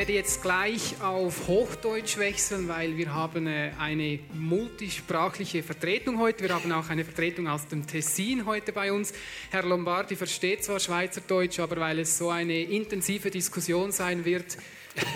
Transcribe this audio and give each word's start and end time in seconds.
werde 0.00 0.14
jetzt 0.14 0.40
gleich 0.40 0.98
auf 1.02 1.46
Hochdeutsch 1.46 2.16
wechseln, 2.16 2.68
weil 2.68 2.96
wir 2.96 3.12
haben 3.12 3.46
äh, 3.46 3.72
eine 3.78 4.18
multisprachliche 4.32 5.62
Vertretung 5.62 6.18
heute. 6.18 6.42
Wir 6.44 6.54
haben 6.54 6.72
auch 6.72 6.88
eine 6.88 7.04
Vertretung 7.04 7.46
aus 7.48 7.68
dem 7.68 7.86
Tessin 7.86 8.46
heute 8.46 8.72
bei 8.72 8.94
uns. 8.94 9.12
Herr 9.50 9.62
Lombardi 9.62 10.16
versteht 10.16 10.64
zwar 10.64 10.80
Schweizerdeutsch, 10.80 11.60
aber 11.60 11.76
weil 11.76 11.98
es 11.98 12.16
so 12.16 12.30
eine 12.30 12.62
intensive 12.62 13.30
Diskussion 13.30 13.92
sein 13.92 14.24
wird, 14.24 14.56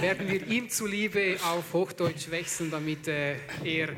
werden 0.02 0.30
wir 0.30 0.46
ihm 0.48 0.68
zuliebe 0.68 1.38
auf 1.42 1.72
Hochdeutsch 1.72 2.30
wechseln, 2.30 2.70
damit 2.70 3.08
äh, 3.08 3.36
er 3.64 3.88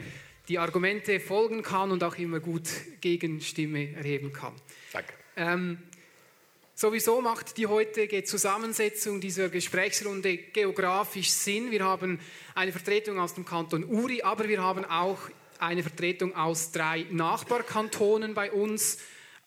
die 0.49 0.61
Argumente 0.61 1.19
folgen 1.19 1.65
kann 1.65 1.91
und 1.91 2.05
auch 2.05 2.15
immer 2.15 2.39
gut 2.39 2.69
Gegenstimme 3.01 3.93
erheben 3.95 4.33
kann. 4.33 4.55
Danke. 4.93 5.15
Ähm, 5.35 5.79
Sowieso 6.79 7.23
macht 7.23 7.57
die 7.57 7.67
heutige 7.67 8.23
Zusammensetzung 8.25 9.19
dieser 9.19 9.49
Gesprächsrunde 9.49 10.37
geografisch 10.37 11.31
Sinn. 11.31 11.71
Wir 11.71 11.83
haben 11.83 12.21
eine 12.55 12.71
Vertretung 12.71 13.19
aus 13.19 13.33
dem 13.33 13.47
Kanton 13.47 13.83
Uri, 13.85 14.21
aber 14.21 14.47
wir 14.47 14.63
haben 14.63 14.85
auch 14.85 15.17
eine 15.59 15.83
Vertretung 15.83 16.37
aus 16.37 16.73
drei 16.73 17.07
Nachbarkantonen 17.11 18.35
bei 18.35 18.53
uns. 18.53 18.99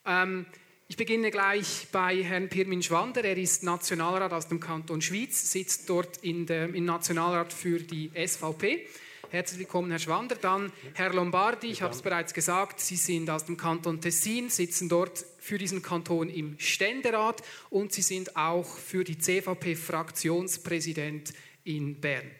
Ähm, 0.04 0.44
ich 0.88 0.96
beginne 0.96 1.30
gleich 1.30 1.86
bei 1.92 2.20
Herrn 2.20 2.48
Pirmin 2.48 2.82
Schwander. 2.82 3.22
Er 3.22 3.36
ist 3.36 3.62
Nationalrat 3.62 4.32
aus 4.32 4.48
dem 4.48 4.58
Kanton 4.58 5.00
Schwyz, 5.00 5.52
sitzt 5.52 5.88
dort 5.88 6.16
in 6.24 6.46
der, 6.46 6.74
im 6.74 6.84
Nationalrat 6.84 7.52
für 7.52 7.78
die 7.78 8.10
SVP. 8.12 8.88
Herzlich 9.30 9.60
willkommen, 9.60 9.90
Herr 9.90 10.00
Schwander. 10.00 10.34
Dann 10.34 10.72
Herr 10.94 11.14
Lombardi, 11.14 11.68
ich 11.68 11.82
habe 11.82 11.94
es 11.94 12.02
bereits 12.02 12.34
gesagt, 12.34 12.80
Sie 12.80 12.96
sind 12.96 13.30
aus 13.30 13.44
dem 13.44 13.56
Kanton 13.56 14.00
Tessin, 14.00 14.50
sitzen 14.50 14.88
dort 14.88 15.24
für 15.40 15.58
diesen 15.58 15.82
Kanton 15.82 16.28
im 16.28 16.58
Ständerat 16.58 17.42
und 17.70 17.92
Sie 17.92 18.02
sind 18.02 18.36
auch 18.36 18.76
für 18.76 19.04
die 19.04 19.18
CVP 19.18 19.74
Fraktionspräsident 19.74 21.32
in 21.64 22.00
Bern. 22.00 22.30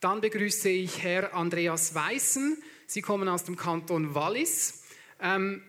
Dann 0.00 0.20
begrüße 0.20 0.68
ich 0.68 1.02
Herr 1.02 1.34
Andreas 1.34 1.94
Weißen. 1.94 2.62
Sie 2.86 3.02
kommen 3.02 3.28
aus 3.28 3.44
dem 3.44 3.56
Kanton 3.56 4.14
Wallis. 4.14 4.84
Ähm, 5.20 5.62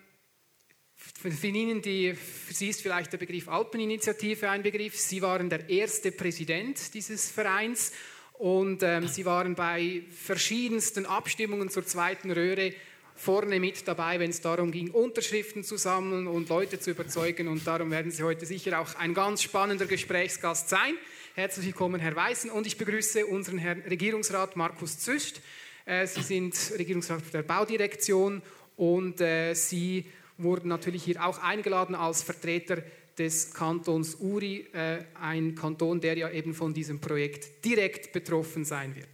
für 0.96 1.48
Ihnen, 1.48 1.82
die, 1.82 2.14
für 2.14 2.54
Sie 2.54 2.70
ist 2.70 2.82
vielleicht 2.82 3.12
der 3.12 3.18
Begriff 3.18 3.48
Alpeninitiative 3.48 4.50
ein 4.50 4.64
Begriff. 4.64 4.98
Sie 4.98 5.22
waren 5.22 5.50
der 5.50 5.70
erste 5.70 6.12
Präsident 6.12 6.94
dieses 6.94 7.32
Vereins 7.32 7.92
und 8.34 8.84
ähm, 8.84 9.08
Sie 9.08 9.26
waren 9.26 9.56
bei 9.56 10.04
verschiedensten 10.12 11.06
Abstimmungen 11.06 11.70
zur 11.70 11.86
zweiten 11.86 12.32
Röhre 12.32 12.74
vorne 13.20 13.60
mit 13.60 13.86
dabei, 13.86 14.18
wenn 14.18 14.30
es 14.30 14.40
darum 14.40 14.72
ging, 14.72 14.92
Unterschriften 14.92 15.64
zu 15.64 15.76
sammeln 15.76 16.26
und 16.26 16.48
Leute 16.48 16.80
zu 16.80 16.92
überzeugen. 16.92 17.50
Und 17.50 17.68
darum 17.68 17.92
werden 17.92 18.12
Sie 18.12 18.24
heute 18.24 18.46
sicher 18.46 18.80
auch 18.80 18.96
ein 18.96 19.14
ganz 19.14 19.44
spannender 19.44 19.86
Gesprächsgast 19.86 20.70
sein. 20.70 20.94
Herzlich 21.36 21.68
willkommen, 21.68 22.00
Herr 22.00 22.16
Weißen. 22.16 22.50
Und 22.50 22.66
ich 22.66 22.78
begrüße 22.78 23.26
unseren 23.26 23.58
Herrn 23.58 23.82
Regierungsrat 23.82 24.56
Markus 24.56 25.00
Züst. 25.00 25.42
Äh, 25.86 26.08
Sie 26.08 26.22
sind 26.22 26.56
Regierungsrat 26.78 27.34
der 27.34 27.44
Baudirektion 27.44 28.42
und 28.78 29.20
äh, 29.20 29.54
Sie 29.54 30.06
wurden 30.38 30.70
natürlich 30.70 31.04
hier 31.04 31.26
auch 31.26 31.40
eingeladen 31.40 31.96
als 31.96 32.24
Vertreter 32.24 32.82
des 33.18 33.54
Kantons 33.54 34.16
Uri, 34.16 34.66
äh, 34.72 35.00
ein 35.22 35.56
Kanton, 35.56 36.00
der 36.00 36.18
ja 36.18 36.30
eben 36.32 36.54
von 36.54 36.74
diesem 36.74 37.02
Projekt 37.02 37.66
direkt 37.66 38.14
betroffen 38.14 38.64
sein 38.64 38.96
wird. 38.96 39.10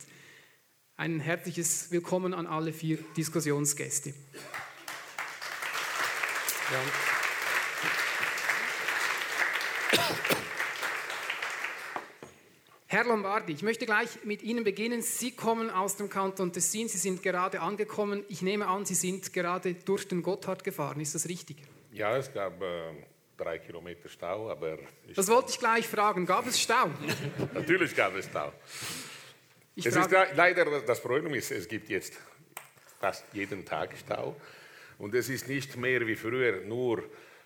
Ein 0.97 1.19
herzliches 1.19 1.91
Willkommen 1.91 2.33
an 2.33 2.47
alle 2.47 2.71
vier 2.71 2.97
Diskussionsgäste. 3.17 4.13
Herr 12.87 13.03
Lombardi, 13.03 13.52
ich 13.52 13.61
möchte 13.61 13.85
gleich 13.85 14.23
mit 14.23 14.41
Ihnen 14.41 14.63
beginnen. 14.63 15.02
Sie 15.02 15.31
kommen 15.31 15.70
aus 15.70 15.97
dem 15.97 16.09
Kanton 16.09 16.53
Tessin, 16.53 16.87
Sie 16.87 16.97
sind 16.97 17.21
gerade 17.21 17.59
angekommen. 17.59 18.23
Ich 18.30 18.41
nehme 18.41 18.65
an, 18.67 18.86
Sie 18.86 18.95
sind 18.95 19.33
gerade 19.33 19.73
durch 19.73 20.08
den 20.08 20.23
Gotthard 20.23 20.64
gefahren. 20.64 21.02
Ist 21.02 21.14
das 21.14 21.27
richtig? 21.27 21.58
Ja, 21.91 22.15
es 22.15 22.31
gab 22.31 22.61
äh, 22.61 22.93
drei 23.36 23.59
Kilometer 23.59 24.08
Stau, 24.08 24.49
aber... 24.49 24.77
Das 25.14 25.27
wollte 25.27 25.49
ich 25.49 25.59
gleich 25.59 25.86
fragen. 25.89 26.25
Gab 26.25 26.47
es 26.47 26.58
Stau? 26.58 26.89
Natürlich 27.53 27.93
gab 27.93 28.15
es 28.15 28.27
Stau. 28.27 28.53
Ich 29.75 29.86
es 29.86 29.95
ist 29.95 30.09
leider 30.36 30.81
das 30.81 31.02
Problem 31.02 31.33
ist, 31.33 31.52
es 31.52 31.67
gibt 31.67 31.89
jetzt 31.89 32.13
fast 32.99 33.25
jeden 33.33 33.65
Tag 33.65 33.93
Stau 33.97 34.36
und 34.97 35.13
es 35.13 35.27
ist 35.27 35.49
nicht 35.49 35.75
mehr 35.75 36.08
wie 36.08 36.15
früher 36.15 36.61
nur 36.61 37.03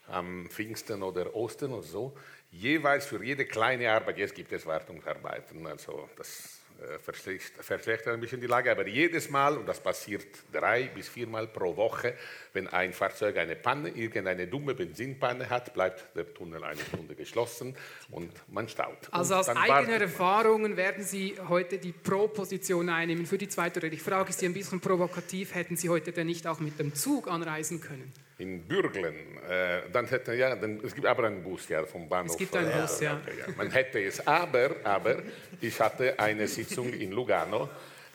am 0.07 0.47
Pfingsten 0.49 1.01
oder 1.01 1.35
Osten 1.35 1.73
oder 1.73 1.83
so. 1.83 2.15
Jeweils 2.51 3.07
für 3.07 3.23
jede 3.23 3.45
kleine 3.45 3.91
Arbeit, 3.91 4.19
jetzt 4.19 4.35
gibt 4.35 4.51
es 4.51 4.65
Wartungsarbeiten, 4.65 5.65
also 5.65 6.07
das 6.17 6.58
verschlechtert 7.01 8.13
ein 8.13 8.19
bisschen 8.19 8.39
die 8.41 8.47
Lage. 8.47 8.71
Aber 8.71 8.87
jedes 8.87 9.29
Mal, 9.29 9.57
und 9.57 9.67
das 9.67 9.79
passiert 9.79 10.25
drei 10.51 10.83
bis 10.83 11.09
viermal 11.09 11.47
pro 11.47 11.75
Woche, 11.75 12.15
wenn 12.53 12.67
ein 12.67 12.93
Fahrzeug 12.93 13.37
eine 13.37 13.55
Panne, 13.55 13.89
irgendeine 13.89 14.47
dumme 14.47 14.73
Benzinpanne 14.73 15.49
hat, 15.49 15.73
bleibt 15.73 16.15
der 16.15 16.33
Tunnel 16.33 16.63
eine 16.63 16.79
Stunde 16.79 17.15
geschlossen 17.15 17.75
und 18.11 18.31
man 18.47 18.69
staut. 18.69 19.09
Also 19.11 19.35
aus 19.35 19.49
eigener 19.49 20.01
Erfahrung 20.01 20.77
werden 20.77 21.03
Sie 21.03 21.35
heute 21.47 21.77
die 21.77 21.91
Pro-Position 21.91 22.89
einnehmen 22.89 23.25
für 23.25 23.37
die 23.37 23.49
zweite 23.49 23.83
Rede. 23.83 23.95
Ich 23.95 24.01
frage 24.01 24.31
Sie 24.31 24.45
ein 24.45 24.53
bisschen 24.53 24.79
provokativ, 24.79 25.55
hätten 25.55 25.75
Sie 25.75 25.89
heute 25.89 26.11
denn 26.11 26.27
nicht 26.27 26.47
auch 26.47 26.59
mit 26.59 26.79
dem 26.79 26.95
Zug 26.95 27.27
anreisen 27.27 27.81
können? 27.81 28.13
In 28.39 28.63
Bürglen, 28.63 29.37
äh, 29.49 29.81
dann 29.91 30.07
hätte 30.07 30.33
ja, 30.33 30.55
dann, 30.55 30.79
es 30.83 30.95
gibt 30.95 31.05
aber 31.05 31.25
einen 31.25 31.43
Bus 31.43 31.67
ja 31.67 31.85
vom 31.85 32.07
Bahnhof. 32.07 32.31
Es 32.31 32.37
gibt 32.37 32.55
einen 32.55 32.71
äh, 32.71 32.81
Bus, 32.81 32.99
ja. 33.01 33.21
Ja. 33.37 33.53
Man 33.57 33.69
hätte 33.69 34.01
es, 34.01 34.25
aber, 34.25 34.77
aber 34.83 35.17
ich 35.59 35.79
hatte 35.79 36.17
eine 36.17 36.47
Sitzung 36.47 36.93
in 36.93 37.11
Lugano 37.11 37.69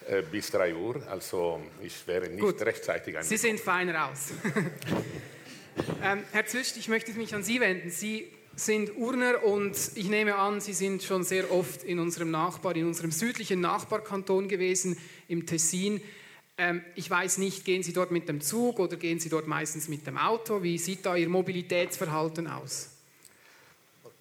äh, 0.08 0.22
bis 0.22 0.50
3 0.50 0.74
Uhr, 0.74 1.06
also 1.08 1.60
ich 1.82 2.06
wäre 2.06 2.28
nicht 2.28 2.40
Gut. 2.40 2.60
rechtzeitig 2.62 3.16
Sie 3.20 3.36
sind 3.36 3.60
fein 3.60 3.90
raus. 3.90 4.32
ähm, 6.02 6.24
Herr 6.32 6.46
Züst, 6.46 6.78
ich 6.78 6.88
möchte 6.88 7.12
mich 7.12 7.34
an 7.34 7.42
Sie 7.42 7.60
wenden. 7.60 7.90
Sie 7.90 8.32
sind 8.56 8.96
Urner 8.96 9.44
und 9.44 9.76
ich 9.94 10.08
nehme 10.08 10.36
an, 10.36 10.62
Sie 10.62 10.72
sind 10.72 11.02
schon 11.02 11.22
sehr 11.22 11.52
oft 11.52 11.82
in 11.82 11.98
unserem 11.98 12.30
Nachbar, 12.30 12.76
in 12.76 12.86
unserem 12.86 13.10
südlichen 13.10 13.60
Nachbarkanton 13.60 14.48
gewesen, 14.48 14.96
im 15.28 15.44
Tessin. 15.44 16.00
Ähm, 16.56 16.84
ich 16.94 17.10
weiß 17.10 17.38
nicht, 17.38 17.64
gehen 17.64 17.82
Sie 17.82 17.92
dort 17.92 18.10
mit 18.10 18.28
dem 18.28 18.40
Zug 18.40 18.78
oder 18.78 18.96
gehen 18.96 19.18
Sie 19.18 19.28
dort 19.28 19.46
meistens 19.46 19.88
mit 19.88 20.06
dem 20.06 20.16
Auto? 20.16 20.62
Wie 20.62 20.78
sieht 20.78 21.04
da 21.04 21.16
Ihr 21.16 21.28
Mobilitätsverhalten 21.28 22.46
aus? 22.46 22.90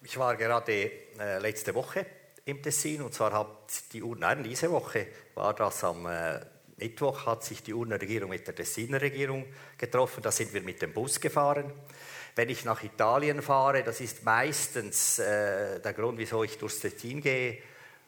Ich 0.02 0.18
war 0.18 0.36
gerade 0.36 0.90
äh, 1.18 1.38
letzte 1.38 1.74
Woche 1.74 2.04
im 2.44 2.62
Tessin 2.62 3.02
und 3.02 3.14
zwar 3.14 3.32
hat 3.32 3.92
die 3.92 4.02
Urner, 4.02 4.34
nein, 4.34 4.44
diese 4.44 4.70
Woche 4.70 5.06
war 5.34 5.54
das 5.54 5.82
am 5.84 6.06
äh, 6.06 6.40
Mittwoch, 6.76 7.24
hat 7.24 7.44
sich 7.44 7.62
die 7.62 7.72
Urner 7.72 8.00
Regierung 8.00 8.30
mit 8.30 8.46
der 8.46 8.54
Tessiner 8.54 9.00
Regierung 9.00 9.46
getroffen. 9.78 10.22
Da 10.22 10.32
sind 10.32 10.52
wir 10.52 10.60
mit 10.62 10.82
dem 10.82 10.92
Bus 10.92 11.20
gefahren. 11.20 11.72
Wenn 12.34 12.50
ich 12.50 12.64
nach 12.64 12.82
Italien 12.82 13.42
fahre, 13.42 13.84
das 13.84 14.00
ist 14.00 14.24
meistens 14.24 15.20
äh, 15.20 15.80
der 15.80 15.92
Grund, 15.92 16.18
wieso 16.18 16.42
ich 16.42 16.58
durchs 16.58 16.80
Tessin 16.80 17.20
gehe, 17.20 17.58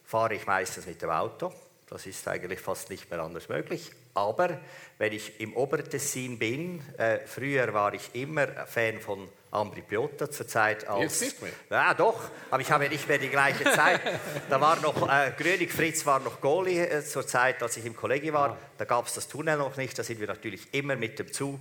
fahre 0.04 0.34
ich 0.34 0.46
meistens 0.46 0.84
mit 0.84 1.00
dem 1.00 1.10
Auto. 1.10 1.52
Das 1.88 2.04
ist 2.04 2.26
eigentlich 2.26 2.60
fast 2.60 2.90
nicht 2.90 3.08
mehr 3.10 3.20
anders 3.20 3.48
möglich. 3.48 3.92
Aber 4.14 4.58
wenn 4.98 5.12
ich 5.12 5.40
im 5.40 5.54
Obertessin 5.54 6.36
bin, 6.36 6.82
äh, 6.98 7.20
früher 7.26 7.72
war 7.72 7.94
ich 7.94 8.10
immer 8.14 8.48
Fan 8.66 9.00
von 9.00 9.28
Ambri 9.52 9.82
Piotta 9.82 10.28
zur 10.28 10.48
Zeit 10.48 10.88
als... 10.88 11.20
Jetzt 11.20 11.22
nicht 11.22 11.42
mehr? 11.42 11.52
Ja, 11.70 11.94
doch, 11.94 12.30
aber 12.50 12.60
ich 12.60 12.70
habe 12.72 12.88
nicht 12.88 13.06
mehr 13.06 13.18
die 13.18 13.28
gleiche 13.28 13.64
Zeit. 13.64 14.00
da 14.50 14.60
war 14.60 14.80
noch, 14.80 15.08
äh, 15.08 15.32
Grönig 15.38 15.72
Fritz 15.72 16.04
war 16.04 16.18
noch 16.18 16.40
Goalie 16.40 16.88
äh, 16.88 17.04
zur 17.04 17.26
Zeit, 17.26 17.62
als 17.62 17.76
ich 17.76 17.86
im 17.86 17.94
Kollege 17.94 18.32
war. 18.32 18.58
Da 18.78 18.84
gab 18.84 19.06
es 19.06 19.14
das 19.14 19.28
Tunnel 19.28 19.56
noch 19.56 19.76
nicht, 19.76 19.98
da 19.98 20.02
sind 20.02 20.20
wir 20.20 20.26
natürlich 20.26 20.72
immer 20.72 20.96
mit 20.96 21.18
dem 21.18 21.32
Zug 21.32 21.60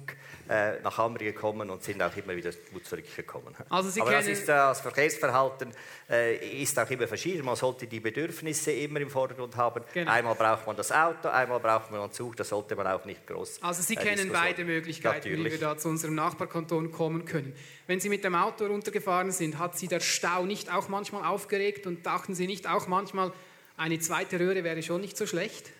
äh, 0.50 0.80
nach 0.82 1.00
Ambri 1.00 1.26
gekommen 1.26 1.70
und 1.70 1.84
sind 1.84 2.02
auch 2.02 2.16
immer 2.16 2.36
wieder 2.36 2.52
gut 2.74 2.86
zurückgekommen. 2.86 3.56
Also 3.70 3.90
Sie 3.90 4.02
aber 4.02 4.12
das, 4.12 4.28
ist, 4.28 4.44
äh, 4.44 4.48
das 4.48 4.82
Verkehrsverhalten 4.82 5.72
äh, 6.10 6.62
ist 6.62 6.78
auch 6.78 6.90
immer 6.90 7.08
verschieden. 7.08 7.46
Man 7.46 7.56
sollte 7.56 7.88
die 7.88 8.00
Bedürfnisse 8.00 8.72
immer 8.72 9.00
im 9.00 9.10
Vordergrund 9.10 9.56
haben. 9.56 9.84
Genau. 9.94 10.12
Einmal 10.12 10.36
braucht 10.36 10.68
man 10.68 10.76
das 10.76 10.92
Auto, 10.92 11.30
einmal 11.30 11.60
braucht 11.60 11.92
man 11.92 12.02
einen 12.02 12.12
Zug, 12.12 12.36
das 12.36 12.50
sollte 12.50 12.76
man 12.76 12.88
auch 12.88 13.06
nicht 13.06 13.26
groß 13.26 13.60
Also 13.62 13.82
Sie 13.82 13.96
kennen 13.96 14.30
beide 14.32 14.66
Möglichkeiten, 14.66 15.30
natürlich. 15.30 15.46
wie 15.46 15.52
wir 15.52 15.60
da 15.60 15.78
zu 15.78 15.90
unserem 15.90 16.16
Nachbarkanton 16.16 16.92
kommen 16.92 17.26
können. 17.26 17.56
Wenn 17.88 18.00
Sie 18.00 18.10
mit 18.10 18.24
dem 18.24 18.36
Auto 18.36 18.66
runtergefahren 18.66 19.32
sind, 19.32 19.58
hat 19.58 19.78
Sie 19.78 19.88
der 19.88 20.00
Stau 20.00 20.46
nicht 20.46 20.74
auch 20.74 20.90
manchmal 20.90 21.26
aufgeregt 21.26 21.88
und 21.88 22.06
dachten 22.06 22.36
Sie 22.36 22.48
nicht 22.48 22.68
auch 22.68 22.88
manchmal, 22.88 23.32
eine 23.78 24.00
zweite 24.00 24.40
Röhre 24.40 24.64
wäre 24.64 24.82
schon 24.84 25.02
nicht 25.02 25.18
so 25.18 25.26
schlecht? 25.28 25.72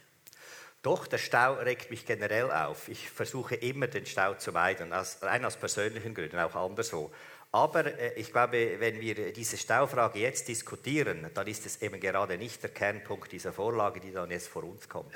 Doch, 0.86 1.08
der 1.08 1.18
Stau 1.18 1.54
regt 1.56 1.90
mich 1.90 2.06
generell 2.06 2.52
auf. 2.52 2.90
Ich 2.90 3.10
versuche 3.10 3.56
immer, 3.56 3.88
den 3.88 4.06
Stau 4.06 4.36
zu 4.36 4.52
meiden, 4.52 4.94
aus, 4.94 5.18
rein 5.24 5.44
aus 5.44 5.58
persönlichen 5.58 6.14
Gründen, 6.14 6.38
auch 6.38 6.54
anderswo. 6.54 7.12
Aber 7.52 7.88
äh, 7.88 8.14
ich 8.14 8.32
glaube, 8.32 8.76
wenn 8.78 9.02
wir 9.02 9.34
diese 9.34 9.58
Staufrage 9.58 10.20
jetzt 10.20 10.48
diskutieren, 10.48 11.32
dann 11.34 11.48
ist 11.48 11.66
es 11.66 11.82
eben 11.82 12.00
gerade 12.00 12.38
nicht 12.38 12.62
der 12.62 12.70
Kernpunkt 12.70 13.32
dieser 13.32 13.52
Vorlage, 13.52 14.00
die 14.00 14.12
dann 14.12 14.30
jetzt 14.30 14.48
vor 14.48 14.64
uns 14.64 14.88
kommt. 14.88 15.12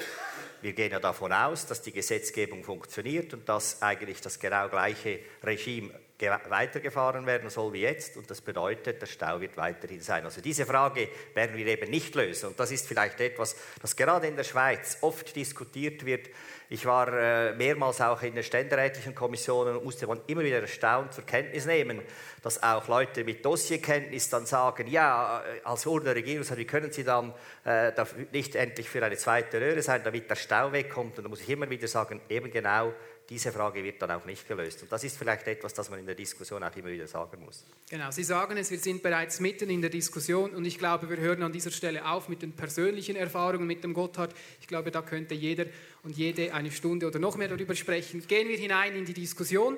Wir 0.63 0.73
gehen 0.73 0.91
ja 0.91 0.99
davon 0.99 1.31
aus, 1.31 1.67
dass 1.67 1.83
die 1.83 1.91
Gesetzgebung 1.91 2.63
funktioniert 2.63 3.35
und 3.35 3.47
dass 3.47 3.83
eigentlich 3.83 4.21
das 4.21 4.39
genau 4.39 4.69
gleiche 4.69 5.19
Regime 5.43 5.91
weitergefahren 6.19 7.25
werden 7.25 7.49
soll 7.49 7.73
wie 7.73 7.81
jetzt 7.81 8.17
und 8.17 8.29
das 8.29 8.41
bedeutet, 8.41 9.01
der 9.01 9.07
Stau 9.07 9.39
wird 9.39 9.55
weiterhin 9.57 10.01
sein. 10.01 10.25
Also 10.25 10.41
diese 10.41 10.65
Frage 10.65 11.07
werden 11.33 11.55
wir 11.55 11.65
eben 11.65 11.89
nicht 11.89 12.15
lösen 12.15 12.49
und 12.49 12.59
das 12.59 12.71
ist 12.71 12.87
vielleicht 12.87 13.19
etwas, 13.21 13.55
das 13.81 13.95
gerade 13.95 14.27
in 14.27 14.35
der 14.35 14.43
Schweiz 14.43 14.97
oft 15.01 15.35
diskutiert 15.35 16.05
wird. 16.05 16.29
Ich 16.71 16.85
war 16.85 17.07
äh, 17.11 17.55
mehrmals 17.55 17.99
auch 17.99 18.21
in 18.21 18.35
den 18.35 18.43
ständerätlichen 18.43 19.15
Kommissionen 19.15 19.77
und 19.77 19.83
musste 19.83 20.05
man 20.05 20.21
immer 20.27 20.43
wieder 20.43 20.61
erstaunt 20.61 21.13
zur 21.13 21.25
Kenntnis 21.25 21.65
nehmen, 21.65 21.99
dass 22.43 22.61
auch 22.61 22.87
Leute 22.87 23.23
mit 23.23 23.43
Dossierkenntnis 23.43 24.29
dann 24.29 24.45
sagen, 24.45 24.85
ja, 24.85 25.41
äh, 25.41 25.61
als 25.63 25.87
Urner 25.87 26.13
Regierung, 26.13 26.45
wie 26.55 26.65
können 26.65 26.91
Sie 26.91 27.03
dann 27.03 27.33
äh, 27.65 27.91
nicht 28.31 28.55
endlich 28.55 28.87
für 28.87 29.03
eine 29.03 29.17
zweite 29.17 29.59
Röhre 29.59 29.81
sein, 29.81 30.01
damit 30.03 30.29
der 30.29 30.35
Stau 30.35 30.71
wegkommt? 30.71 31.17
Und 31.17 31.23
da 31.23 31.29
muss 31.29 31.41
ich 31.41 31.49
immer 31.49 31.67
wieder 31.71 31.87
sagen, 31.87 32.21
eben 32.29 32.51
genau 32.51 32.93
diese 33.29 33.51
Frage 33.51 33.83
wird 33.83 34.01
dann 34.01 34.09
auch 34.09 34.25
nicht 34.25 34.47
gelöst. 34.47 34.81
Und 34.81 34.91
das 34.91 35.03
ist 35.03 35.15
vielleicht 35.15 35.47
etwas, 35.47 35.73
das 35.73 35.89
man 35.91 35.99
in 35.99 36.05
der 36.07 36.15
Diskussion 36.15 36.63
auch 36.63 36.75
immer 36.75 36.89
wieder 36.89 37.05
sagen 37.05 37.43
muss. 37.45 37.63
Genau, 37.87 38.09
Sie 38.09 38.23
sagen 38.23 38.57
es, 38.57 38.71
wir 38.71 38.79
sind 38.79 39.03
bereits 39.03 39.39
mitten 39.39 39.69
in 39.69 39.81
der 39.81 39.91
Diskussion 39.91 40.49
und 40.51 40.65
ich 40.65 40.79
glaube, 40.79 41.07
wir 41.09 41.17
hören 41.17 41.43
an 41.43 41.51
dieser 41.51 41.69
Stelle 41.69 42.09
auf 42.09 42.27
mit 42.27 42.41
den 42.41 42.53
persönlichen 42.53 43.15
Erfahrungen 43.15 43.67
mit 43.67 43.83
dem 43.83 43.93
Gotthard. 43.93 44.33
Ich 44.61 44.67
glaube, 44.67 44.89
da 44.89 45.03
könnte 45.03 45.35
jeder 45.35 45.65
und 46.03 46.17
jede 46.17 46.53
eine 46.55 46.71
Stunde 46.71 47.05
oder 47.05 47.19
noch 47.19 47.37
mehr 47.37 47.49
darüber 47.49 47.75
sprechen. 47.75 48.25
Gehen 48.27 48.47
wir 48.47 48.57
hinein 48.57 48.95
in 48.95 49.05
die 49.05 49.13
Diskussion. 49.13 49.77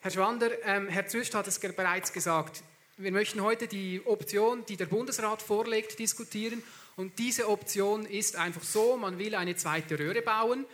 Herr 0.00 0.10
Schwander, 0.10 0.50
ähm, 0.64 0.88
Herr 0.88 1.06
Züst 1.06 1.34
hat 1.34 1.46
es 1.46 1.58
bereits 1.58 2.12
gesagt. 2.12 2.62
Wir 2.96 3.12
möchten 3.12 3.42
heute 3.42 3.68
die 3.68 4.00
Option, 4.06 4.64
die 4.66 4.76
der 4.76 4.86
Bundesrat 4.86 5.42
vorlegt, 5.42 5.98
diskutieren. 5.98 6.62
Und 6.96 7.18
diese 7.18 7.48
Option 7.48 8.06
ist 8.06 8.36
einfach 8.36 8.62
so, 8.62 8.96
man 8.96 9.18
will 9.18 9.34
eine 9.34 9.56
zweite 9.56 9.98
Röhre 9.98 10.22
bauen 10.22 10.64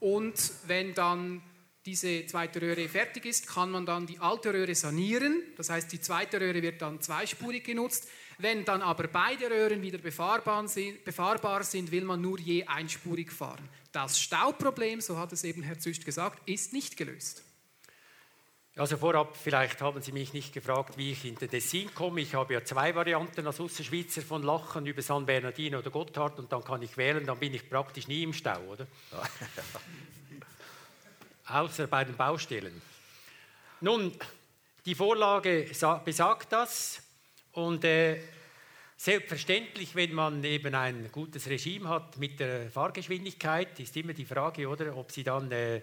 und 0.00 0.34
wenn 0.66 0.94
dann 0.94 1.42
diese 1.86 2.24
zweite 2.26 2.62
Röhre 2.62 2.88
fertig 2.88 3.26
ist, 3.26 3.46
kann 3.46 3.70
man 3.70 3.84
dann 3.84 4.06
die 4.06 4.18
alte 4.18 4.54
Röhre 4.54 4.74
sanieren. 4.74 5.42
Das 5.56 5.68
heißt, 5.68 5.92
die 5.92 6.00
zweite 6.00 6.40
Röhre 6.40 6.62
wird 6.62 6.80
dann 6.80 7.00
zweispurig 7.00 7.64
genutzt. 7.64 8.08
Wenn 8.38 8.64
dann 8.64 8.82
aber 8.82 9.06
beide 9.08 9.50
Röhren 9.50 9.82
wieder 9.82 9.98
befahrbar 9.98 10.66
sind, 10.66 11.92
will 11.92 12.04
man 12.04 12.20
nur 12.20 12.40
je 12.40 12.64
einspurig 12.64 13.30
fahren. 13.30 13.68
Das 13.92 14.18
Stauproblem, 14.18 15.00
so 15.00 15.18
hat 15.18 15.32
es 15.32 15.44
eben 15.44 15.62
Herr 15.62 15.78
Züst 15.78 16.04
gesagt, 16.04 16.48
ist 16.48 16.72
nicht 16.72 16.96
gelöst. 16.96 17.44
Also 18.76 18.96
vorab, 18.96 19.36
vielleicht 19.36 19.80
haben 19.82 20.02
Sie 20.02 20.10
mich 20.10 20.32
nicht 20.32 20.52
gefragt, 20.52 20.98
wie 20.98 21.12
ich 21.12 21.24
in 21.24 21.36
den 21.36 21.48
Tessin 21.48 21.94
komme. 21.94 22.22
Ich 22.22 22.34
habe 22.34 22.54
ja 22.54 22.64
zwei 22.64 22.92
Varianten 22.92 23.46
als 23.46 23.60
Ausserschweizer 23.60 24.22
von 24.22 24.42
Lachen 24.42 24.84
über 24.86 25.00
San 25.00 25.26
Bernardino 25.26 25.78
oder 25.78 25.90
Gotthard 25.90 26.40
und 26.40 26.50
dann 26.50 26.64
kann 26.64 26.82
ich 26.82 26.96
wählen, 26.96 27.24
dann 27.24 27.38
bin 27.38 27.54
ich 27.54 27.70
praktisch 27.70 28.08
nie 28.08 28.24
im 28.24 28.32
Stau, 28.32 28.60
oder? 28.62 28.88
außer 31.46 31.86
bei 31.86 32.04
den 32.04 32.16
Baustellen. 32.16 32.80
Nun, 33.80 34.12
die 34.86 34.94
Vorlage 34.94 35.70
besagt 36.04 36.52
das 36.52 37.02
und 37.52 37.84
äh, 37.84 38.20
selbstverständlich, 38.96 39.94
wenn 39.94 40.14
man 40.14 40.42
eben 40.44 40.74
ein 40.74 41.10
gutes 41.12 41.48
Regime 41.48 41.88
hat 41.88 42.16
mit 42.18 42.40
der 42.40 42.70
Fahrgeschwindigkeit, 42.70 43.78
ist 43.80 43.96
immer 43.96 44.14
die 44.14 44.24
Frage, 44.24 44.68
oder, 44.68 44.96
ob 44.96 45.10
Sie 45.10 45.24
dann 45.24 45.50
äh, 45.52 45.82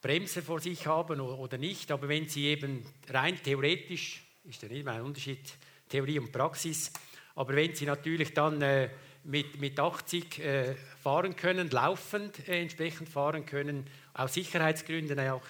Bremser 0.00 0.42
vor 0.42 0.60
sich 0.60 0.86
haben 0.86 1.20
oder 1.20 1.58
nicht. 1.58 1.90
Aber 1.90 2.08
wenn 2.08 2.28
Sie 2.28 2.46
eben 2.46 2.84
rein 3.08 3.38
theoretisch, 3.42 4.22
ist 4.44 4.62
ja 4.62 4.68
nicht 4.68 4.86
ein 4.86 5.02
Unterschied 5.02 5.40
Theorie 5.88 6.18
und 6.18 6.32
Praxis, 6.32 6.92
aber 7.34 7.54
wenn 7.54 7.74
Sie 7.74 7.86
natürlich 7.86 8.34
dann 8.34 8.60
äh, 8.62 8.90
mit, 9.24 9.60
mit 9.60 9.78
80 9.78 10.38
äh, 10.38 10.74
fahren 11.02 11.36
können, 11.36 11.70
laufend 11.70 12.48
äh, 12.48 12.60
entsprechend 12.60 13.08
fahren 13.08 13.46
können, 13.46 13.86
aus 14.14 14.34
Sicherheitsgründen 14.34 15.18
auch 15.28 15.42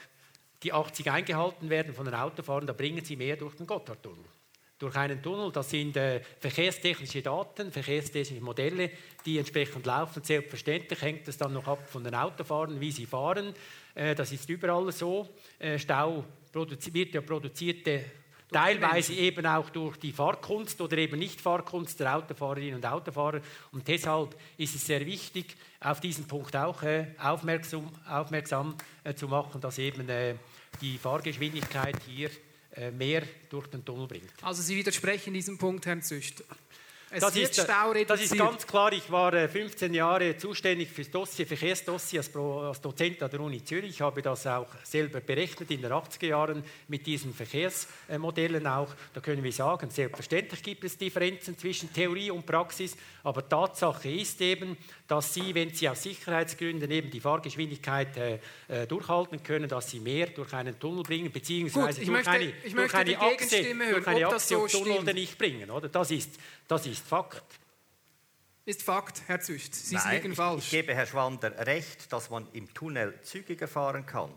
die 0.62 0.72
80 0.72 1.10
eingehalten 1.10 1.70
werden 1.70 1.92
von 1.92 2.04
den 2.04 2.14
Autofahrern, 2.14 2.66
da 2.66 2.72
bringen 2.72 3.04
sie 3.04 3.16
mehr 3.16 3.36
durch 3.36 3.56
den 3.56 3.66
Gotthardtunnel. 3.66 4.24
Durch 4.78 4.96
einen 4.96 5.22
Tunnel, 5.22 5.52
das 5.52 5.70
sind 5.70 5.96
äh, 5.96 6.20
verkehrstechnische 6.40 7.22
Daten, 7.22 7.70
verkehrstechnische 7.70 8.42
Modelle, 8.42 8.90
die 9.24 9.38
entsprechend 9.38 9.86
laufen. 9.86 10.24
Selbstverständlich 10.24 11.00
hängt 11.00 11.28
es 11.28 11.38
dann 11.38 11.52
noch 11.52 11.68
ab 11.68 11.88
von 11.88 12.02
den 12.02 12.14
Autofahrern, 12.14 12.80
wie 12.80 12.90
sie 12.90 13.06
fahren. 13.06 13.54
Äh, 13.94 14.16
das 14.16 14.32
ist 14.32 14.48
überall 14.48 14.90
so. 14.90 15.28
Äh, 15.60 15.78
Stau 15.78 16.24
wird 16.52 17.14
ja 17.14 17.20
produziert 17.20 17.86
teilweise 18.52 19.14
eben 19.14 19.46
auch 19.46 19.70
durch 19.70 19.96
die 19.96 20.12
Fahrkunst 20.12 20.80
oder 20.80 20.98
eben 20.98 21.18
nicht 21.18 21.40
Fahrkunst 21.40 21.98
der 22.00 22.16
Autofahrerinnen 22.16 22.76
und 22.76 22.86
Autofahrer. 22.86 23.40
Und 23.72 23.88
deshalb 23.88 24.36
ist 24.56 24.74
es 24.74 24.86
sehr 24.86 25.04
wichtig, 25.06 25.56
auf 25.80 26.00
diesen 26.00 26.26
Punkt 26.26 26.54
auch 26.54 26.82
äh, 26.82 27.06
aufmerksam, 27.18 27.90
aufmerksam 28.08 28.76
äh, 29.04 29.14
zu 29.14 29.28
machen, 29.28 29.60
dass 29.60 29.78
eben 29.78 30.08
äh, 30.08 30.34
die 30.80 30.98
Fahrgeschwindigkeit 30.98 31.96
hier 32.06 32.30
äh, 32.74 32.90
mehr 32.90 33.22
durch 33.50 33.66
den 33.66 33.84
Tunnel 33.84 34.06
bringt. 34.06 34.32
Also 34.42 34.62
Sie 34.62 34.76
widersprechen 34.76 35.34
diesem 35.34 35.58
Punkt, 35.58 35.84
Herrn 35.86 36.02
Züst. 36.02 36.44
Es 37.14 37.20
das, 37.20 37.36
ist, 37.36 37.58
das 38.08 38.20
ist 38.22 38.38
ganz 38.38 38.66
klar. 38.66 38.90
Ich 38.94 39.10
war 39.10 39.32
15 39.46 39.92
äh, 39.92 39.96
Jahre 39.98 40.34
zuständig 40.38 40.88
für 40.88 41.02
das 41.02 41.10
Dossier, 41.10 41.46
Verkehrsdossier 41.46 42.20
als, 42.20 42.34
als, 42.34 42.80
Dozent 42.80 43.22
an 43.22 43.30
der 43.30 43.40
Uni 43.40 43.62
Zürich. 43.62 43.90
Ich 43.90 44.00
habe 44.00 44.22
das 44.22 44.46
auch 44.46 44.68
selber 44.82 45.20
berechnet 45.20 45.70
in 45.70 45.82
den 45.82 45.92
80er 45.92 46.26
Jahren 46.26 46.64
mit 46.88 47.06
diesen 47.06 47.34
Verkehrsmodellen 47.34 48.66
auch. 48.66 48.88
Da 49.12 49.20
können 49.20 49.44
wir 49.44 49.52
sagen, 49.52 49.90
selbstverständlich 49.90 50.62
gibt 50.62 50.84
es 50.84 50.96
Differenzen 50.96 51.58
zwischen 51.58 51.92
Theorie 51.92 52.30
und 52.30 52.46
Praxis, 52.46 52.96
aber 53.24 53.46
Tatsache 53.46 54.08
ist 54.08 54.40
eben, 54.40 54.78
dass 55.12 55.34
Sie, 55.34 55.54
wenn 55.54 55.74
Sie 55.74 55.86
aus 55.90 56.02
Sicherheitsgründen 56.02 56.90
eben 56.90 57.10
die 57.10 57.20
Fahrgeschwindigkeit 57.20 58.16
äh, 58.16 58.38
äh 58.66 58.86
durchhalten 58.86 59.42
können, 59.42 59.68
dass 59.68 59.90
Sie 59.90 60.00
mehr 60.00 60.28
durch 60.28 60.54
einen 60.54 60.78
Tunnel 60.78 61.02
bringen, 61.02 61.30
beziehungsweise 61.30 62.00
Gut, 62.00 62.08
durch, 62.08 62.16
möchte, 62.16 62.30
eine, 62.30 62.52
durch 62.74 62.94
eine 62.94 63.20
Achse, 63.20 63.62
hören, 63.62 63.92
durch 63.92 64.06
eine 64.06 64.26
Achse 64.26 64.48
so 64.48 64.66
Tunnel 64.66 65.00
stimmt. 65.02 65.14
nicht 65.14 65.36
bringen. 65.36 65.70
Oder? 65.70 65.90
Das, 65.90 66.10
ist, 66.10 66.30
das 66.66 66.86
ist 66.86 67.06
Fakt. 67.06 67.44
Ist 68.64 68.82
Fakt, 68.82 69.20
Herr 69.26 69.38
Zücht. 69.38 69.74
Sie 69.74 69.96
Nein, 69.96 70.22
liegen 70.22 70.34
falsch. 70.34 70.64
Ich 70.64 70.70
gebe 70.70 70.94
Herr 70.94 71.06
Schwander 71.06 71.66
recht, 71.66 72.10
dass 72.10 72.30
man 72.30 72.48
im 72.54 72.72
Tunnel 72.72 73.12
zügiger 73.20 73.68
fahren 73.68 74.06
kann. 74.06 74.30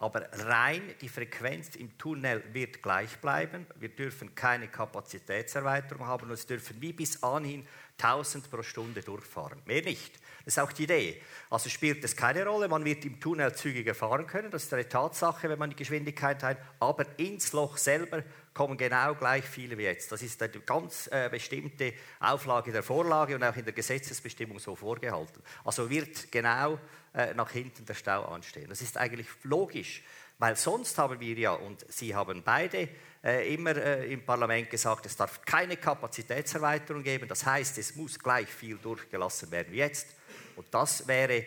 Aber 0.00 0.28
rein 0.32 0.82
die 1.00 1.08
Frequenz 1.08 1.76
im 1.76 1.96
Tunnel 1.96 2.42
wird 2.52 2.82
gleich 2.82 3.16
bleiben. 3.18 3.66
Wir 3.76 3.90
dürfen 3.90 4.34
keine 4.34 4.68
Kapazitätserweiterung 4.68 6.06
haben 6.06 6.26
und 6.26 6.32
es 6.32 6.46
dürfen 6.46 6.80
wie 6.80 6.92
bis 6.92 7.22
anhin 7.22 7.66
1000 7.98 8.50
pro 8.50 8.62
Stunde 8.62 9.02
durchfahren. 9.02 9.62
Mehr 9.66 9.82
nicht. 9.82 10.18
Das 10.44 10.54
ist 10.54 10.58
auch 10.58 10.72
die 10.72 10.84
Idee. 10.84 11.22
Also 11.48 11.70
spielt 11.70 12.04
es 12.04 12.16
keine 12.16 12.44
Rolle, 12.44 12.68
man 12.68 12.84
wird 12.84 13.04
im 13.04 13.20
Tunnel 13.20 13.54
zügiger 13.54 13.94
fahren 13.94 14.26
können, 14.26 14.50
das 14.50 14.64
ist 14.64 14.74
eine 14.74 14.88
Tatsache, 14.88 15.48
wenn 15.48 15.58
man 15.58 15.70
die 15.70 15.76
Geschwindigkeit 15.76 16.42
hat, 16.42 16.58
aber 16.80 17.06
ins 17.18 17.52
Loch 17.52 17.76
selber 17.78 18.22
kommen 18.54 18.78
genau 18.78 19.14
gleich 19.16 19.44
viele 19.44 19.76
wie 19.76 19.82
jetzt. 19.82 20.10
Das 20.12 20.22
ist 20.22 20.40
eine 20.40 20.52
ganz 20.60 21.08
äh, 21.08 21.28
bestimmte 21.28 21.92
Auflage 22.20 22.70
der 22.70 22.84
Vorlage 22.84 23.34
und 23.34 23.42
auch 23.42 23.56
in 23.56 23.64
der 23.64 23.74
Gesetzesbestimmung 23.74 24.60
so 24.60 24.76
vorgehalten. 24.76 25.42
Also 25.64 25.90
wird 25.90 26.30
genau 26.30 26.78
äh, 27.12 27.34
nach 27.34 27.50
hinten 27.50 27.84
der 27.84 27.94
Stau 27.94 28.24
anstehen. 28.26 28.68
Das 28.68 28.80
ist 28.80 28.96
eigentlich 28.96 29.26
logisch, 29.42 30.02
weil 30.38 30.56
sonst 30.56 30.96
haben 30.98 31.18
wir 31.18 31.36
ja, 31.36 31.52
und 31.52 31.84
Sie 31.92 32.14
haben 32.14 32.42
beide 32.44 32.88
äh, 33.24 33.52
immer 33.52 33.76
im 33.76 34.24
Parlament 34.24 34.70
gesagt, 34.70 35.06
es 35.06 35.16
darf 35.16 35.42
keine 35.42 35.76
Kapazitätserweiterung 35.76 37.02
geben. 37.02 37.26
Das 37.28 37.44
heißt, 37.44 37.78
es 37.78 37.96
muss 37.96 38.18
gleich 38.18 38.48
viel 38.48 38.78
durchgelassen 38.78 39.50
werden 39.50 39.72
wie 39.72 39.78
jetzt. 39.78 40.14
Und 40.56 40.66
das 40.70 41.08
wäre 41.08 41.44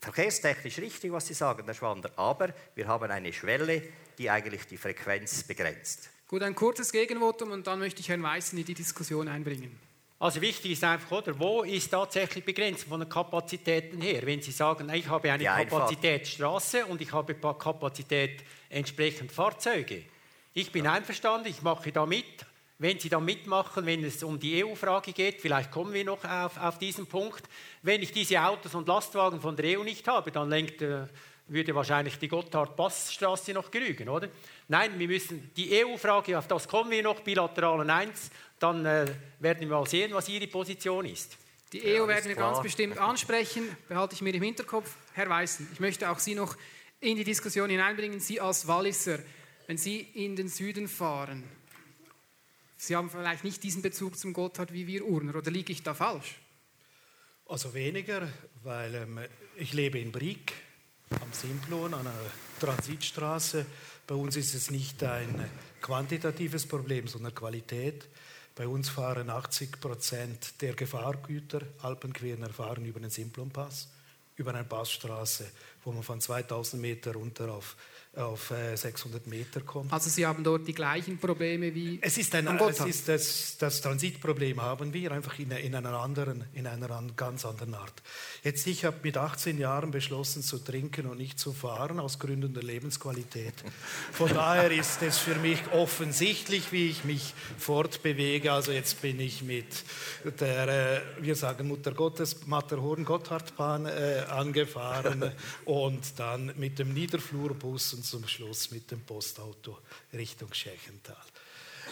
verkehrstechnisch 0.00 0.78
richtig, 0.78 1.10
was 1.10 1.26
Sie 1.26 1.34
sagen, 1.34 1.64
Herr 1.64 1.74
Schwander. 1.74 2.12
Aber 2.16 2.54
wir 2.74 2.86
haben 2.86 3.10
eine 3.10 3.32
Schwelle, 3.32 3.82
die 4.18 4.30
eigentlich 4.30 4.66
die 4.66 4.76
Frequenz 4.76 5.42
begrenzt. 5.42 6.10
Gut, 6.28 6.42
ein 6.42 6.56
kurzes 6.56 6.90
Gegenvotum 6.90 7.52
und 7.52 7.68
dann 7.68 7.78
möchte 7.78 8.00
ich 8.00 8.08
Herrn 8.08 8.22
Weißen 8.22 8.58
in 8.58 8.64
die 8.64 8.74
Diskussion 8.74 9.28
einbringen. 9.28 9.78
Also 10.18 10.40
wichtig 10.40 10.72
ist 10.72 10.82
einfach, 10.82 11.18
oder, 11.18 11.38
wo 11.38 11.62
ist 11.62 11.88
tatsächlich 11.88 12.44
begrenzt 12.44 12.88
von 12.88 12.98
den 12.98 13.08
Kapazitäten 13.08 14.00
her? 14.00 14.22
Wenn 14.24 14.42
Sie 14.42 14.50
sagen, 14.50 14.90
ich 14.92 15.06
habe 15.08 15.30
eine 15.30 15.44
Kapazität 15.44 16.26
Straße 16.26 16.84
und 16.86 17.00
ich 17.00 17.12
habe 17.12 17.34
Kapazität 17.34 18.42
entsprechend 18.70 19.30
Fahrzeuge. 19.30 20.02
Ich 20.52 20.72
bin 20.72 20.88
einverstanden, 20.88 21.46
ich 21.46 21.62
mache 21.62 21.92
da 21.92 22.06
mit. 22.06 22.44
Wenn 22.78 22.98
Sie 22.98 23.08
da 23.08 23.20
mitmachen, 23.20 23.86
wenn 23.86 24.02
es 24.02 24.24
um 24.24 24.40
die 24.40 24.64
EU-Frage 24.64 25.12
geht, 25.12 25.40
vielleicht 25.40 25.70
kommen 25.70 25.92
wir 25.92 26.04
noch 26.04 26.24
auf, 26.24 26.58
auf 26.58 26.78
diesen 26.78 27.06
Punkt. 27.06 27.44
Wenn 27.82 28.02
ich 28.02 28.10
diese 28.10 28.42
Autos 28.42 28.74
und 28.74 28.88
Lastwagen 28.88 29.40
von 29.40 29.54
der 29.54 29.78
EU 29.78 29.84
nicht 29.84 30.08
habe, 30.08 30.32
dann 30.32 30.50
lenkt, 30.50 30.82
äh, 30.82 31.06
würde 31.48 31.74
wahrscheinlich 31.74 32.18
die 32.18 32.28
Gotthard-Passstraße 32.28 33.52
noch 33.52 33.70
genügen, 33.70 34.08
oder? 34.08 34.28
Nein, 34.68 34.98
wir 34.98 35.06
müssen 35.06 35.52
die 35.56 35.84
EU-Frage, 35.84 36.38
auf 36.38 36.48
das 36.48 36.66
kommen 36.66 36.90
wir 36.90 37.02
noch, 37.02 37.20
bilateralen 37.20 37.88
1, 37.88 38.30
dann 38.58 38.84
äh, 38.84 39.06
werden 39.38 39.60
wir 39.60 39.76
mal 39.76 39.86
sehen, 39.86 40.12
was 40.12 40.28
Ihre 40.28 40.48
Position 40.48 41.04
ist. 41.06 41.36
Die 41.72 41.82
EU 41.82 42.02
ja, 42.02 42.08
werden 42.08 42.28
wir 42.28 42.34
klar. 42.34 42.52
ganz 42.52 42.62
bestimmt 42.62 42.98
ansprechen, 42.98 43.76
behalte 43.88 44.14
ich 44.14 44.22
mir 44.22 44.34
im 44.34 44.42
Hinterkopf. 44.42 44.94
Herr 45.12 45.28
Weißen, 45.28 45.68
ich 45.72 45.80
möchte 45.80 46.10
auch 46.10 46.18
Sie 46.18 46.34
noch 46.34 46.56
in 47.00 47.16
die 47.16 47.24
Diskussion 47.24 47.70
hineinbringen. 47.70 48.20
Sie 48.20 48.40
als 48.40 48.66
Walliser, 48.66 49.18
wenn 49.66 49.76
Sie 49.76 50.00
in 50.00 50.36
den 50.36 50.48
Süden 50.48 50.88
fahren, 50.88 51.44
Sie 52.78 52.94
haben 52.94 53.08
vielleicht 53.08 53.42
nicht 53.42 53.62
diesen 53.62 53.80
Bezug 53.80 54.18
zum 54.18 54.32
Gotthard 54.32 54.72
wie 54.72 54.86
wir 54.86 55.04
Urner, 55.04 55.34
oder 55.36 55.50
liege 55.50 55.72
ich 55.72 55.82
da 55.82 55.94
falsch? 55.94 56.36
Also 57.46 57.72
weniger, 57.74 58.28
weil 58.62 58.94
ähm, 58.94 59.20
ich 59.56 59.72
lebe 59.72 59.98
in 59.98 60.12
Brieg 60.12 60.52
am 61.10 61.32
Simplon, 61.32 61.94
an 61.94 62.06
einer 62.06 62.30
Transitstraße 62.60 63.66
Bei 64.06 64.14
uns 64.14 64.36
ist 64.36 64.54
es 64.54 64.70
nicht 64.70 65.02
ein 65.02 65.48
quantitatives 65.80 66.66
Problem, 66.66 67.08
sondern 67.08 67.34
Qualität. 67.34 68.06
Bei 68.54 68.66
uns 68.66 68.88
fahren 68.88 69.30
80 69.30 69.80
Prozent 69.80 70.62
der 70.62 70.74
Gefahrgüter 70.74 71.60
Alpenquerner 71.82 72.50
fahren 72.50 72.84
über 72.84 73.00
den 73.00 73.10
Simplonpass, 73.10 73.88
über 74.36 74.54
eine 74.54 74.64
Passstraße, 74.64 75.50
wo 75.84 75.92
man 75.92 76.02
von 76.02 76.20
2000 76.20 76.80
Meter 76.80 77.12
runter 77.14 77.52
auf 77.52 77.76
auf 78.16 78.52
600 78.74 79.26
äh, 79.26 79.30
Meter 79.30 79.60
kommt. 79.60 79.92
Also 79.92 80.08
Sie 80.08 80.26
haben 80.26 80.42
dort 80.42 80.66
die 80.66 80.74
gleichen 80.74 81.18
Probleme 81.18 81.74
wie 81.74 81.98
es 82.00 82.16
ist 82.16 82.34
ein, 82.34 82.46
es 82.46 82.80
ist 82.80 83.08
das, 83.08 83.56
das, 83.58 83.80
Transitproblem 83.80 84.60
haben 84.62 84.92
wir 84.92 85.12
einfach 85.12 85.38
in, 85.38 85.50
in, 85.50 85.74
einer 85.74 85.92
anderen, 85.92 86.44
in 86.54 86.66
einer 86.66 87.02
ganz 87.14 87.44
anderen 87.44 87.74
Art. 87.74 88.02
Jetzt 88.42 88.66
ich 88.66 88.84
habe 88.84 88.96
mit 89.02 89.16
18 89.16 89.58
Jahren 89.58 89.90
beschlossen 89.90 90.42
zu 90.42 90.58
trinken 90.58 91.06
und 91.06 91.18
nicht 91.18 91.38
zu 91.38 91.52
fahren 91.52 92.00
aus 92.00 92.18
Gründen 92.18 92.54
der 92.54 92.62
Lebensqualität. 92.62 93.54
Von 94.12 94.32
daher 94.32 94.70
ist 94.70 95.02
es 95.02 95.18
für 95.18 95.34
mich 95.36 95.60
offensichtlich, 95.72 96.72
wie 96.72 96.88
ich 96.88 97.04
mich 97.04 97.34
fortbewege. 97.58 98.52
Also 98.52 98.72
jetzt 98.72 99.02
bin 99.02 99.20
ich 99.20 99.42
mit 99.42 99.84
der, 100.40 100.68
äh, 100.68 101.00
wir 101.20 101.36
sagen 101.36 101.68
Mutter 101.68 101.92
Gottes 101.92 102.46
Matterhorn-Gotthardbahn 102.46 103.86
äh, 103.86 104.24
angefahren 104.28 105.32
und 105.66 106.18
dann 106.18 106.52
mit 106.56 106.78
dem 106.78 106.94
Niederflurbus 106.94 107.94
und 107.94 108.05
zum 108.08 108.26
Schluss 108.26 108.70
mit 108.70 108.90
dem 108.90 109.00
Postauto 109.00 109.78
Richtung 110.12 110.52
Schächental. 110.52 111.16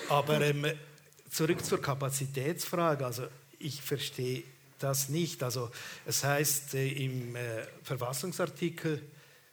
Aber 0.08 0.40
ähm, 0.40 0.66
zurück 1.30 1.64
zur 1.64 1.80
Kapazitätsfrage. 1.80 3.04
Also 3.04 3.26
ich 3.58 3.82
verstehe 3.82 4.44
das 4.78 5.08
nicht. 5.08 5.42
Also 5.42 5.70
es 6.06 6.24
heißt 6.24 6.74
äh, 6.74 6.88
im 6.88 7.36
äh, 7.36 7.66
Verfassungsartikel, 7.82 9.02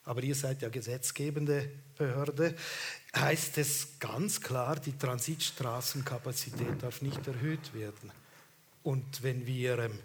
aber 0.04 0.24
ihr 0.24 0.36
seid 0.36 0.62
ja 0.62 0.70
gesetzgebende 0.70 1.70
Behörde, 1.98 2.56
heißt 3.16 3.58
es 3.60 4.00
ganz 4.00 4.42
klar, 4.42 4.80
die 4.80 4.98
Transitstraßenkapazität 4.98 6.82
darf 6.82 7.02
nicht 7.02 7.26
erhöht 7.28 7.74
werden. 7.74 8.12
Und 8.84 9.22
wenn 9.22 9.46
wir 9.46 9.78
ähm, 9.80 10.00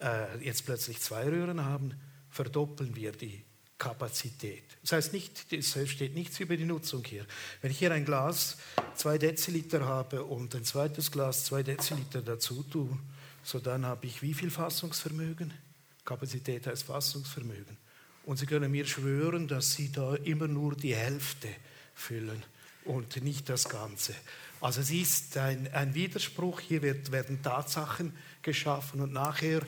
äh, 0.00 0.44
jetzt 0.44 0.66
plötzlich 0.66 1.00
zwei 1.00 1.24
Röhren 1.24 1.64
haben, 1.64 1.94
verdoppeln 2.30 2.94
wir 2.94 3.12
die 3.12 3.42
Kapazität. 3.78 4.64
Das 4.82 4.92
heißt, 4.92 5.12
nicht, 5.12 5.52
es 5.52 5.76
steht 5.88 6.14
nichts 6.14 6.40
über 6.40 6.56
die 6.56 6.64
Nutzung 6.64 7.04
hier. 7.04 7.24
Wenn 7.62 7.70
ich 7.70 7.78
hier 7.78 7.92
ein 7.92 8.04
Glas 8.04 8.58
zwei 8.96 9.18
Deziliter 9.18 9.86
habe 9.86 10.24
und 10.24 10.54
ein 10.56 10.64
zweites 10.64 11.12
Glas 11.12 11.44
zwei 11.44 11.62
Deziliter 11.62 12.20
dazu 12.20 12.64
tue, 12.64 12.98
so 13.44 13.60
dann 13.60 13.86
habe 13.86 14.06
ich 14.06 14.20
wie 14.20 14.34
viel 14.34 14.50
Fassungsvermögen? 14.50 15.54
Kapazität 16.04 16.66
heißt 16.66 16.84
Fassungsvermögen. 16.84 17.76
Und 18.24 18.38
Sie 18.38 18.46
können 18.46 18.70
mir 18.70 18.84
schwören, 18.84 19.46
dass 19.46 19.74
Sie 19.74 19.92
da 19.92 20.16
immer 20.16 20.48
nur 20.48 20.74
die 20.74 20.94
Hälfte 20.94 21.48
füllen 21.94 22.42
und 22.84 23.22
nicht 23.22 23.48
das 23.48 23.68
Ganze. 23.68 24.14
Also 24.60 24.80
es 24.80 24.90
ist 24.90 25.36
ein, 25.36 25.72
ein 25.72 25.94
Widerspruch, 25.94 26.60
hier 26.60 26.82
wird, 26.82 27.12
werden 27.12 27.42
Tatsachen 27.42 28.12
geschaffen 28.42 29.00
und 29.00 29.12
nachher 29.12 29.60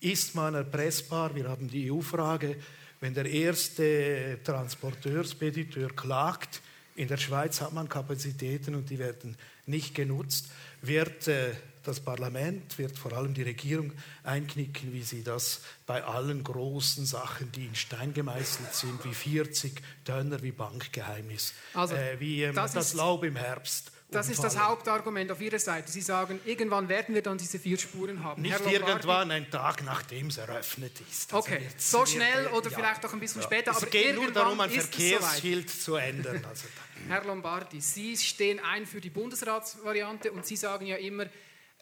ist 0.00 0.34
man 0.34 0.54
erpressbar. 0.54 1.34
Wir 1.34 1.48
haben 1.48 1.68
die 1.68 1.90
EU-Frage, 1.90 2.56
wenn 3.00 3.14
der 3.14 3.26
erste 3.26 4.38
Transporteur, 4.42 5.24
Spediteur 5.24 5.94
klagt, 5.94 6.60
in 6.94 7.08
der 7.08 7.18
Schweiz 7.18 7.60
hat 7.60 7.72
man 7.72 7.88
Kapazitäten 7.88 8.74
und 8.74 8.88
die 8.88 8.98
werden 8.98 9.36
nicht 9.66 9.94
genutzt, 9.94 10.48
wird 10.80 11.28
äh, 11.28 11.52
das 11.82 12.00
Parlament, 12.00 12.78
wird 12.78 12.98
vor 12.98 13.12
allem 13.12 13.34
die 13.34 13.42
Regierung 13.42 13.92
einknicken, 14.24 14.92
wie 14.92 15.02
sie 15.02 15.22
das 15.22 15.60
bei 15.86 16.02
allen 16.02 16.42
großen 16.42 17.06
Sachen, 17.06 17.52
die 17.52 17.66
in 17.66 17.74
Stein 17.74 18.12
gemeißelt 18.12 18.74
sind, 18.74 19.04
wie 19.04 19.14
40 19.14 19.80
Dönner, 20.06 20.42
wie 20.42 20.52
Bankgeheimnis, 20.52 21.52
also, 21.74 21.94
äh, 21.94 22.18
wie 22.18 22.42
ähm, 22.42 22.54
das, 22.54 22.72
das 22.72 22.94
Laub 22.94 23.24
im 23.24 23.36
Herbst 23.36 23.92
das 24.08 24.28
ist 24.28 24.42
das 24.42 24.56
Hauptargument 24.58 25.30
auf 25.32 25.40
Ihrer 25.40 25.58
Seite. 25.58 25.90
Sie 25.90 26.00
sagen, 26.00 26.40
irgendwann 26.44 26.88
werden 26.88 27.14
wir 27.14 27.22
dann 27.22 27.38
diese 27.38 27.58
vier 27.58 27.76
Spuren 27.76 28.22
haben. 28.22 28.40
Nicht 28.40 28.60
irgendwann, 28.60 29.30
ein 29.30 29.50
Tag 29.50 29.82
nachdem 29.84 30.28
es 30.28 30.38
eröffnet 30.38 30.92
ist. 31.00 31.34
Also 31.34 31.46
okay, 31.46 31.66
so 31.76 32.06
schnell 32.06 32.46
oder 32.48 32.70
ja. 32.70 32.76
vielleicht 32.76 33.04
auch 33.04 33.12
ein 33.12 33.20
bisschen 33.20 33.40
ja. 33.40 33.46
später. 33.48 33.72
Es 33.72 33.78
aber 33.78 33.86
geht 33.86 34.14
nur 34.14 34.30
darum, 34.30 34.60
ein 34.60 34.70
Verkehrsschild 34.70 35.68
zu 35.68 35.96
ändern. 35.96 36.44
Also 36.48 36.66
Herr 37.08 37.24
Lombardi, 37.24 37.80
Sie 37.80 38.16
stehen 38.16 38.60
ein 38.60 38.86
für 38.86 39.00
die 39.00 39.10
Bundesratsvariante 39.10 40.30
und 40.30 40.46
Sie 40.46 40.56
sagen 40.56 40.86
ja 40.86 40.96
immer, 40.96 41.26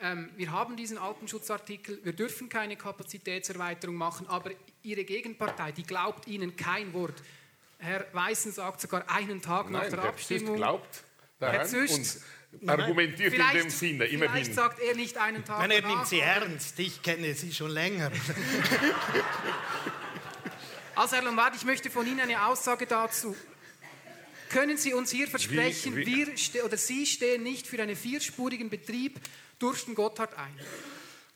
ähm, 0.00 0.30
wir 0.36 0.50
haben 0.50 0.76
diesen 0.76 0.98
Alpenschutzartikel, 0.98 2.00
wir 2.02 2.14
dürfen 2.14 2.48
keine 2.48 2.76
Kapazitätserweiterung 2.76 3.94
machen, 3.94 4.26
aber 4.28 4.50
Ihre 4.82 5.04
Gegenpartei, 5.04 5.72
die 5.72 5.84
glaubt 5.84 6.26
Ihnen 6.26 6.56
kein 6.56 6.92
Wort. 6.94 7.14
Herr 7.78 8.06
Weißen 8.12 8.52
sagt 8.52 8.80
sogar 8.80 9.08
einen 9.10 9.42
Tag 9.42 9.70
Nein, 9.70 9.72
nach 9.72 9.88
der, 9.88 10.00
der 10.00 10.08
Abstimmung. 10.08 10.56
glaubt 10.56 11.03
daran 11.38 11.68
und 11.74 12.18
argumentiert 12.68 13.34
in 13.34 13.42
dem 13.52 13.70
Sinne, 13.70 14.06
immerhin. 14.06 14.32
Vielleicht 14.32 14.54
sagt 14.54 14.80
er 14.80 14.94
nicht 14.94 15.18
einen 15.18 15.44
Tag 15.44 15.58
Nein, 15.60 15.70
er 15.70 15.86
nimmt 15.86 16.06
sie 16.06 16.20
ernst, 16.20 16.78
ich 16.78 17.02
kenne 17.02 17.34
sie 17.34 17.52
schon 17.52 17.70
länger. 17.70 18.10
also 20.94 21.16
Herr 21.16 21.24
Lombard, 21.24 21.56
ich 21.56 21.64
möchte 21.64 21.90
von 21.90 22.06
Ihnen 22.06 22.20
eine 22.20 22.46
Aussage 22.46 22.86
dazu. 22.86 23.36
Können 24.50 24.76
Sie 24.76 24.94
uns 24.94 25.10
hier 25.10 25.26
versprechen, 25.26 25.96
wie, 25.96 26.06
wie? 26.06 26.26
wir 26.26 26.64
oder 26.64 26.76
Sie 26.76 27.06
stehen 27.06 27.42
nicht 27.42 27.66
für 27.66 27.82
einen 27.82 27.96
vierspurigen 27.96 28.70
Betrieb 28.70 29.18
durch 29.58 29.84
den 29.84 29.96
Gotthard 29.96 30.38
ein? 30.38 30.56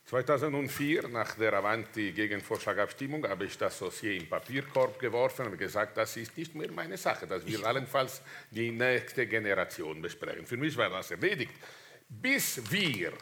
2004, 0.09 1.07
nach 1.09 1.35
der 1.35 1.53
Avanti-Gegenvorschlagabstimmung, 1.53 3.27
habe 3.27 3.45
ich 3.45 3.55
das 3.59 3.77
Dossier 3.77 4.15
im 4.15 4.27
Papierkorb 4.27 4.97
geworfen 4.97 5.45
und 5.45 5.55
gesagt, 5.55 5.95
das 5.97 6.17
ist 6.17 6.35
nicht 6.35 6.55
mehr 6.55 6.71
meine 6.71 6.97
Sache. 6.97 7.27
Das 7.27 7.45
will 7.45 7.63
allenfalls 7.63 8.23
die 8.49 8.71
nächste 8.71 9.27
Generation 9.27 10.01
besprechen. 10.01 10.47
Für 10.47 10.57
mich 10.57 10.75
war 10.77 10.89
das 10.89 11.11
erledigt. 11.11 11.53
Bis 12.09 12.59
wir 12.71 13.13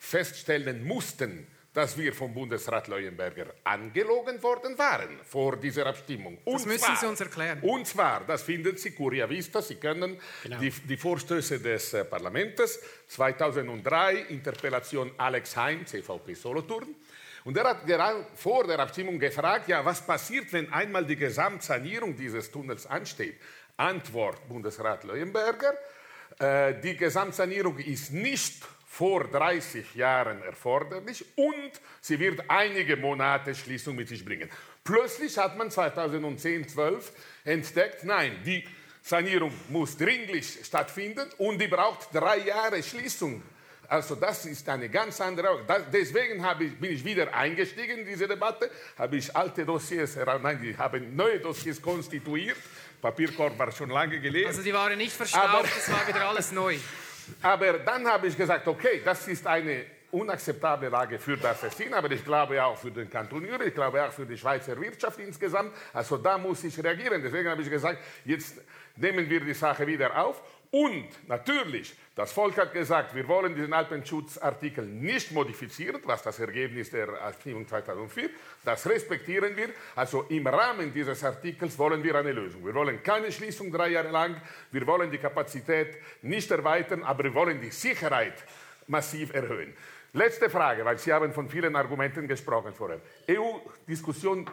feststellen 0.00 0.84
mussten, 0.84 1.46
dass 1.72 1.96
wir 1.96 2.12
vom 2.12 2.34
Bundesrat 2.34 2.86
Leuenberger 2.88 3.46
angelogen 3.64 4.42
worden 4.42 4.76
waren 4.76 5.18
vor 5.24 5.56
dieser 5.56 5.86
Abstimmung. 5.86 6.38
Und 6.44 6.54
das 6.54 6.66
müssen 6.66 6.84
zwar, 6.84 6.96
Sie 6.96 7.06
uns 7.06 7.20
erklären. 7.20 7.60
Und 7.62 7.86
zwar, 7.86 8.24
das 8.26 8.42
finden 8.42 8.76
Sie, 8.76 8.90
Curia 8.90 9.28
Vista, 9.28 9.62
Sie 9.62 9.76
können 9.76 10.18
genau. 10.42 10.58
die, 10.58 10.70
die, 10.70 10.96
Vorstöße 10.96 11.60
des 11.60 11.94
äh, 11.94 12.04
Parlaments, 12.04 12.78
2003, 13.08 14.16
Interpellation 14.28 15.12
Alex 15.16 15.56
Hein, 15.56 15.86
CVP 15.86 16.34
Solothurn. 16.34 16.94
Und 17.44 17.56
er 17.56 17.64
hat 17.64 17.86
gerade 17.86 18.26
vor 18.34 18.66
der 18.66 18.78
Abstimmung 18.78 19.18
gefragt, 19.18 19.68
ja, 19.68 19.84
was 19.84 20.06
passiert, 20.06 20.52
wenn 20.52 20.72
einmal 20.72 21.04
die 21.04 21.16
Gesamtsanierung 21.16 22.16
dieses 22.16 22.50
Tunnels 22.50 22.86
ansteht? 22.86 23.36
Antwort 23.76 24.46
Bundesrat 24.46 25.04
Leuenberger, 25.04 25.74
äh, 26.38 26.80
die 26.80 26.96
Gesamtsanierung 26.96 27.78
ist 27.78 28.12
nicht 28.12 28.62
vor 28.92 29.24
30 29.24 29.94
Jahren 29.94 30.42
erforderlich 30.42 31.24
und 31.36 31.72
sie 32.02 32.18
wird 32.18 32.44
einige 32.48 32.98
Monate 32.98 33.54
Schließung 33.54 33.96
mit 33.96 34.08
sich 34.08 34.22
bringen. 34.22 34.50
Plötzlich 34.84 35.38
hat 35.38 35.56
man 35.56 35.70
2010, 35.70 36.68
12 36.68 37.12
entdeckt, 37.44 38.04
nein, 38.04 38.36
die 38.44 38.62
Sanierung 39.00 39.50
muss 39.70 39.96
dringlich 39.96 40.58
stattfinden 40.62 41.26
und 41.38 41.58
die 41.58 41.68
braucht 41.68 42.14
drei 42.14 42.40
Jahre 42.40 42.82
Schließung. 42.82 43.42
Also 43.88 44.14
das 44.14 44.44
ist 44.44 44.68
eine 44.68 44.90
ganz 44.90 45.22
andere. 45.22 45.64
Das, 45.66 45.84
deswegen 45.90 46.44
ich, 46.60 46.78
bin 46.78 46.92
ich 46.92 47.02
wieder 47.02 47.32
eingestiegen 47.32 48.00
in 48.00 48.06
diese 48.06 48.28
Debatte, 48.28 48.70
habe 48.98 49.16
ich 49.16 49.34
alte 49.34 49.64
Dossiers, 49.64 50.16
nein, 50.42 50.62
ich 50.62 50.76
habe 50.76 51.00
neue 51.00 51.40
Dossiers 51.40 51.80
konstituiert. 51.80 52.58
Papierkorb 53.00 53.58
war 53.58 53.72
schon 53.72 53.88
lange 53.88 54.20
gelesen. 54.20 54.48
Also 54.48 54.62
die 54.62 54.72
waren 54.74 54.98
nicht 54.98 55.12
verstaubt, 55.12 55.68
es 55.76 55.90
war 55.90 56.06
wieder 56.06 56.28
alles 56.28 56.52
neu. 56.52 56.76
Aber 57.42 57.78
dann 57.78 58.06
habe 58.06 58.26
ich 58.26 58.36
gesagt, 58.36 58.66
okay, 58.66 59.02
das 59.04 59.28
ist 59.28 59.46
eine 59.46 59.84
unakzeptable 60.12 60.88
Lage 60.88 61.18
für 61.18 61.36
das 61.36 61.60
Tessin, 61.60 61.94
aber 61.94 62.10
ich 62.10 62.24
glaube 62.24 62.62
auch 62.62 62.76
für 62.76 62.90
den 62.90 63.08
Kanton 63.08 63.44
Uri, 63.48 63.68
ich 63.68 63.74
glaube 63.74 64.04
auch 64.04 64.12
für 64.12 64.26
die 64.26 64.36
Schweizer 64.36 64.78
Wirtschaft 64.78 65.18
insgesamt. 65.18 65.72
Also 65.92 66.18
da 66.18 66.36
muss 66.36 66.62
ich 66.64 66.78
reagieren. 66.82 67.22
Deswegen 67.22 67.48
habe 67.48 67.62
ich 67.62 67.70
gesagt, 67.70 67.98
jetzt 68.24 68.56
nehmen 68.96 69.28
wir 69.28 69.40
die 69.40 69.54
Sache 69.54 69.86
wieder 69.86 70.22
auf 70.22 70.42
und 70.70 71.28
natürlich, 71.28 71.94
das 72.14 72.30
Volk 72.32 72.58
hat 72.58 72.74
gesagt, 72.74 73.14
wir 73.14 73.26
wollen 73.26 73.54
diesen 73.54 73.72
Alpenschutzartikel 73.72 74.84
nicht 74.84 75.32
modifizieren, 75.32 76.02
was 76.04 76.22
das 76.22 76.38
Ergebnis 76.38 76.90
der 76.90 77.08
Abstimmung 77.22 77.66
2004. 77.66 78.28
Das 78.64 78.86
respektieren 78.86 79.56
wir. 79.56 79.70
Also 79.96 80.24
im 80.28 80.46
Rahmen 80.46 80.92
dieses 80.92 81.24
Artikels 81.24 81.78
wollen 81.78 82.02
wir 82.04 82.14
eine 82.14 82.32
Lösung. 82.32 82.66
Wir 82.66 82.74
wollen 82.74 83.02
keine 83.02 83.32
Schließung 83.32 83.72
drei 83.72 83.88
Jahre 83.88 84.10
lang. 84.10 84.36
Wir 84.70 84.86
wollen 84.86 85.10
die 85.10 85.16
Kapazität 85.16 85.96
nicht 86.20 86.50
erweitern, 86.50 87.02
aber 87.02 87.24
wir 87.24 87.34
wollen 87.34 87.58
die 87.62 87.70
Sicherheit 87.70 88.44
massiv 88.88 89.32
erhöhen. 89.32 89.74
Letzte 90.12 90.50
Frage, 90.50 90.84
weil 90.84 90.98
Sie 90.98 91.10
haben 91.10 91.32
von 91.32 91.48
vielen 91.48 91.74
Argumenten 91.74 92.28
gesprochen 92.28 92.74
vorher. 92.74 93.00
EU-Diskussion 93.30 94.44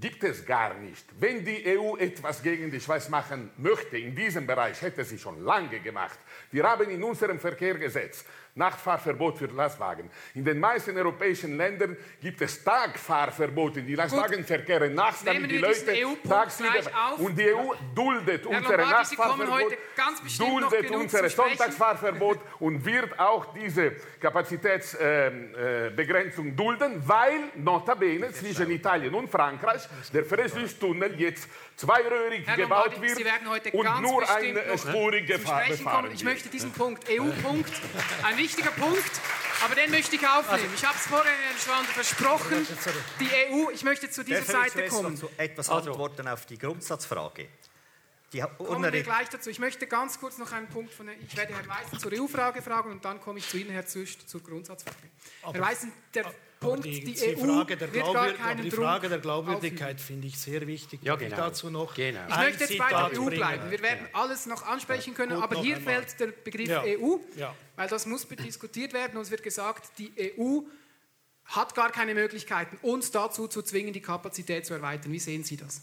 gibt 0.00 0.22
es 0.24 0.44
gar 0.44 0.74
nicht. 0.74 1.06
Wenn 1.18 1.44
die 1.44 1.78
EU 1.78 1.96
etwas 1.96 2.42
gegen 2.42 2.70
die 2.70 2.80
Schweiz 2.80 3.08
machen 3.08 3.50
möchte, 3.56 3.96
in 3.96 4.14
diesem 4.14 4.46
Bereich, 4.46 4.80
hätte 4.82 5.04
sie 5.04 5.18
schon 5.18 5.42
lange 5.42 5.80
gemacht. 5.80 6.18
Wir 6.50 6.64
haben 6.64 6.90
in 6.90 7.02
unserem 7.02 7.40
Verkehrsgesetz 7.40 8.24
Nachtfahrverbot 8.56 9.38
für 9.38 9.46
Lastwagen. 9.46 10.10
In 10.34 10.44
den 10.44 10.58
meisten 10.58 10.96
europäischen 10.96 11.56
Ländern 11.56 11.96
gibt 12.20 12.40
es 12.40 12.64
Tagfahrverbote 12.64 13.78
in 13.80 13.86
die 13.86 13.94
Lastwagenverkehre 13.94 14.90
nachts, 14.90 15.22
damit 15.24 15.48
die 15.50 15.58
Leute 15.58 15.94
tagsüber 16.26 16.70
und 17.18 17.38
die 17.38 17.54
EU 17.54 17.74
duldet 17.94 18.46
Herr 18.46 18.56
unsere 18.56 18.78
Nachtfahrverbot, 18.78 19.76
duldet 20.38 20.90
unsere 20.90 21.28
Sonntagsfahrverbot 21.28 22.40
und 22.60 22.82
wird 22.84 23.18
auch 23.18 23.52
diese 23.52 23.92
Kapazitätsbegrenzung 24.20 26.48
äh, 26.48 26.52
dulden, 26.52 27.02
weil 27.06 27.50
notabene 27.56 28.32
zwischen 28.32 28.70
Italien 28.70 29.14
und 29.14 29.28
Frankreich 29.30 29.82
der 30.14 30.24
Fressus-Tunnel 30.24 31.20
jetzt 31.20 31.46
zweiröhrig 31.76 32.46
Herr 32.46 32.56
gebaut 32.56 32.94
Lombardi, 32.94 33.18
wird 33.18 33.74
und 33.74 34.00
nur 34.00 34.26
eine 34.30 34.62
spurige 34.78 35.38
Fahrt 35.38 35.68
befahren 35.68 36.10
Ich 36.12 36.24
möchte 36.24 36.48
diesen 36.48 36.72
Punkt, 36.72 37.04
EU-Punkt, 37.10 37.70
ein 38.22 38.38
wichtiger 38.46 38.70
Punkt, 38.70 39.10
aber 39.64 39.74
den 39.74 39.90
möchte 39.90 40.14
ich 40.14 40.26
aufnehmen. 40.26 40.70
Ich 40.74 40.84
habe 40.84 40.96
es 40.96 41.06
vorher 41.06 41.32
Herrn 41.32 41.58
Schwander 41.58 41.90
versprochen. 41.90 42.66
Die 43.18 43.28
EU, 43.28 43.70
ich 43.70 43.82
möchte 43.82 44.08
zu 44.08 44.22
dieser 44.22 44.42
Seite 44.42 44.86
kommen. 44.86 45.16
Zu 45.16 45.28
etwas 45.36 45.68
also. 45.68 45.90
antworten 45.90 46.28
auf 46.28 46.46
die 46.46 46.56
Grundsatzfrage. 46.56 47.48
Die 48.32 48.40
kommen 48.58 48.92
wir 48.92 49.02
gleich 49.02 49.28
dazu. 49.30 49.50
Ich 49.50 49.58
möchte 49.58 49.86
ganz 49.88 50.20
kurz 50.20 50.38
noch 50.38 50.52
einen 50.52 50.68
Punkt 50.68 50.92
von, 50.92 51.08
ich 51.08 51.36
werde 51.36 51.54
Herrn 51.54 51.68
Weißen 51.68 51.98
zur 51.98 52.12
EU-Frage 52.12 52.62
fragen 52.62 52.92
und 52.92 53.04
dann 53.04 53.20
komme 53.20 53.40
ich 53.40 53.48
zu 53.48 53.56
Ihnen, 53.56 53.70
Herr 53.70 53.86
Züst, 53.86 54.28
zur 54.28 54.42
Grundsatzfrage. 54.42 54.96
Aber, 55.42 55.54
Herr 55.54 55.62
Weißen, 55.62 55.92
der 56.14 56.32
Punkt, 56.58 56.84
die, 56.86 57.04
die, 57.04 57.12
die 57.12 57.36
EU 57.36 57.44
Frage 57.44 57.76
der, 57.76 57.88
die 57.88 58.70
Frage 58.70 59.08
der 59.08 59.18
Glaubwürdigkeit 59.18 60.00
finde 60.00 60.26
ich 60.26 60.38
sehr 60.38 60.66
wichtig. 60.66 61.00
Ja, 61.02 61.16
genau. 61.16 61.36
dazu 61.36 61.68
noch 61.68 61.94
genau. 61.94 62.20
Ich 62.28 62.36
möchte 62.36 62.64
jetzt 62.64 62.78
bei 62.78 62.88
der 62.88 63.20
EU 63.20 63.26
bleiben. 63.26 63.70
Wir 63.70 63.82
werden 63.82 64.06
genau. 64.06 64.18
alles 64.24 64.46
noch 64.46 64.66
ansprechen 64.66 65.12
können, 65.12 65.34
Gut, 65.34 65.42
aber 65.42 65.60
hier 65.60 65.76
einmal. 65.76 65.94
fällt 65.94 66.20
der 66.20 66.26
Begriff 66.28 66.68
ja. 66.68 66.82
EU, 66.82 67.18
ja. 67.36 67.54
weil 67.76 67.88
das 67.88 68.06
muss 68.06 68.26
diskutiert 68.26 68.94
werden 68.94 69.18
und 69.18 69.22
es 69.24 69.30
wird 69.30 69.42
gesagt, 69.42 69.98
die 69.98 70.12
EU 70.38 70.60
hat 71.44 71.74
gar 71.74 71.90
keine 71.92 72.14
Möglichkeiten, 72.14 72.78
uns 72.82 73.10
dazu 73.10 73.48
zu 73.48 73.62
zwingen, 73.62 73.92
die 73.92 74.00
Kapazität 74.00 74.66
zu 74.66 74.74
erweitern. 74.74 75.12
Wie 75.12 75.18
sehen 75.18 75.44
Sie 75.44 75.56
das? 75.56 75.82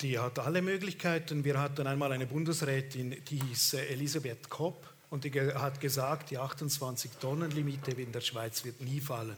Die 0.00 0.18
hat 0.18 0.38
alle 0.38 0.62
Möglichkeiten. 0.62 1.44
Wir 1.44 1.60
hatten 1.60 1.86
einmal 1.86 2.12
eine 2.12 2.26
Bundesrätin, 2.26 3.22
die 3.28 3.40
hieß 3.40 3.74
äh, 3.74 3.86
Elisabeth 3.86 4.48
Kopp 4.48 4.86
und 5.10 5.24
die 5.24 5.32
hat 5.40 5.80
gesagt, 5.80 6.30
die 6.30 6.38
28-Tonnen-Limite 6.38 7.92
in 7.92 8.12
der 8.12 8.20
Schweiz 8.20 8.64
wird 8.64 8.80
nie 8.80 9.00
fallen. 9.00 9.36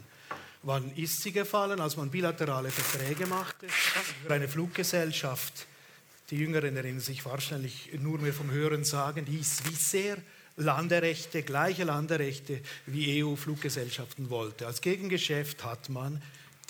Wann 0.63 0.91
ist 0.97 1.23
sie 1.23 1.33
gefallen? 1.33 1.81
Als 1.81 1.97
man 1.97 2.11
bilaterale 2.11 2.71
Verträge 2.71 3.27
machte 3.27 3.69
für 3.69 4.33
eine 4.33 4.49
Fluggesellschaft. 4.49 5.67
Die 6.31 6.37
Jüngeren 6.37 6.77
erinnern 6.77 7.01
sich 7.01 7.25
wahrscheinlich 7.25 7.91
nur 8.01 8.19
mehr 8.19 8.35
vom 8.35 8.51
Hören 8.51 8.85
sagen, 8.85 9.25
die 9.25 9.43
Swissair 9.43 10.19
Landerechte, 10.57 11.43
gleiche 11.43 11.85
Landerechte 11.85 12.61
wie 12.87 13.23
EU-Fluggesellschaften 13.23 14.29
wollte. 14.29 14.67
Als 14.67 14.81
Gegengeschäft 14.81 15.65
hat 15.65 15.89
man 15.89 16.21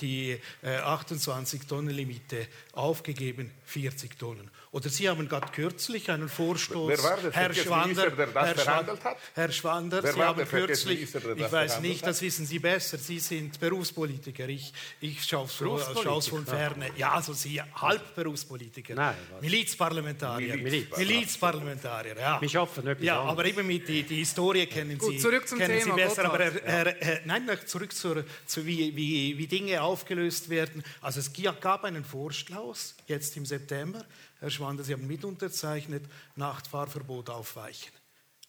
die 0.01 0.39
äh, 0.63 0.77
28 0.77 1.63
Tonnen 1.67 1.91
Limite 1.91 2.47
aufgegeben, 2.73 3.51
40 3.65 4.19
Tonnen. 4.19 4.51
Oder 4.71 4.91
Sie 4.91 5.09
haben 5.09 5.29
gerade 5.29 5.51
kürzlich 5.51 6.11
einen 6.11 6.29
Vorstoß, 6.29 6.89
Wer 6.89 7.03
war 7.03 7.17
das, 7.17 7.35
Herr 7.35 7.55
Schwander, 7.55 8.11
der 8.11 8.27
das 8.27 8.47
Herr, 8.47 8.55
verhandelt 8.55 9.05
hat? 9.05 9.17
Herr 9.35 9.53
Schwander, 9.53 10.03
Wer 10.03 10.13
Sie 10.13 10.23
haben 10.23 10.45
kürzlich, 10.47 11.15
ich 11.15 11.53
weiß 11.53 11.81
nicht, 11.81 12.07
das 12.07 12.21
wissen 12.21 12.45
Sie 12.45 12.59
besser, 12.59 12.99
Sie 12.99 13.19
sind 13.19 13.59
Berufspolitiker, 13.59 14.47
ich, 14.49 14.73
ich 15.01 15.25
schaue 15.25 15.47
es 15.47 16.29
von 16.29 16.45
Ferne. 16.47 16.91
Ja, 16.97 17.13
also 17.13 17.33
Sie 17.33 17.63
Halbberufspolitiker, 17.63 18.95
Nein, 18.95 19.15
Milizparlamentarier, 19.41 20.57
Miliz. 20.57 20.97
Milizparlamentarier, 20.97 22.17
ja. 22.19 22.41
Wir 22.41 22.49
schaffen 22.49 22.87
etwas 22.87 23.05
Ja, 23.05 23.23
aber 23.23 23.45
eben 23.47 23.67
mit 23.67 23.89
die, 23.89 24.03
die 24.03 24.17
Historie 24.17 24.67
kennen 24.67 24.99
Gut, 24.99 25.13
Sie, 25.13 25.19
zurück 25.19 25.49
zum 25.49 25.59
kennen 25.59 25.79
Thema, 25.79 25.95
Sie 25.95 26.03
besser, 26.03 26.25
aber 26.27 26.41
er, 26.41 26.63
er, 26.65 27.03
er, 27.03 27.21
nein, 27.25 27.49
zurück 27.65 27.95
zur, 27.95 28.25
zu 28.45 28.67
wie, 28.67 28.95
wie, 28.95 29.39
wie 29.39 29.47
Dinge 29.47 29.81
aufgelöst 29.83 30.51
werden. 30.51 30.85
Also 31.01 31.21
es 31.21 31.33
gab 31.61 31.85
einen 31.85 32.05
Vorschlag 32.05 32.59
jetzt 33.07 33.37
im 33.37 33.47
September, 33.47 34.05
Herr 34.41 34.51
Schwander, 34.51 34.85
Sie 34.85 34.93
haben 34.93 35.07
mit 35.07 35.25
unterzeichnet, 35.25 36.05
Nachtfahrverbot 36.37 37.31
aufweichen. 37.31 37.93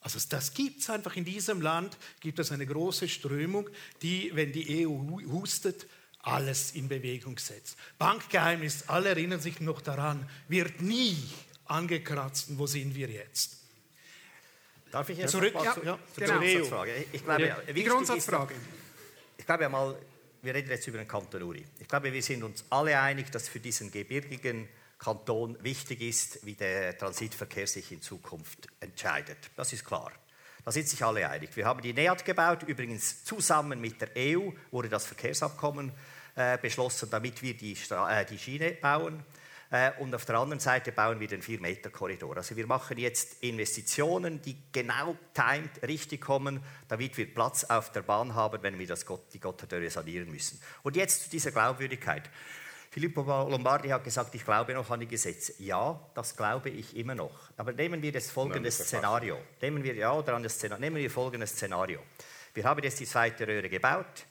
Also 0.01 0.19
das 0.29 0.53
gibt 0.53 0.81
es 0.81 0.89
einfach 0.89 1.15
in 1.15 1.25
diesem 1.25 1.61
Land, 1.61 1.97
gibt 2.19 2.39
es 2.39 2.51
eine 2.51 2.65
große 2.65 3.09
Strömung, 3.09 3.69
die, 4.01 4.31
wenn 4.33 4.51
die 4.51 4.87
EU 4.87 5.21
hustet, 5.31 5.87
alles 6.21 6.71
in 6.71 6.87
Bewegung 6.87 7.37
setzt. 7.37 7.77
Bankgeheimnis, 7.97 8.85
alle 8.87 9.09
erinnern 9.09 9.39
sich 9.39 9.59
noch 9.59 9.81
daran, 9.81 10.29
wird 10.47 10.81
nie 10.81 11.17
angekratzt. 11.65 12.57
Wo 12.57 12.67
sind 12.67 12.95
wir 12.95 13.09
jetzt? 13.09 13.57
Darf 14.91 15.09
ich 15.09 15.17
jetzt 15.17 15.31
zurück 15.31 15.53
ja, 15.53 15.73
zu, 15.73 15.83
ja, 15.83 15.99
zur 16.13 16.23
genau. 16.23 16.39
Grundsatzfrage? 16.39 17.05
Ich 17.11 17.23
glaube, 17.23 17.47
ja, 17.47 17.57
die 17.73 17.83
Grundsatzfrage. 17.83 18.53
Ist, 18.53 18.61
ich 19.37 19.45
glaube 19.45 19.69
mal, 19.69 19.95
wir 20.41 20.53
reden 20.53 20.69
jetzt 20.69 20.87
über 20.87 20.97
den 20.97 21.07
Kanton 21.07 21.43
Uri. 21.43 21.65
Ich 21.79 21.87
glaube, 21.87 22.11
wir 22.11 22.23
sind 22.23 22.43
uns 22.43 22.65
alle 22.69 22.99
einig, 22.99 23.31
dass 23.31 23.47
für 23.47 23.59
diesen 23.59 23.91
gebirgigen 23.91 24.67
Kanton 24.99 25.57
wichtig 25.63 26.01
ist, 26.01 26.45
wie 26.45 26.55
der 26.55 26.97
Transitverkehr 26.97 27.65
sich 27.65 27.91
in 27.91 28.01
Zukunft 28.01 28.67
entscheidet. 28.81 29.37
Das 29.55 29.71
ist 29.73 29.85
klar. 29.85 30.11
Da 30.65 30.71
sind 30.71 30.87
sich 30.87 31.03
alle 31.03 31.27
einig. 31.27 31.55
Wir 31.55 31.65
haben 31.65 31.81
die 31.81 31.93
NEAT 31.93 32.25
gebaut, 32.25 32.63
übrigens 32.63 33.23
zusammen 33.23 33.79
mit 33.79 34.01
der 34.01 34.09
EU 34.17 34.51
wurde 34.71 34.89
das 34.89 35.05
Verkehrsabkommen 35.05 35.93
äh, 36.35 36.57
beschlossen, 36.57 37.09
damit 37.09 37.41
wir 37.41 37.55
die, 37.55 37.77
äh, 37.89 38.25
die 38.25 38.37
Schiene 38.37 38.71
bauen. 38.71 39.23
Äh, 39.71 39.91
und 39.99 40.13
auf 40.13 40.25
der 40.25 40.35
anderen 40.35 40.59
Seite 40.59 40.91
bauen 40.91 41.19
wir 41.19 41.27
den 41.27 41.41
4-Meter-Korridor. 41.41 42.37
Also 42.37 42.55
wir 42.55 42.67
machen 42.67 42.97
jetzt 42.97 43.41
Investitionen, 43.41 44.41
die 44.41 44.57
genau 44.71 45.15
timed 45.33 45.81
richtig 45.87 46.21
kommen, 46.21 46.61
damit 46.87 47.17
wir 47.17 47.33
Platz 47.33 47.63
auf 47.63 47.91
der 47.91 48.01
Bahn 48.01 48.35
haben, 48.35 48.61
wenn 48.63 48.79
wir 48.79 48.87
das 48.87 49.05
Gott, 49.05 49.33
die 49.33 49.39
Gotthardöre 49.39 49.89
sanieren 49.89 50.29
müssen. 50.29 50.59
Und 50.83 50.95
jetzt 50.95 51.23
zu 51.23 51.29
dieser 51.29 51.51
Glaubwürdigkeit. 51.51 52.29
Filippo 52.91 53.21
Lombardi 53.21 53.89
hat 53.89 54.03
gesagt, 54.03 54.33
ich 54.33 54.43
glaube 54.43 54.73
noch 54.73 54.89
an 54.89 54.99
die 54.99 55.07
Gesetze. 55.07 55.53
Ja, 55.59 55.99
das 56.15 56.35
glaube 56.35 56.69
ich 56.69 56.95
immer 56.95 57.13
noch. 57.13 57.51
Aber 57.55 57.71
nehmen 57.71 58.01
wir 58.01 58.11
das 58.11 58.31
folgende 58.31 58.71
Szenario. 58.71 59.37
Nehmen 59.61 59.83
wir, 59.83 59.93
ja, 59.93 60.11
oder 60.11 60.35
an 60.35 60.41
das 60.41 60.55
Szenario. 60.55 60.81
Nehmen 60.81 60.95
wir 60.95 61.11
folgendes 61.11 61.51
Szenario. 61.51 62.01
Wir 62.53 62.63
haben 62.63 62.83
jetzt 62.83 62.99
die 62.99 63.05
zweite 63.05 63.47
Röhre 63.47 63.69
gebaut. 63.69 64.25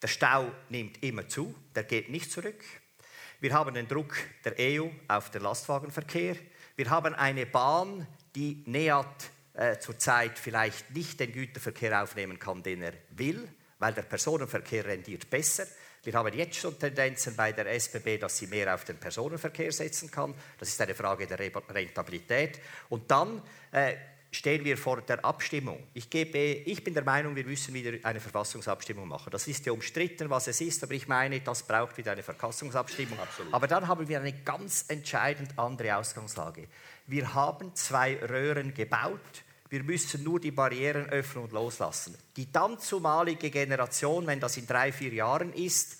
Der 0.00 0.06
Stau 0.06 0.50
nimmt 0.68 1.02
immer 1.02 1.28
zu, 1.28 1.54
der 1.74 1.82
geht 1.82 2.08
nicht 2.08 2.30
zurück. 2.30 2.62
Wir 3.40 3.52
haben 3.52 3.74
den 3.74 3.88
Druck 3.88 4.16
der 4.44 4.54
EU 4.58 4.88
auf 5.08 5.30
den 5.30 5.42
Lastwagenverkehr. 5.42 6.36
Wir 6.76 6.90
haben 6.90 7.14
eine 7.14 7.46
Bahn, 7.46 8.06
die 8.36 8.62
NEAT 8.66 9.30
äh, 9.54 9.78
zurzeit 9.78 10.38
vielleicht 10.38 10.92
nicht 10.92 11.18
den 11.18 11.32
Güterverkehr 11.32 12.02
aufnehmen 12.02 12.38
kann, 12.38 12.62
den 12.62 12.82
er 12.82 12.92
will, 13.10 13.48
weil 13.78 13.92
der 13.92 14.02
Personenverkehr 14.02 14.84
rendiert 14.84 15.28
besser. 15.30 15.66
Wir 16.04 16.14
haben 16.14 16.32
jetzt 16.34 16.56
schon 16.56 16.78
Tendenzen 16.78 17.34
bei 17.36 17.52
der 17.52 17.66
SBB, 17.72 18.18
dass 18.18 18.38
sie 18.38 18.46
mehr 18.46 18.74
auf 18.74 18.84
den 18.84 18.96
Personenverkehr 18.96 19.72
setzen 19.72 20.10
kann. 20.10 20.34
Das 20.58 20.68
ist 20.68 20.80
eine 20.80 20.94
Frage 20.94 21.26
der 21.26 21.38
Rentabilität. 21.38 22.60
Und 22.88 23.10
dann 23.10 23.42
äh, 23.72 23.94
stehen 24.34 24.64
wir 24.64 24.76
vor 24.76 25.00
der 25.00 25.24
Abstimmung. 25.24 25.82
Ich, 25.94 26.10
gebe, 26.10 26.38
ich 26.38 26.82
bin 26.82 26.92
der 26.92 27.04
Meinung, 27.04 27.36
wir 27.36 27.44
müssen 27.44 27.72
wieder 27.72 27.96
eine 28.02 28.20
Verfassungsabstimmung 28.20 29.08
machen. 29.08 29.30
Das 29.30 29.46
ist 29.46 29.64
ja 29.66 29.72
umstritten, 29.72 30.28
was 30.28 30.48
es 30.48 30.60
ist, 30.60 30.82
aber 30.82 30.92
ich 30.94 31.08
meine, 31.08 31.40
das 31.40 31.62
braucht 31.62 31.96
wieder 31.96 32.12
eine 32.12 32.22
Verfassungsabstimmung. 32.22 33.18
Absolut. 33.18 33.54
Aber 33.54 33.66
dann 33.66 33.86
haben 33.86 34.08
wir 34.08 34.20
eine 34.20 34.32
ganz 34.32 34.86
entscheidend 34.88 35.58
andere 35.58 35.96
Ausgangslage. 35.96 36.66
Wir 37.06 37.34
haben 37.34 37.74
zwei 37.74 38.16
Röhren 38.16 38.74
gebaut 38.74 39.20
wir 39.70 39.82
müssen 39.82 40.22
nur 40.22 40.40
die 40.40 40.50
Barrieren 40.50 41.06
öffnen 41.06 41.44
und 41.44 41.52
loslassen. 41.52 42.16
Die 42.36 42.52
dann 42.52 42.78
zumalige 42.78 43.50
Generation, 43.50 44.26
wenn 44.26 44.40
das 44.40 44.56
in 44.56 44.66
drei, 44.66 44.92
vier 44.92 45.12
Jahren 45.12 45.52
ist, 45.52 45.98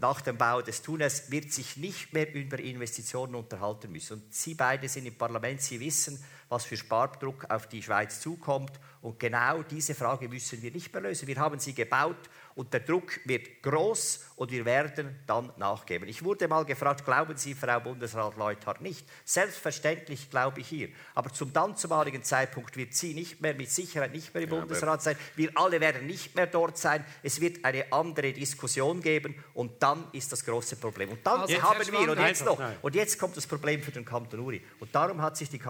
nach 0.00 0.20
dem 0.20 0.36
Bau 0.36 0.60
des 0.60 0.82
Tunnels, 0.82 1.30
wird 1.30 1.52
sich 1.52 1.76
nicht 1.76 2.12
mehr 2.12 2.32
über 2.34 2.58
Investitionen 2.58 3.36
unterhalten 3.36 3.92
müssen. 3.92 4.14
Und 4.14 4.34
Sie 4.34 4.54
beide 4.54 4.88
sind 4.88 5.06
im 5.06 5.16
Parlament, 5.16 5.62
Sie 5.62 5.78
wissen, 5.78 6.18
was 6.48 6.64
für 6.64 6.76
Spardruck 6.76 7.48
auf 7.50 7.68
die 7.68 7.82
Schweiz 7.82 8.20
zukommt. 8.20 8.72
Und 9.02 9.18
genau 9.18 9.62
diese 9.62 9.94
Frage 9.94 10.28
müssen 10.28 10.62
wir 10.62 10.70
nicht 10.70 10.92
mehr 10.92 11.02
lösen. 11.02 11.28
Wir 11.28 11.36
haben 11.36 11.58
sie 11.58 11.74
gebaut 11.74 12.28
und 12.54 12.72
der 12.72 12.80
Druck 12.80 13.20
wird 13.24 13.62
groß 13.62 14.26
und 14.36 14.50
wir 14.50 14.64
werden 14.64 15.20
dann 15.26 15.52
nachgeben. 15.56 16.08
Ich 16.08 16.24
wurde 16.24 16.46
mal 16.48 16.64
gefragt, 16.64 17.04
glauben 17.04 17.36
Sie, 17.36 17.54
Frau 17.54 17.80
Bundesrat 17.80 18.36
Leuthard, 18.36 18.80
nicht? 18.80 19.06
Selbstverständlich 19.24 20.30
glaube 20.30 20.60
ich 20.60 20.68
hier. 20.68 20.88
Aber 21.14 21.32
zum 21.32 21.52
dann 21.52 21.76
zumaligen 21.76 22.22
Zeitpunkt 22.22 22.76
wird 22.76 22.94
sie 22.94 23.14
nicht 23.14 23.40
mehr, 23.40 23.54
mit 23.54 23.70
Sicherheit 23.70 24.12
nicht 24.12 24.34
mehr 24.34 24.44
im 24.44 24.50
ja, 24.50 24.60
Bundesrat 24.60 25.02
sein. 25.02 25.16
Wir 25.36 25.50
alle 25.54 25.80
werden 25.80 26.06
nicht 26.06 26.34
mehr 26.36 26.46
dort 26.46 26.78
sein. 26.78 27.04
Es 27.22 27.40
wird 27.40 27.64
eine 27.64 27.92
andere 27.92 28.32
Diskussion 28.32 29.00
geben 29.00 29.34
und 29.54 29.82
dann 29.82 30.06
ist 30.12 30.30
das 30.32 30.44
große 30.44 30.76
Problem. 30.76 31.10
Und 31.10 31.26
dann 31.26 31.40
also, 31.40 31.62
haben 31.62 31.80
wir, 31.86 32.10
und 32.10 32.20
jetzt 32.20 32.44
noch, 32.44 32.60
und 32.82 32.94
jetzt 32.94 33.18
kommt 33.18 33.36
das 33.36 33.46
Problem 33.46 33.82
für 33.82 33.90
den 33.90 34.04
Kanton 34.04 34.40
Uri. 34.40 34.62
Und 34.78 34.94
darum 34.94 35.20
hat 35.22 35.36
sich 35.36 35.48
die, 35.48 35.60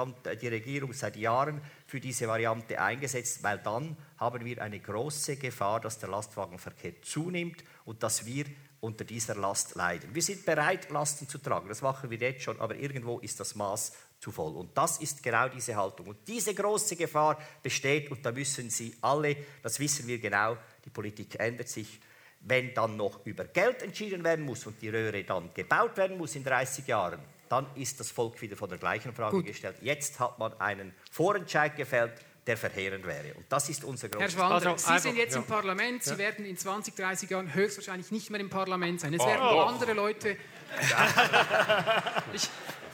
die 0.40 0.49
Regierung 0.49 0.92
seit 0.92 1.16
Jahren 1.16 1.61
für 1.94 2.00
diese 2.00 2.26
Variante 2.26 2.80
eingesetzt, 2.80 3.40
weil 3.44 3.59
dann 3.59 3.96
haben 4.18 4.44
wir 4.44 4.61
eine 4.61 4.80
große 4.80 5.37
Gefahr, 5.37 5.78
dass 5.78 6.00
der 6.00 6.09
Lastwagenverkehr 6.09 7.00
zunimmt 7.02 7.62
und 7.85 8.02
dass 8.02 8.26
wir 8.26 8.46
unter 8.80 9.04
dieser 9.04 9.37
Last 9.37 9.76
leiden. 9.76 10.12
Wir 10.12 10.20
sind 10.20 10.44
bereit, 10.44 10.90
Lasten 10.90 11.28
zu 11.28 11.38
tragen. 11.38 11.68
Das 11.68 11.83
machen 11.83 12.11
wir 12.11 12.18
jetzt 12.18 12.42
schon, 12.42 12.61
aber 12.61 12.74
irgendwo 12.74 13.20
ist 13.20 13.38
das 13.38 13.54
Maß 13.54 13.92
zu 14.18 14.33
voll. 14.33 14.57
Und 14.57 14.76
das 14.76 14.98
ist 14.98 15.22
genau 15.22 15.48
diese 15.48 15.76
Haltung. 15.76 16.09
Und 16.09 16.26
diese 16.26 16.52
große 16.52 16.96
Gefahr 16.96 17.38
besteht, 17.62 18.11
und 18.11 18.26
da 18.26 18.33
müssen 18.33 18.70
Sie 18.70 18.96
alle, 19.00 19.37
das 19.62 19.78
wissen 19.78 20.09
wir 20.09 20.18
genau, 20.18 20.57
die 20.85 20.90
Politik 20.90 21.38
ändert 21.38 21.68
sich, 21.68 22.00
wenn 22.40 22.74
dann 22.74 22.96
noch 22.96 23.24
über 23.24 23.44
Geld 23.44 23.83
entschieden 23.83 24.24
werden 24.24 24.44
muss 24.44 24.66
und 24.66 24.83
die 24.83 24.88
Röhre 24.88 25.22
dann 25.22 25.54
gebaut 25.54 25.96
werden 25.96 26.18
muss 26.18 26.35
in 26.35 26.42
30 26.42 26.88
Jahren, 26.88 27.20
dann 27.54 27.66
ist 27.76 28.00
das 28.00 28.10
Volk 28.10 28.40
wieder 28.42 28.56
vor 28.56 28.66
der 28.66 28.78
gleichen 28.78 29.14
Frage 29.14 29.36
Gut. 29.36 29.46
gestellt. 29.46 29.76
Jetzt 29.80 30.18
hat 30.18 30.38
man 30.40 30.52
einen 30.60 30.92
Vorentscheid 31.10 31.76
gefällt, 31.76 32.12
der 32.48 32.56
verheerend 32.56 33.06
wäre. 33.06 33.32
Und 33.34 33.44
das 33.48 33.68
ist 33.68 33.84
unser 33.84 34.08
großes 34.08 34.34
Herr 34.34 34.40
Schwander, 34.40 34.70
also, 34.72 34.92
Sie 34.92 34.98
sind 34.98 35.16
jetzt 35.16 35.34
ja. 35.34 35.40
im 35.40 35.46
Parlament, 35.46 36.02
Sie 36.02 36.10
ja. 36.10 36.18
werden 36.18 36.44
in 36.44 36.56
20, 36.56 36.96
30 36.96 37.30
Jahren 37.30 37.54
höchstwahrscheinlich 37.54 38.10
nicht 38.10 38.28
mehr 38.30 38.40
im 38.40 38.50
Parlament 38.50 39.00
sein. 39.00 39.14
Es 39.14 39.20
oh, 39.20 39.26
werden 39.26 39.42
oh. 39.42 39.60
andere 39.60 39.92
Leute... 39.92 40.36
ich, 42.32 42.50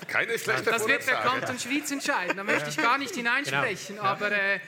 Keine 0.06 0.38
schlechte 0.38 0.70
Das 0.70 0.86
wird 0.86 1.06
der 1.06 1.16
Kanton 1.16 1.58
Schwyz 1.58 1.90
entscheiden, 1.90 2.36
da 2.36 2.44
möchte 2.44 2.68
ich 2.68 2.76
gar 2.76 2.98
nicht 2.98 3.14
hineinsprechen. 3.14 3.96
Genau. 3.96 4.06
Aber, 4.06 4.30
äh, 4.30 4.60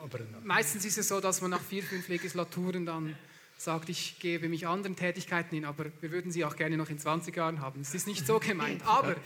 aber 0.00 0.20
meistens 0.44 0.84
ist 0.84 0.98
es 0.98 1.08
so, 1.08 1.20
dass 1.20 1.40
man 1.40 1.50
nach 1.50 1.62
vier, 1.62 1.82
fünf 1.82 2.06
Legislaturen 2.06 2.86
dann 2.86 3.18
sagt, 3.56 3.88
ich 3.88 4.18
gebe 4.18 4.48
mich 4.48 4.66
anderen 4.66 4.96
Tätigkeiten 4.96 5.54
hin, 5.54 5.64
aber 5.64 5.86
wir 6.00 6.10
würden 6.10 6.30
sie 6.30 6.44
auch 6.44 6.56
gerne 6.56 6.76
noch 6.76 6.90
in 6.90 6.98
20 6.98 7.34
Jahren 7.34 7.60
haben. 7.60 7.80
Es 7.80 7.94
ist 7.94 8.06
nicht 8.06 8.26
so 8.26 8.38
gemeint. 8.38 8.82
Aber 8.86 9.16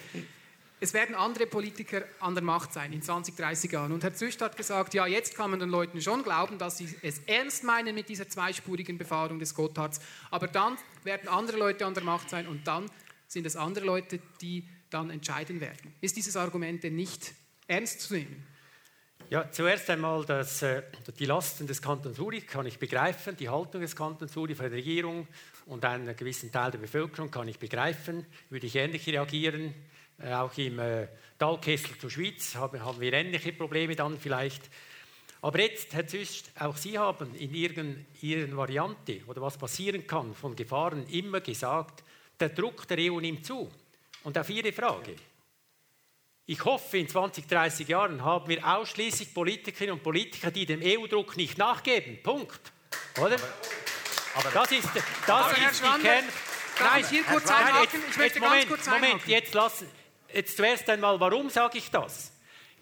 es 0.83 0.95
werden 0.95 1.14
andere 1.14 1.47
Politiker 1.47 2.05
an 2.21 2.35
der 2.35 2.43
Macht 2.43 2.73
sein 2.73 2.93
in 2.93 3.03
20, 3.03 3.37
30 3.37 3.71
Jahren. 3.71 3.93
Und 3.93 4.03
Herr 4.03 4.14
Züst 4.14 4.40
hat 4.40 4.57
gesagt, 4.57 4.95
ja, 4.95 5.07
jetzt 5.07 5.35
kann 5.35 5.51
man 5.51 5.61
den 5.61 5.69
Leuten 5.69 6.01
schon 6.01 6.23
glauben, 6.23 6.57
dass 6.57 6.79
sie 6.79 6.88
es 7.03 7.19
ernst 7.27 7.64
meinen 7.64 7.95
mit 7.95 8.09
dieser 8.09 8.29
zweispurigen 8.29 8.97
Befahrung 8.97 9.38
des 9.38 9.55
Gottards. 9.55 10.01
Aber 10.31 10.49
dann 10.49 10.79
werden 11.05 11.29
andere 11.29 11.59
Leute 11.59 11.85
an 11.85 11.93
der 11.93 12.03
Macht 12.03 12.31
sein 12.31 12.47
und 12.49 12.66
dann 12.66 12.90
sind 13.27 13.47
es 13.47 13.57
andere 13.57 13.85
Leute, 13.85 14.21
die 14.40 14.66
dann 14.88 15.11
entscheiden 15.11 15.61
werden. 15.61 15.93
Ist 16.01 16.16
dieses 16.16 16.37
Argument 16.37 16.83
denn 16.83 16.97
nicht 16.97 17.35
ernst 17.66 18.01
zu 18.01 18.14
nehmen? 18.14 18.47
Ja, 19.31 19.49
zuerst 19.49 19.88
einmal 19.88 20.25
das, 20.25 20.61
äh, 20.62 20.83
die 21.16 21.25
Lasten 21.25 21.64
des 21.64 21.81
Kantons 21.81 22.19
Uri 22.19 22.40
kann 22.40 22.66
ich 22.66 22.81
begreifen, 22.81 23.37
die 23.37 23.49
Haltung 23.49 23.81
des 23.81 23.95
Kantons 23.95 24.37
Uri 24.37 24.57
von 24.57 24.64
der 24.64 24.79
Regierung 24.79 25.29
und 25.66 25.85
einem 25.85 26.16
gewissen 26.16 26.51
Teil 26.51 26.73
der 26.73 26.79
Bevölkerung 26.79 27.31
kann 27.31 27.47
ich 27.47 27.57
begreifen, 27.57 28.27
würde 28.49 28.66
ich 28.66 28.75
ähnlich 28.75 29.07
reagieren. 29.07 29.73
Äh, 30.19 30.35
auch 30.35 30.59
im 30.59 30.81
äh, 30.81 31.07
Talkessel 31.38 31.97
zur 31.97 32.11
Schweiz 32.11 32.57
haben, 32.57 32.81
wir 32.99 33.12
ähnliche 33.12 33.53
Probleme 33.53 33.95
dann 33.95 34.19
vielleicht. 34.19 34.69
Aber 35.43 35.61
jetzt, 35.61 35.95
Herr 35.95 36.09
Züst, 36.09 36.51
auch 36.59 36.77
Sie 36.77 36.99
haben 36.99 37.33
in 37.37 37.55
Ihren, 37.55 38.07
Ihren 38.23 38.57
Variante 38.57 39.21
oder 39.29 39.40
was 39.43 39.57
passieren 39.57 40.09
kann 40.09 40.35
von 40.35 40.57
Gefahren 40.57 41.07
immer 41.07 41.40
gesagt, 41.40 42.03
der 42.40 42.49
Druck 42.49 42.88
der 42.88 42.99
EU 42.99 43.21
nimmt 43.21 43.47
zu. 43.47 43.71
Und 44.25 44.37
auf 44.37 44.51
Ihre 44.51 44.73
Frage, 44.73 45.14
ich 46.50 46.64
hoffe, 46.64 46.98
in 46.98 47.06
20, 47.06 47.46
30 47.46 47.86
Jahren 47.86 48.24
haben 48.24 48.48
wir 48.48 48.66
ausschließlich 48.66 49.32
Politikerinnen 49.32 49.94
und 49.94 50.02
Politiker, 50.02 50.50
die 50.50 50.66
dem 50.66 50.80
EU-Druck 50.82 51.36
nicht 51.36 51.56
nachgeben. 51.58 52.20
Punkt. 52.24 52.60
Oder? 53.18 53.36
Aber, 53.36 54.48
aber 54.48 54.50
das 54.52 54.72
ist, 54.72 54.88
das 54.94 55.30
aber 55.30 55.52
ist 55.52 55.80
die 55.80 56.02
Kern. 56.02 56.24
Nein, 56.80 57.00
ich 57.02 57.08
hier 57.08 57.22
kurz 57.22 57.48
nein, 57.48 57.74
jetzt, 57.82 57.94
Ich 58.10 58.16
möchte 58.16 58.40
Moment, 58.40 58.68
ganz 58.68 58.68
kurz 58.68 58.86
Moment, 58.90 59.26
jetzt 59.28 59.54
lassen. 59.54 59.86
Jetzt 60.34 60.56
zuerst 60.56 60.90
einmal, 60.90 61.20
warum 61.20 61.50
sage 61.50 61.78
ich 61.78 61.88
das? 61.88 62.32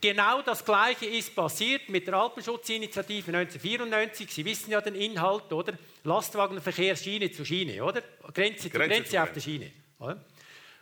Genau 0.00 0.40
das 0.40 0.64
Gleiche 0.64 1.04
ist 1.04 1.36
passiert 1.36 1.90
mit 1.90 2.06
der 2.06 2.14
Alpenschutzinitiative 2.14 3.36
1994. 3.36 4.32
Sie 4.32 4.46
wissen 4.46 4.70
ja 4.70 4.80
den 4.80 4.94
Inhalt, 4.94 5.52
oder? 5.52 5.74
Lastwagenverkehr 6.04 6.96
Schiene 6.96 7.30
zu 7.30 7.44
Schiene, 7.44 7.84
oder? 7.84 8.02
Grenze 8.32 8.62
zu 8.62 8.70
Grenze, 8.70 8.94
Grenze 8.94 9.22
auf 9.22 9.32
der 9.32 9.40
Schiene. 9.42 9.72
Oder? 9.98 10.24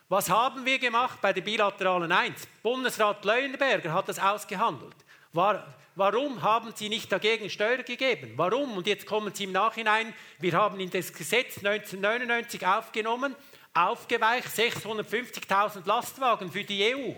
Was 0.09 0.31
haben 0.31 0.65
wir 0.65 0.79
gemacht 0.79 1.21
bei 1.21 1.33
der 1.33 1.41
bilateralen 1.41 2.13
1? 2.13 2.47
Bundesrat 2.63 3.25
Leuenberger 3.25 3.93
hat 3.93 4.09
das 4.09 4.21
ausgehandelt. 4.21 4.95
War, 5.33 5.75
warum 5.97 6.41
haben 6.43 6.73
Sie 6.77 6.89
nicht 6.89 7.11
dagegen 7.11 7.51
Steuer 7.51 7.79
gegeben? 7.79 8.35
Warum? 8.37 8.77
Und 8.77 8.87
jetzt 8.87 9.05
kommen 9.05 9.35
Sie 9.35 9.45
im 9.45 9.53
Nachhinein, 9.53 10.15
wir 10.39 10.53
haben 10.53 10.79
in 10.79 10.91
das 10.91 11.13
Gesetz 11.13 11.57
1999 11.57 12.65
aufgenommen, 12.65 13.35
aufgeweicht 13.75 14.47
650.000 14.47 15.85
Lastwagen 15.85 16.53
für 16.53 16.63
die 16.63 16.95
EU. 16.95 17.15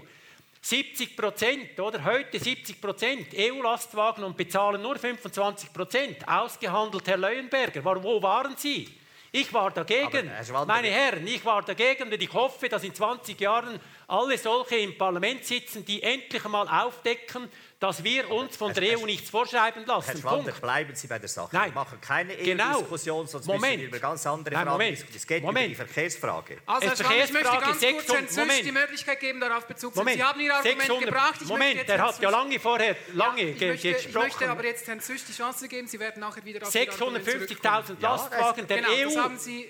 70 0.63 1.15
Prozent, 1.15 1.79
oder 1.79 2.03
heute 2.03 2.39
70 2.41 2.81
Prozent 2.81 3.27
EU-Lastwagen 3.37 4.25
und 4.25 4.35
bezahlen 4.35 4.81
nur 4.81 4.97
25 4.97 5.75
Prozent. 5.75 6.27
Ausgehandelt, 6.27 7.07
Herr 7.07 7.19
Leuenberger. 7.19 7.85
Wo 7.85 8.23
waren 8.23 8.57
Sie? 8.57 8.89
Ich 9.31 9.53
war 9.53 9.71
dagegen. 9.71 10.31
Meine 10.67 10.89
Herren, 10.89 11.27
ich 11.27 11.45
war 11.45 11.63
dagegen 11.63 12.05
und 12.05 12.23
ich 12.23 12.33
hoffe, 12.33 12.69
dass 12.69 12.83
in 12.85 12.95
20 12.95 13.39
Jahren 13.41 13.79
alle 14.09 14.39
solche 14.39 14.77
im 14.77 14.97
Parlament 14.97 15.45
sitzen, 15.45 15.85
die 15.85 16.03
endlich 16.03 16.43
einmal 16.45 16.67
aufdecken, 16.67 17.49
dass 17.79 18.03
wir 18.03 18.31
uns 18.31 18.57
von 18.57 18.73
der 18.73 18.99
EU 18.99 19.05
nichts 19.05 19.31
vorschreiben 19.31 19.85
lassen. 19.87 20.11
Herr 20.11 20.17
Schwander, 20.17 20.53
bleiben 20.53 20.95
Sie 20.95 21.07
bei 21.07 21.19
der 21.19 21.29
Sache. 21.29 21.51
Nein. 21.53 21.71
Wir 21.71 21.75
machen 21.75 22.01
keine 22.01 22.33
EU-Diskussion, 22.33 23.19
genau. 23.19 23.31
sonst 23.31 23.47
Moment. 23.47 23.63
müssen 23.63 23.81
wir 23.81 23.89
über 23.89 23.99
ganz 23.99 24.27
andere 24.27 24.55
Nein, 24.55 24.67
Fragen 24.67 24.91
diskutieren. 24.91 25.17
Es 25.17 25.27
geht 25.27 25.43
Moment. 25.43 25.67
um 25.67 25.69
die 25.69 25.75
Verkehrsfrage. 25.77 26.59
Also, 26.67 26.89
Herr 26.89 26.97
Schwander, 26.97 27.25
ich 27.25 27.33
möchte 27.33 27.59
ganz 27.59 27.81
600, 27.81 28.07
kurz 28.07 28.37
Herrn 28.37 28.47
Moment. 28.49 28.67
die 28.67 28.73
Möglichkeit 28.73 29.21
geben, 29.21 29.41
darauf 29.41 29.67
Bezug 29.67 29.95
zu 29.95 30.03
nehmen. 30.03 30.17
Sie 30.17 30.25
haben 30.25 30.41
Ihr 30.41 30.55
Argument 30.55 30.81
600, 30.81 31.05
gebracht. 31.05 31.35
Ich 31.41 31.49
Moment, 31.49 31.89
der 31.89 32.03
hat 32.03 32.21
ja 32.21 32.31
lange 32.31 32.59
vorher 32.59 32.97
lange 33.13 33.43
ja, 33.43 33.49
ich 33.49 33.61
möchte, 33.61 33.93
gesprochen. 33.93 34.09
Ich 34.09 34.15
möchte 34.15 34.51
aber 34.51 34.65
jetzt 34.65 34.87
Herrn 34.89 35.01
Züst 35.01 35.29
die 35.29 35.35
Chance 35.35 35.69
geben, 35.69 35.87
Sie 35.87 36.01
werden 36.01 36.21
nachher 36.21 36.45
wieder 36.45 36.67
auf 36.67 36.75
650.000 36.75 38.01
Lastwagen 38.01 38.67
der 38.67 38.79
genau, 38.79 38.91
EU. 38.91 39.05
Das 39.05 39.17
haben 39.17 39.39
Sie 39.39 39.69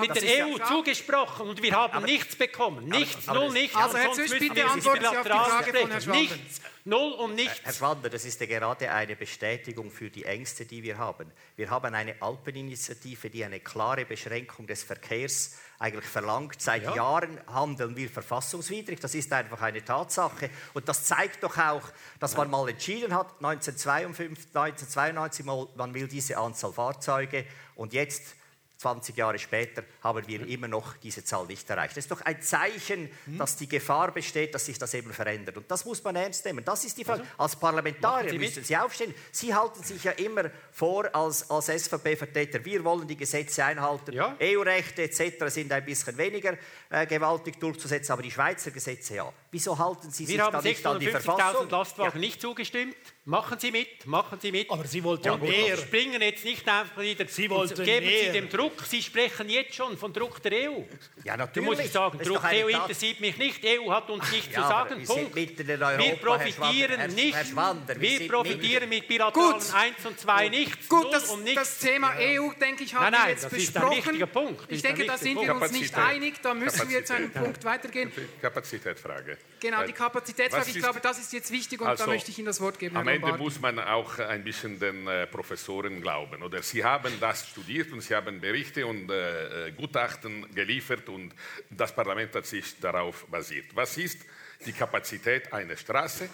mit 0.00 0.14
der 0.14 0.46
EU 0.46 0.58
zugesprochen 0.58 1.48
und 1.48 1.62
wir 1.62 1.72
haben 1.72 1.94
aber, 1.94 2.06
nichts 2.06 2.36
bekommen. 2.36 2.86
Nichts, 2.86 3.28
aber, 3.28 3.38
aber 3.38 3.46
null, 3.46 3.54
nichts. 3.54 3.76
Also 3.76 3.98
Herr 3.98 4.12
Züst, 4.12 4.38
bitte 4.38 4.64
antworten 4.64 5.00
Sie 5.00 5.06
auf 5.06 5.22
die 5.22 5.28
Frage 5.28 5.74
von 5.74 5.90
Herrn 5.90 6.02
Schwander. 6.02 6.20
Nichts, 6.20 6.60
null 6.84 7.12
und 7.12 7.34
nichts. 7.34 7.60
Herr 7.62 7.72
Schwander, 7.72 8.10
das 8.10 8.24
ist 8.24 8.40
ja 8.40 8.46
gerade 8.46 8.90
eine 8.90 9.16
Bestätigung 9.16 9.90
für 9.90 10.10
die 10.10 10.24
Ängste, 10.24 10.64
die 10.64 10.82
wir 10.82 10.98
haben. 10.98 11.30
Wir 11.56 11.70
haben 11.70 11.94
eine 11.94 12.20
Alpeninitiative, 12.20 13.30
die 13.30 13.44
eine 13.44 13.60
klare 13.60 14.04
Beschränkung 14.04 14.66
des 14.66 14.82
Verkehrs 14.82 15.56
eigentlich 15.78 16.04
verlangt. 16.04 16.60
Seit 16.62 16.84
ja. 16.84 16.94
Jahren 16.94 17.40
handeln 17.48 17.96
wir 17.96 18.08
verfassungswidrig. 18.08 19.00
Das 19.00 19.14
ist 19.14 19.32
einfach 19.32 19.60
eine 19.62 19.84
Tatsache. 19.84 20.48
Und 20.74 20.88
das 20.88 21.04
zeigt 21.04 21.42
doch 21.42 21.58
auch, 21.58 21.82
dass 22.20 22.36
man 22.36 22.48
mal 22.48 22.68
entschieden 22.68 23.14
hat, 23.14 23.34
1952, 23.42 24.54
1992, 24.54 25.44
man 25.76 25.92
will 25.92 26.06
diese 26.06 26.38
Anzahl 26.38 26.72
Fahrzeuge 26.72 27.44
und 27.74 27.92
jetzt 27.92 28.36
20 28.82 29.16
Jahre 29.16 29.38
später 29.38 29.84
haben 30.02 30.26
wir 30.26 30.46
immer 30.48 30.68
noch 30.68 30.96
diese 30.96 31.24
Zahl 31.24 31.46
nicht 31.46 31.68
erreicht. 31.70 31.96
Das 31.96 32.04
ist 32.04 32.10
doch 32.10 32.20
ein 32.22 32.42
Zeichen, 32.42 33.08
hm? 33.24 33.38
dass 33.38 33.56
die 33.56 33.68
Gefahr 33.68 34.12
besteht, 34.12 34.54
dass 34.54 34.66
sich 34.66 34.78
das 34.78 34.92
eben 34.94 35.12
verändert. 35.12 35.56
Und 35.56 35.70
das 35.70 35.84
muss 35.84 36.02
man 36.02 36.16
ernst 36.16 36.44
nehmen. 36.44 36.64
Das 36.64 36.84
ist 36.84 36.98
die 36.98 37.04
Frage. 37.04 37.22
Also, 37.22 37.32
als 37.38 37.56
Parlamentarier 37.56 38.38
müssen 38.38 38.64
Sie 38.64 38.76
aufstehen. 38.76 39.14
Sie 39.30 39.54
halten 39.54 39.82
sich 39.82 40.02
ja 40.02 40.12
immer 40.12 40.50
vor 40.72 41.14
als, 41.14 41.48
als 41.50 41.66
SVP-Vertreter, 41.66 42.64
wir 42.64 42.84
wollen 42.84 43.06
die 43.06 43.16
Gesetze 43.16 43.64
einhalten. 43.64 44.12
Ja. 44.12 44.36
EU-Rechte 44.40 45.02
etc. 45.02 45.44
sind 45.48 45.72
ein 45.72 45.84
bisschen 45.84 46.16
weniger 46.18 46.56
äh, 46.90 47.06
gewaltig 47.06 47.60
durchzusetzen, 47.60 48.12
aber 48.12 48.22
die 48.22 48.30
Schweizer 48.30 48.70
Gesetze 48.70 49.16
ja. 49.16 49.32
Wieso 49.50 49.78
halten 49.78 50.10
Sie 50.10 50.24
sich 50.24 50.36
dann 50.36 50.62
nicht 50.62 50.84
an 50.86 50.98
die 50.98 51.06
Verfassung? 51.08 51.36
Wir 51.36 51.44
haben 51.44 51.56
650.000 51.66 51.70
Lastwagen 51.70 52.12
ja. 52.14 52.26
nicht 52.26 52.40
zugestimmt. 52.40 52.96
Machen 53.24 53.58
Sie 53.60 53.70
mit, 53.70 54.06
machen 54.06 54.40
Sie 54.40 54.50
mit. 54.50 54.68
Aber 54.70 54.84
Sie 54.84 55.04
wollten 55.04 55.26
ja, 55.26 55.36
mehr. 55.36 55.76
springen 55.76 56.20
jetzt 56.20 56.44
nicht 56.44 56.68
einfach 56.68 57.00
wieder. 57.00 57.26
Sie 57.28 57.48
wollten 57.50 57.84
geben 57.84 58.06
mehr. 58.06 58.32
Sie 58.32 58.32
dem 58.32 58.48
Druck. 58.48 58.80
Sie 58.88 59.00
sprechen 59.00 59.48
jetzt 59.48 59.74
schon 59.74 59.91
von 59.96 60.12
Druck 60.12 60.42
der 60.42 60.70
EU. 60.70 60.82
Ja, 61.24 61.36
natürlich. 61.36 61.68
Da 61.68 61.74
muss 61.74 61.84
ich 61.84 61.92
sagen, 61.92 62.18
Druck 62.18 62.42
der 62.42 62.66
EU 62.66 62.68
interessiert 62.68 63.20
mich 63.20 63.36
nicht. 63.36 63.62
Die 63.62 63.78
EU 63.78 63.90
hat 63.90 64.08
uns 64.10 64.30
nichts 64.30 64.54
ja, 64.54 64.62
zu 64.62 64.68
sagen. 64.68 65.04
Punkt. 65.04 65.34
wir 65.34 66.16
profitieren 66.16 66.98
Herr 66.98 67.08
nicht. 67.08 67.34
Herr 67.34 67.44
Schwander, 67.44 68.00
wir, 68.00 68.20
wir 68.20 68.28
profitieren 68.28 68.88
mit 68.88 69.08
bilateralen 69.08 69.54
1 69.54 70.06
und 70.06 70.18
2 70.18 70.48
nichts. 70.48 70.88
Gut, 70.88 71.12
das, 71.12 71.34
das, 71.54 71.78
Thema 71.78 72.12
EU, 72.18 72.50
denke 72.60 72.84
ich, 72.84 72.94
haben 72.94 73.02
nein, 73.04 73.12
nein, 73.12 73.22
wir 73.24 73.30
jetzt 73.30 73.44
das 73.44 73.52
besprochen. 73.52 73.92
Ist 73.92 73.98
ein 73.98 74.04
wichtiger 74.04 74.26
Punkt. 74.26 74.64
Ich 74.68 74.82
denke, 74.82 75.06
da 75.06 75.18
sind 75.18 75.40
wir 75.40 75.54
uns 75.54 75.72
nicht 75.72 75.94
einig. 75.94 76.34
Da 76.42 76.54
müssen 76.54 76.88
wir 76.88 77.04
zu 77.04 77.14
einem 77.14 77.30
Punkt 77.30 77.64
weitergehen. 77.64 78.12
Kapazitätsfrage. 78.40 79.38
Genau, 79.60 79.84
die 79.84 79.92
Kapazitätsfrage. 79.92 80.70
Ich 80.70 80.78
glaube, 80.78 81.00
das 81.00 81.18
ist 81.18 81.32
jetzt 81.32 81.50
wichtig 81.50 81.80
und 81.80 81.86
da 81.86 81.92
also, 81.92 82.06
möchte 82.06 82.30
ich 82.30 82.38
Ihnen 82.38 82.46
das 82.46 82.60
Wort 82.60 82.78
geben. 82.78 82.96
Am 82.96 83.08
Ende 83.08 83.32
muss 83.38 83.60
man 83.60 83.78
auch 83.78 84.18
ein 84.18 84.44
bisschen 84.44 84.78
den 84.78 85.06
äh, 85.06 85.26
Professoren 85.26 86.00
glauben. 86.00 86.42
Oder 86.42 86.62
sie 86.62 86.84
haben 86.84 87.12
das 87.20 87.48
studiert 87.48 87.92
und 87.92 88.00
sie 88.00 88.14
haben 88.14 88.40
Berichte 88.40 88.86
und 88.86 89.10
äh, 89.10 89.68
äh, 89.68 89.72
Gutachten 89.82 90.46
geliefert 90.54 91.08
und 91.08 91.34
das 91.68 91.92
Parlament 91.92 92.32
hat 92.36 92.46
sich 92.46 92.78
darauf 92.78 93.26
basiert. 93.26 93.74
Was 93.74 93.96
ist 93.96 94.20
die 94.64 94.72
Kapazität 94.72 95.52
einer 95.52 95.76
Straße? 95.76 96.28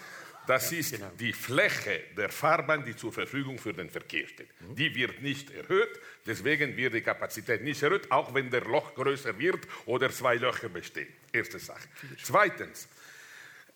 Das 0.45 0.71
ist 0.71 0.93
genau. 0.93 1.11
die 1.19 1.33
Fläche 1.33 2.03
der 2.15 2.29
Fahrbahn, 2.29 2.85
die 2.85 2.95
zur 2.95 3.11
Verfügung 3.11 3.57
für 3.57 3.73
den 3.73 3.89
Verkehr 3.89 4.27
steht. 4.27 4.49
Mhm. 4.61 4.75
Die 4.75 4.93
wird 4.93 5.21
nicht 5.23 5.49
erhöht, 5.49 5.99
deswegen 6.27 6.77
wird 6.77 6.93
die 6.93 7.01
Kapazität 7.01 7.63
nicht 7.63 7.81
erhöht, 7.81 8.11
auch 8.11 8.33
wenn 8.35 8.51
der 8.51 8.61
Loch 8.61 8.93
größer 8.93 9.37
wird 9.39 9.67
oder 9.85 10.11
zwei 10.11 10.35
Löcher 10.35 10.69
bestehen. 10.69 11.11
Erste 11.33 11.57
Sache. 11.57 11.87
Zweitens, 12.21 12.87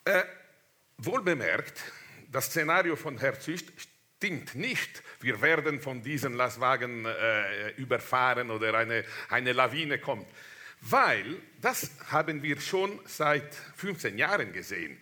äh, 0.05 0.23
wohl 0.97 1.23
bemerkt, 1.23 1.81
das 2.31 2.45
Szenario 2.45 2.95
von 2.95 3.17
Herrn 3.17 3.39
Züst 3.39 3.71
stimmt 4.23 4.55
nicht. 4.55 5.03
Wir 5.19 5.41
werden 5.41 5.81
von 5.81 6.01
diesen 6.01 6.35
Lastwagen 6.35 7.05
äh, 7.05 7.71
überfahren 7.71 8.51
oder 8.51 8.73
eine, 8.73 9.03
eine 9.27 9.51
Lawine 9.51 9.99
kommt. 9.99 10.27
Weil, 10.79 11.41
das 11.59 11.91
haben 12.09 12.41
wir 12.41 12.61
schon 12.61 13.01
seit 13.03 13.53
15 13.75 14.17
Jahren 14.17 14.53
gesehen, 14.53 14.97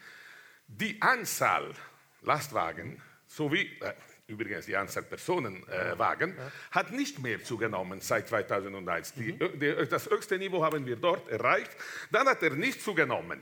die 0.66 1.00
Anzahl 1.04 1.72
Lastwagen 2.24 3.00
sowie 3.28 3.70
äh, 3.82 3.94
übrigens 4.26 4.66
die 4.66 4.76
Anzahl 4.76 5.04
Personenwagen, 5.04 6.36
äh, 6.36 6.42
hat 6.72 6.92
nicht 6.92 7.20
mehr 7.20 7.44
zugenommen 7.44 8.02
seit 8.02 8.28
2001. 8.28 9.14
Die, 9.14 9.34
mhm. 9.34 9.60
die, 9.60 9.88
das 9.88 10.10
höchste 10.10 10.40
Niveau 10.40 10.64
haben 10.64 10.88
wir 10.88 10.96
dort 10.96 11.30
erreicht, 11.30 11.78
dann 12.10 12.26
hat 12.26 12.42
er 12.42 12.56
nicht 12.56 12.82
zugenommen. 12.82 13.40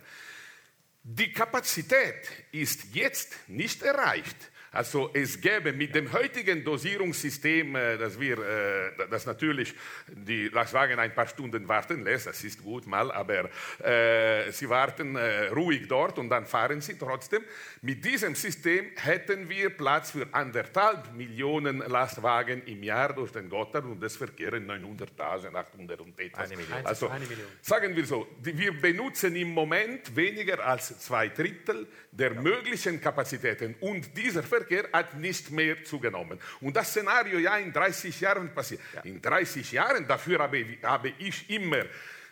Die 1.03 1.31
Kapazität 1.31 2.29
ist 2.51 2.93
jetzt 2.93 3.47
nicht 3.47 3.81
erreicht. 3.81 4.35
Also 4.71 5.09
es 5.13 5.41
gäbe 5.41 5.73
mit 5.73 5.95
dem 5.95 6.11
heutigen 6.13 6.63
Dosierungssystem, 6.63 7.75
äh, 7.75 7.97
dass 7.97 8.19
wir, 8.19 8.37
äh, 8.37 9.07
das 9.09 9.25
natürlich 9.25 9.73
die 10.07 10.47
Lastwagen 10.49 10.99
ein 10.99 11.13
paar 11.13 11.25
Stunden 11.27 11.67
warten 11.67 12.03
lässt, 12.03 12.27
das 12.27 12.43
ist 12.43 12.61
gut 12.61 12.85
mal, 12.85 13.11
aber 13.11 13.49
äh, 13.83 14.51
sie 14.51 14.69
warten 14.69 15.15
äh, 15.15 15.47
ruhig 15.47 15.87
dort 15.87 16.19
und 16.19 16.29
dann 16.29 16.45
fahren 16.45 16.81
sie 16.81 16.97
trotzdem. 16.99 17.41
Mit 17.81 18.05
diesem 18.05 18.35
System 18.35 18.91
hätten 18.95 19.49
wir 19.49 19.71
Platz 19.71 20.11
für 20.11 20.27
anderthalb 20.31 21.13
Millionen 21.13 21.79
Lastwagen 21.79 22.61
im 22.65 22.83
Jahr 22.83 23.13
durch 23.13 23.31
den 23.31 23.49
Gotthard 23.49 23.85
und 23.85 24.03
es 24.03 24.17
verkehren 24.17 24.69
900.000, 24.69 25.55
800 25.55 25.99
und 26.01 26.19
etwas. 26.19 26.51
Eine 26.51 26.57
Million. 26.57 26.85
Also 26.85 27.07
eine 27.07 27.25
Million. 27.25 27.47
sagen 27.61 27.95
wir 27.95 28.05
so, 28.05 28.27
wir 28.41 28.79
benutzen 28.79 29.35
im 29.35 29.49
Moment 29.49 30.15
weniger 30.15 30.63
als 30.63 30.99
zwei 30.99 31.29
Drittel 31.29 31.87
der 32.11 32.33
ja. 32.33 32.41
möglichen 32.41 33.01
Kapazitäten 33.01 33.75
und 33.79 34.15
dieser 34.15 34.43
Ver 34.43 34.58
Verkehr 34.59 34.89
hat 34.91 35.15
nicht 35.15 35.51
mehr 35.51 35.83
zugenommen. 35.83 36.39
Und 36.61 36.75
das 36.75 36.89
Szenario 36.89 37.39
ja 37.39 37.57
in 37.57 37.71
30 37.71 38.19
Jahren 38.19 38.53
passiert. 38.53 38.81
Ja. 38.93 39.01
In 39.01 39.21
30 39.21 39.71
Jahren, 39.71 40.07
dafür 40.07 40.39
habe, 40.39 40.65
habe 40.83 41.13
ich 41.17 41.49
immer 41.49 41.83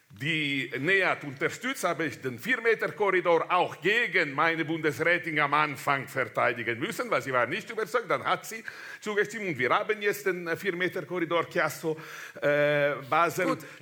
die 0.10 0.72
NEAT 0.80 1.24
unterstützt, 1.26 1.84
habe 1.84 2.06
ich 2.06 2.22
den 2.22 2.40
4-Meter-Korridor 2.40 3.52
auch 3.52 3.80
gegen 3.82 4.34
meine 4.34 4.66
Bundesrätin 4.66 5.40
am 5.40 5.54
Anfang 5.54 6.08
verteidigen 6.08 6.80
müssen, 6.80 7.10
weil 7.12 7.22
sie 7.22 7.32
war 7.32 7.46
nicht 7.46 7.70
überzeugt. 7.70 8.10
Dann 8.10 8.24
hat 8.24 8.46
sie 8.46 8.64
zugestimmt 9.00 9.48
und 9.48 9.60
wir 9.60 9.70
haben 9.70 10.02
jetzt 10.02 10.26
den 10.26 10.50
4-Meter-Korridor 10.50 11.50
Chiasso 11.50 11.98
äh, 12.42 12.94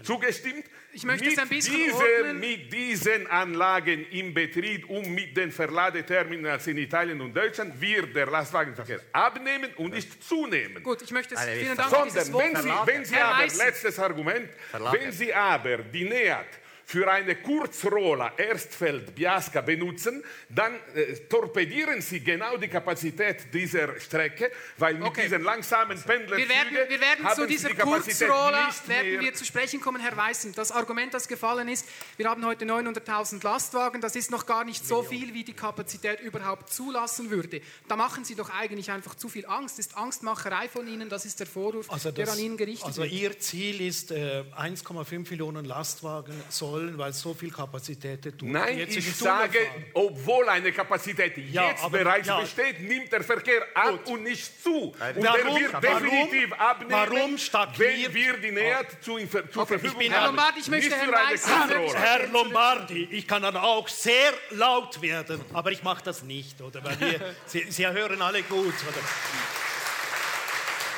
zugestimmt 0.03 0.65
ich 0.95 1.03
möchte 1.03 1.27
es 1.27 1.37
ein 1.37 1.49
bisschen 1.49 1.75
diese, 1.75 2.33
Mit 2.33 2.71
diesen 2.71 3.27
Anlagen 3.27 4.05
im 4.11 4.33
Betrieb 4.33 4.89
und 4.89 5.09
mit 5.09 5.35
den 5.35 5.51
Verladeterminals 5.51 6.67
in 6.67 6.77
Italien 6.77 7.19
und 7.19 7.35
Deutschland 7.35 7.79
wird 7.79 8.15
der 8.15 8.27
Lastwagenverkehr 8.27 9.01
abnehmen 9.11 9.71
und 9.75 9.93
nicht 9.93 10.23
zunehmen. 10.23 10.81
Gut, 10.81 11.01
ich 11.01 11.11
möchte 11.11 11.35
es, 11.35 11.41
vielen 11.41 11.75
Dank 11.75 11.89
Sondern, 11.89 12.33
wenn 12.33 12.55
Sie, 12.55 12.69
wenn 12.85 13.05
Sie 13.05 13.17
aber, 13.17 13.45
letztes 13.45 13.99
Argument, 13.99 14.49
wenn 14.91 15.11
Sie 15.11 15.33
aber 15.33 15.79
die 15.79 16.05
NEAT 16.05 16.47
für 16.85 17.11
eine 17.11 17.35
Kurzroller 17.35 18.33
Erstfeld-Biasca 18.37 19.61
benutzen, 19.61 20.23
dann 20.49 20.75
äh, 20.93 21.15
torpedieren 21.27 22.01
sie 22.01 22.19
genau 22.19 22.57
die 22.57 22.67
Kapazität 22.67 23.51
dieser 23.51 23.99
Strecke, 23.99 24.51
weil 24.77 24.93
mit 24.93 25.07
okay. 25.07 25.23
diesen 25.23 25.41
langsamen 25.41 25.99
Pendlern 26.01 26.37
wir 26.37 26.47
werden, 26.47 26.77
wir 26.87 27.01
werden 27.01 27.27
zu 27.33 27.47
dieser 27.47 27.69
die 27.69 27.75
Kurzroller 27.75 28.69
werden 28.85 29.19
wir 29.19 29.33
zu 29.33 29.45
sprechen 29.45 29.81
kommen, 29.81 29.99
Herr 29.99 30.15
Weißen. 30.15 30.53
Das 30.53 30.71
Argument, 30.71 31.13
das 31.13 31.27
gefallen 31.27 31.67
ist, 31.67 31.87
wir 32.17 32.29
haben 32.29 32.45
heute 32.45 32.65
900.000 32.65 33.43
Lastwagen, 33.43 33.99
das 33.99 34.15
ist 34.15 34.29
noch 34.29 34.45
gar 34.45 34.63
nicht 34.63 34.85
so 34.85 35.01
viel, 35.01 35.33
wie 35.33 35.43
die 35.43 35.53
Kapazität 35.53 36.19
überhaupt 36.19 36.71
zulassen 36.71 37.31
würde. 37.31 37.61
Da 37.87 37.95
machen 37.95 38.25
Sie 38.25 38.35
doch 38.35 38.51
eigentlich 38.51 38.91
einfach 38.91 39.15
zu 39.15 39.27
viel 39.27 39.45
Angst. 39.47 39.79
Das 39.79 39.87
ist 39.87 39.97
Angstmacherei 39.97 40.69
von 40.69 40.87
Ihnen, 40.87 41.09
das 41.09 41.25
ist 41.25 41.39
der 41.39 41.47
Vorwurf, 41.47 41.91
also 41.91 42.11
das, 42.11 42.15
der 42.15 42.31
an 42.31 42.39
Ihnen 42.39 42.57
gerichtet 42.57 42.85
also 42.85 43.01
wird. 43.01 43.11
Also 43.11 43.23
Ihr 43.23 43.39
Ziel 43.39 43.81
ist, 43.81 44.11
äh, 44.11 44.43
1,5 44.55 45.31
Millionen 45.31 45.65
Lastwagen 45.65 46.35
soll 46.49 46.74
wollen, 46.75 46.97
weil 46.97 47.13
so 47.13 47.33
viel 47.33 47.51
Kapazität 47.51 48.21
tut. 48.23 48.43
Nein, 48.43 48.77
jetzt 48.77 48.95
ich 48.95 49.15
sage, 49.15 49.59
obwohl 49.93 50.47
eine 50.49 50.71
Kapazität 50.71 51.37
ja, 51.37 51.69
jetzt 51.69 51.83
aber, 51.83 51.99
bereits 51.99 52.27
ja. 52.27 52.39
besteht, 52.39 52.81
nimmt 52.81 53.11
der 53.11 53.23
Verkehr 53.23 53.65
ab 53.73 54.03
Gut. 54.03 54.13
und 54.13 54.23
nicht 54.23 54.63
zu. 54.63 54.69
Und 54.69 54.95
warum, 54.99 55.23
der 55.23 55.45
wird 55.45 55.83
definitiv 55.83 56.51
warum, 56.51 56.67
abnehmen, 56.67 56.91
warum 56.91 57.37
wenn 57.77 58.13
wir 58.13 58.37
die 58.37 58.51
Nähe 58.51 58.77
oh. 58.81 58.95
zu, 59.01 59.17
zur 59.27 59.63
okay, 59.63 59.79
Verfügung 59.79 60.01
Herr 60.01 60.27
Lombardi, 60.27 60.59
ich 60.59 60.67
möchte 60.67 60.95
Herrn 60.95 61.95
Herr 61.95 62.27
Lombardi, 62.27 63.07
ich 63.11 63.27
kann 63.27 63.41
dann 63.41 63.57
auch 63.57 63.87
sehr 63.87 64.33
laut 64.51 65.01
werden, 65.01 65.41
aber 65.53 65.71
ich 65.71 65.83
mache 65.83 66.03
das 66.03 66.23
nicht, 66.23 66.61
oder? 66.61 66.83
Weil 66.83 66.99
wir, 66.99 67.35
Sie, 67.45 67.65
Sie 67.69 67.87
hören 67.87 68.21
alle 68.21 68.43
gut. 68.43 68.65
Oder? 68.65 69.01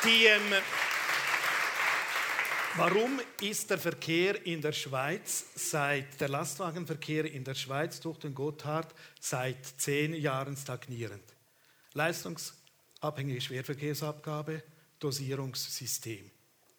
Die, 0.03 0.25
ähm, 0.25 0.41
Warum 2.77 3.19
ist 3.41 3.71
der 3.71 3.79
Verkehr 3.79 4.45
in 4.45 4.61
der 4.61 4.71
Schweiz 4.71 5.45
seit 5.55 6.21
der 6.21 6.29
Lastwagenverkehr 6.29 7.25
in 7.25 7.43
der 7.43 7.55
Schweiz 7.55 7.99
durch 7.99 8.19
den 8.19 8.35
Gotthard 8.35 8.93
seit 9.19 9.65
zehn 9.65 10.13
Jahren 10.13 10.55
stagnierend? 10.55 11.23
Leistungsabhängige 11.93 13.41
Schwerverkehrsabgabe, 13.41 14.61
Dosierungssystem. 14.99 16.29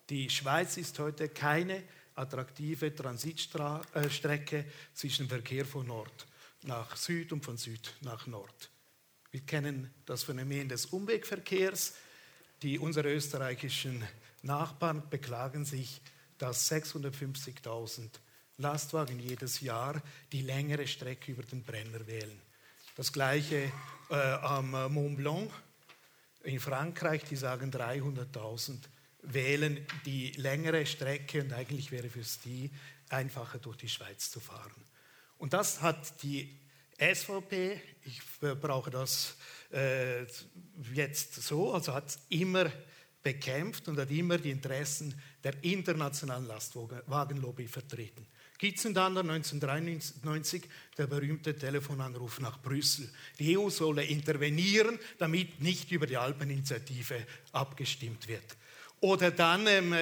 Die 0.08 0.30
Schweiz 0.30 0.76
ist 0.76 0.96
heute 1.00 1.30
keine 1.30 1.82
attraktive 2.14 2.94
Transitstrecke 2.94 4.66
zwischen 4.94 5.28
Verkehr 5.28 5.64
von 5.64 5.84
Nord 5.84 6.28
nach 6.62 6.96
Süd 6.96 7.32
und 7.32 7.44
von 7.44 7.56
Süd 7.56 7.92
nach 8.02 8.28
Nord. 8.28 8.70
Wir 9.32 9.40
kennen 9.40 9.92
das 10.06 10.22
Phänomen 10.22 10.68
des 10.68 10.86
Umwegverkehrs. 10.86 11.94
Die 12.62 12.78
unsere 12.78 13.12
österreichischen 13.12 14.04
Nachbarn 14.42 15.08
beklagen 15.08 15.64
sich, 15.64 16.00
dass 16.38 16.70
650.000 16.70 18.08
Lastwagen 18.58 19.18
jedes 19.18 19.60
Jahr 19.60 20.02
die 20.32 20.42
längere 20.42 20.86
Strecke 20.86 21.32
über 21.32 21.42
den 21.42 21.62
Brenner 21.62 22.06
wählen. 22.06 22.40
Das 22.96 23.12
gleiche 23.12 23.72
äh, 24.10 24.14
am 24.14 24.92
Mont 24.92 25.16
Blanc 25.16 25.50
in 26.42 26.60
Frankreich, 26.60 27.24
die 27.24 27.36
sagen 27.36 27.70
300.000 27.70 28.78
wählen 29.22 29.84
die 30.06 30.32
längere 30.32 30.86
Strecke 30.86 31.42
und 31.42 31.52
eigentlich 31.52 31.90
wäre 31.90 32.08
für 32.08 32.22
die 32.44 32.70
einfacher 33.08 33.58
durch 33.58 33.76
die 33.76 33.88
Schweiz 33.88 34.30
zu 34.30 34.40
fahren. 34.40 34.84
Und 35.38 35.52
das 35.52 35.82
hat 35.82 36.22
die 36.22 36.58
SVP, 36.98 37.80
ich 38.04 38.20
brauche 38.40 38.90
das 38.90 39.36
äh, 39.72 40.24
jetzt 40.92 41.34
so, 41.34 41.72
also 41.72 41.94
hat 41.94 42.18
immer 42.28 42.70
bekämpft 43.22 43.88
und 43.88 43.98
hat 43.98 44.10
immer 44.10 44.38
die 44.38 44.50
Interessen 44.50 45.14
der 45.42 45.52
internationalen 45.62 46.46
Lastwagenlobby 46.46 47.66
vertreten. 47.66 48.26
Gitzendander 48.58 49.20
1993, 49.20 50.64
der 50.96 51.06
berühmte 51.06 51.56
Telefonanruf 51.56 52.40
nach 52.40 52.60
Brüssel. 52.60 53.08
Die 53.38 53.56
EU 53.56 53.70
solle 53.70 54.04
intervenieren, 54.04 54.98
damit 55.18 55.60
nicht 55.60 55.92
über 55.92 56.06
die 56.06 56.16
Alpeninitiative 56.16 57.24
abgestimmt 57.52 58.26
wird. 58.26 58.56
Oder 59.00 59.30
dann 59.30 59.66
ähm, 59.68 59.94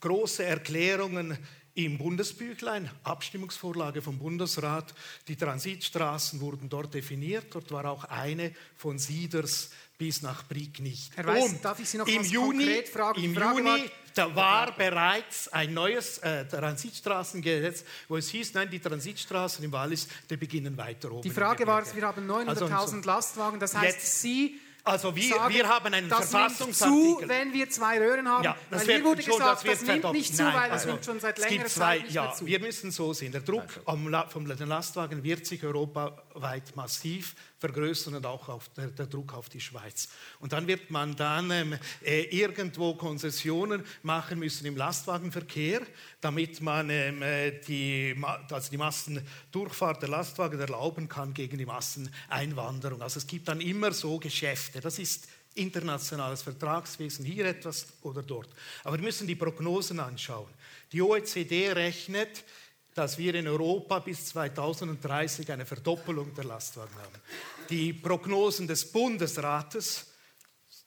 große 0.00 0.42
Erklärungen 0.42 1.36
im 1.76 1.98
Bundesbüchlein, 1.98 2.90
Abstimmungsvorlage 3.04 4.00
vom 4.00 4.18
Bundesrat. 4.18 4.94
Die 5.28 5.36
Transitstraßen 5.36 6.40
wurden 6.40 6.70
dort 6.70 6.94
definiert. 6.94 7.48
Dort 7.50 7.70
war 7.70 7.84
auch 7.84 8.04
eine 8.04 8.54
von 8.74 8.98
Sieders 8.98 9.70
bis 9.98 10.22
nach 10.22 10.46
Brieg 10.46 10.80
nicht. 10.80 11.16
Herr 11.16 11.26
Weiss, 11.26 11.44
Und 11.44 11.64
darf 11.64 11.78
ich 11.80 11.88
Sie 11.88 11.98
noch 11.98 12.06
im 12.06 12.22
Juni, 12.22 12.82
fragen? 12.84 13.22
Im 13.22 13.34
Frage 13.34 13.58
Juni 13.58 13.70
war, 13.70 13.78
da 14.14 14.34
war 14.34 14.72
bereits 14.76 15.48
ein 15.48 15.74
neues 15.74 16.18
äh, 16.18 16.46
Transitstraßengesetz, 16.46 17.84
wo 18.08 18.16
es 18.16 18.28
hieß, 18.28 18.54
nein, 18.54 18.70
die 18.70 18.78
Transitstraßen 18.78 19.64
im 19.64 19.72
Wallis, 19.72 20.08
die 20.28 20.36
beginnen 20.36 20.76
weiter 20.76 21.10
oben. 21.12 21.22
Die 21.22 21.30
Frage 21.30 21.66
war, 21.66 21.82
wir 21.94 22.02
haben 22.02 22.30
900.000 22.30 22.48
also 22.48 22.86
so 22.86 22.96
Lastwagen, 22.96 23.60
das 23.60 23.74
heißt, 23.74 23.96
jetzt, 23.96 24.20
Sie 24.20 24.60
also 24.86 25.16
wir, 25.16 25.34
sagen, 25.34 25.52
wir 25.52 25.68
haben 25.68 25.92
einen 25.92 26.08
das 26.08 26.30
Verfassungsartikel. 26.30 27.22
zu, 27.22 27.28
wenn 27.28 27.52
wir 27.52 27.68
zwei 27.68 27.98
Röhren 27.98 28.28
haben. 28.28 28.44
Ja, 28.44 28.56
das 28.70 28.86
weil 28.86 28.98
mir 28.98 29.04
wurde 29.04 29.22
gesagt, 29.24 29.64
das, 29.66 29.80
das 29.80 29.82
nimmt 29.82 30.12
nicht 30.12 30.36
zu, 30.36 30.44
Nein, 30.44 30.54
weil 30.54 30.70
also, 30.70 30.88
nimmt 30.88 31.04
schon 31.04 31.18
seit 31.18 31.38
längerer 31.38 31.66
zwei, 31.66 31.96
Zeit 31.96 32.02
nicht 32.04 32.14
ja, 32.14 32.32
zu. 32.32 32.46
Wir 32.46 32.60
müssen 32.60 32.92
so 32.92 33.12
sehen, 33.12 33.32
der 33.32 33.40
Druck 33.40 33.64
also. 33.84 34.30
vom 34.30 34.46
Lastwagen 34.46 35.24
wird 35.24 35.44
sich 35.44 35.64
europaweit 36.36 36.76
massiv 36.76 37.34
vergrößern 37.58 38.14
und 38.14 38.26
auch 38.26 38.48
auf 38.48 38.68
der, 38.70 38.88
der, 38.88 39.06
Druck 39.06 39.32
auf 39.34 39.48
die 39.48 39.60
Schweiz. 39.60 40.08
Und 40.40 40.52
dann 40.52 40.66
wird 40.66 40.90
man 40.90 41.16
dann 41.16 41.50
ähm, 41.50 41.78
äh, 42.04 42.22
irgendwo 42.24 42.94
Konzessionen 42.94 43.82
machen 44.02 44.38
müssen 44.38 44.66
im 44.66 44.76
Lastwagenverkehr, 44.76 45.80
damit 46.20 46.60
man 46.60 46.90
ähm, 46.90 47.22
äh, 47.22 47.52
die, 47.60 48.14
also 48.50 48.70
die 48.70 48.76
Massendurchfahrt 48.76 50.02
der 50.02 50.10
Lastwagen 50.10 50.60
erlauben 50.60 51.08
kann 51.08 51.32
gegen 51.32 51.56
die 51.58 51.66
Masseneinwanderung. 51.66 53.00
Also 53.02 53.18
es 53.18 53.26
gibt 53.26 53.48
dann 53.48 53.60
immer 53.60 53.92
so 53.92 54.18
Geschäfte. 54.18 54.80
Das 54.80 54.98
ist 54.98 55.28
internationales 55.54 56.42
Vertragswesen, 56.42 57.24
hier 57.24 57.46
etwas 57.46 57.86
oder 58.02 58.22
dort. 58.22 58.50
Aber 58.84 58.98
wir 58.98 59.04
müssen 59.04 59.26
die 59.26 59.34
Prognosen 59.34 59.98
anschauen. 60.00 60.50
Die 60.92 61.00
OECD 61.00 61.72
rechnet, 61.72 62.44
dass 62.96 63.18
wir 63.18 63.34
in 63.34 63.46
Europa 63.46 63.98
bis 63.98 64.26
2030 64.26 65.52
eine 65.52 65.66
Verdoppelung 65.66 66.34
der 66.34 66.44
Lastwagen 66.44 66.94
haben. 66.96 67.20
Die 67.68 67.92
Prognosen 67.92 68.66
des 68.66 68.90
Bundesrates 68.90 70.06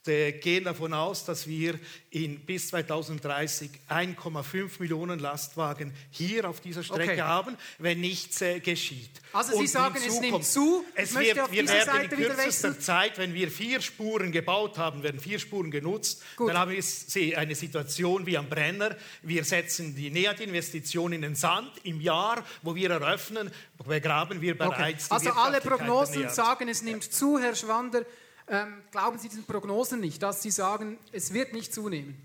gehen 0.04 0.64
davon 0.64 0.94
aus, 0.94 1.26
dass 1.26 1.48
wir 1.48 1.78
in 2.10 2.40
bis 2.40 2.70
2030 2.70 3.70
1,5 3.90 4.80
Millionen 4.80 5.20
Lastwagen 5.20 5.94
hier 6.10 6.50
auf 6.50 6.62
dieser 6.62 6.84
Strecke 6.84 7.14
okay. 7.14 7.22
haben, 7.22 7.58
wenn 7.78 8.00
nichts 8.00 8.42
äh, 8.42 8.60
geschieht. 8.60 9.12
Also 9.34 9.54
Sie 9.54 9.60
Und 9.60 9.70
sagen, 9.70 10.00
es 10.06 10.20
nimmt 10.20 10.46
zu. 10.46 10.84
Es 10.96 11.14
wird, 11.14 11.36
wir 11.52 11.68
werden 11.68 11.86
Seite 11.86 12.16
in 12.16 12.22
kürzester 12.22 12.80
Zeit, 12.80 13.18
wenn 13.18 13.34
wir 13.34 13.52
vier 13.52 13.82
Spuren 13.82 14.32
gebaut 14.32 14.78
haben, 14.78 15.04
werden 15.04 15.20
vier 15.20 15.38
Spuren 15.38 15.70
genutzt, 15.70 16.24
Gut. 16.36 16.50
dann 16.50 16.58
haben 16.58 16.72
wir 16.72 17.38
eine 17.38 17.56
Situation 17.56 18.26
wie 18.26 18.38
am 18.38 18.50
Brenner. 18.50 18.96
Wir 19.22 19.44
setzen 19.44 19.96
die 19.96 20.10
NEAT-Investition 20.10 21.14
in 21.14 21.22
den 21.22 21.36
Sand. 21.36 21.72
Im 21.84 22.02
Jahr, 22.02 22.44
wo 22.64 22.74
wir 22.74 22.90
eröffnen, 22.90 23.52
begraben 23.86 24.42
wir 24.42 24.58
bereits 24.58 25.12
okay. 25.12 25.28
Also 25.28 25.32
alle 25.32 25.62
Prognosen 25.62 26.30
sagen, 26.30 26.68
es 26.70 26.82
nimmt 26.82 27.04
zu, 27.04 27.38
Herr 27.38 27.56
Schwander. 27.56 28.06
Ähm, 28.50 28.82
glauben 28.92 29.20
Sie 29.20 29.30
diesen 29.30 29.46
Prognosen 29.46 30.00
nicht, 30.00 30.22
dass 30.24 30.42
Sie 30.42 30.52
sagen, 30.52 30.98
es 31.12 31.34
wird 31.34 31.54
nicht 31.54 31.74
zunehmen? 31.74 32.18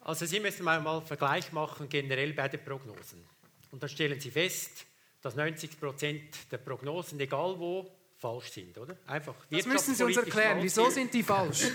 Also 0.00 0.24
Sie 0.24 0.38
müssen 0.38 0.64
mal 0.64 0.78
einen 0.78 1.04
Vergleich 1.04 1.52
machen 1.52 1.88
generell 1.88 2.32
bei 2.32 2.48
den 2.48 2.64
Prognosen. 2.64 3.24
Und 3.72 3.82
da 3.82 3.88
stellen 3.88 4.20
Sie 4.20 4.30
fest, 4.30 4.86
dass 5.20 5.34
90 5.34 5.78
Prozent 5.78 6.22
der 6.50 6.58
Prognosen, 6.58 7.18
egal 7.20 7.58
wo, 7.58 7.90
falsch 8.16 8.52
sind, 8.52 8.78
oder? 8.78 8.96
Einfach 9.06 9.34
das 9.50 9.66
müssen 9.66 9.94
Sie 9.94 10.04
uns 10.04 10.16
erklären. 10.16 10.58
Wieso 10.62 10.88
sind 10.88 11.12
die 11.12 11.22
falsch? 11.22 11.64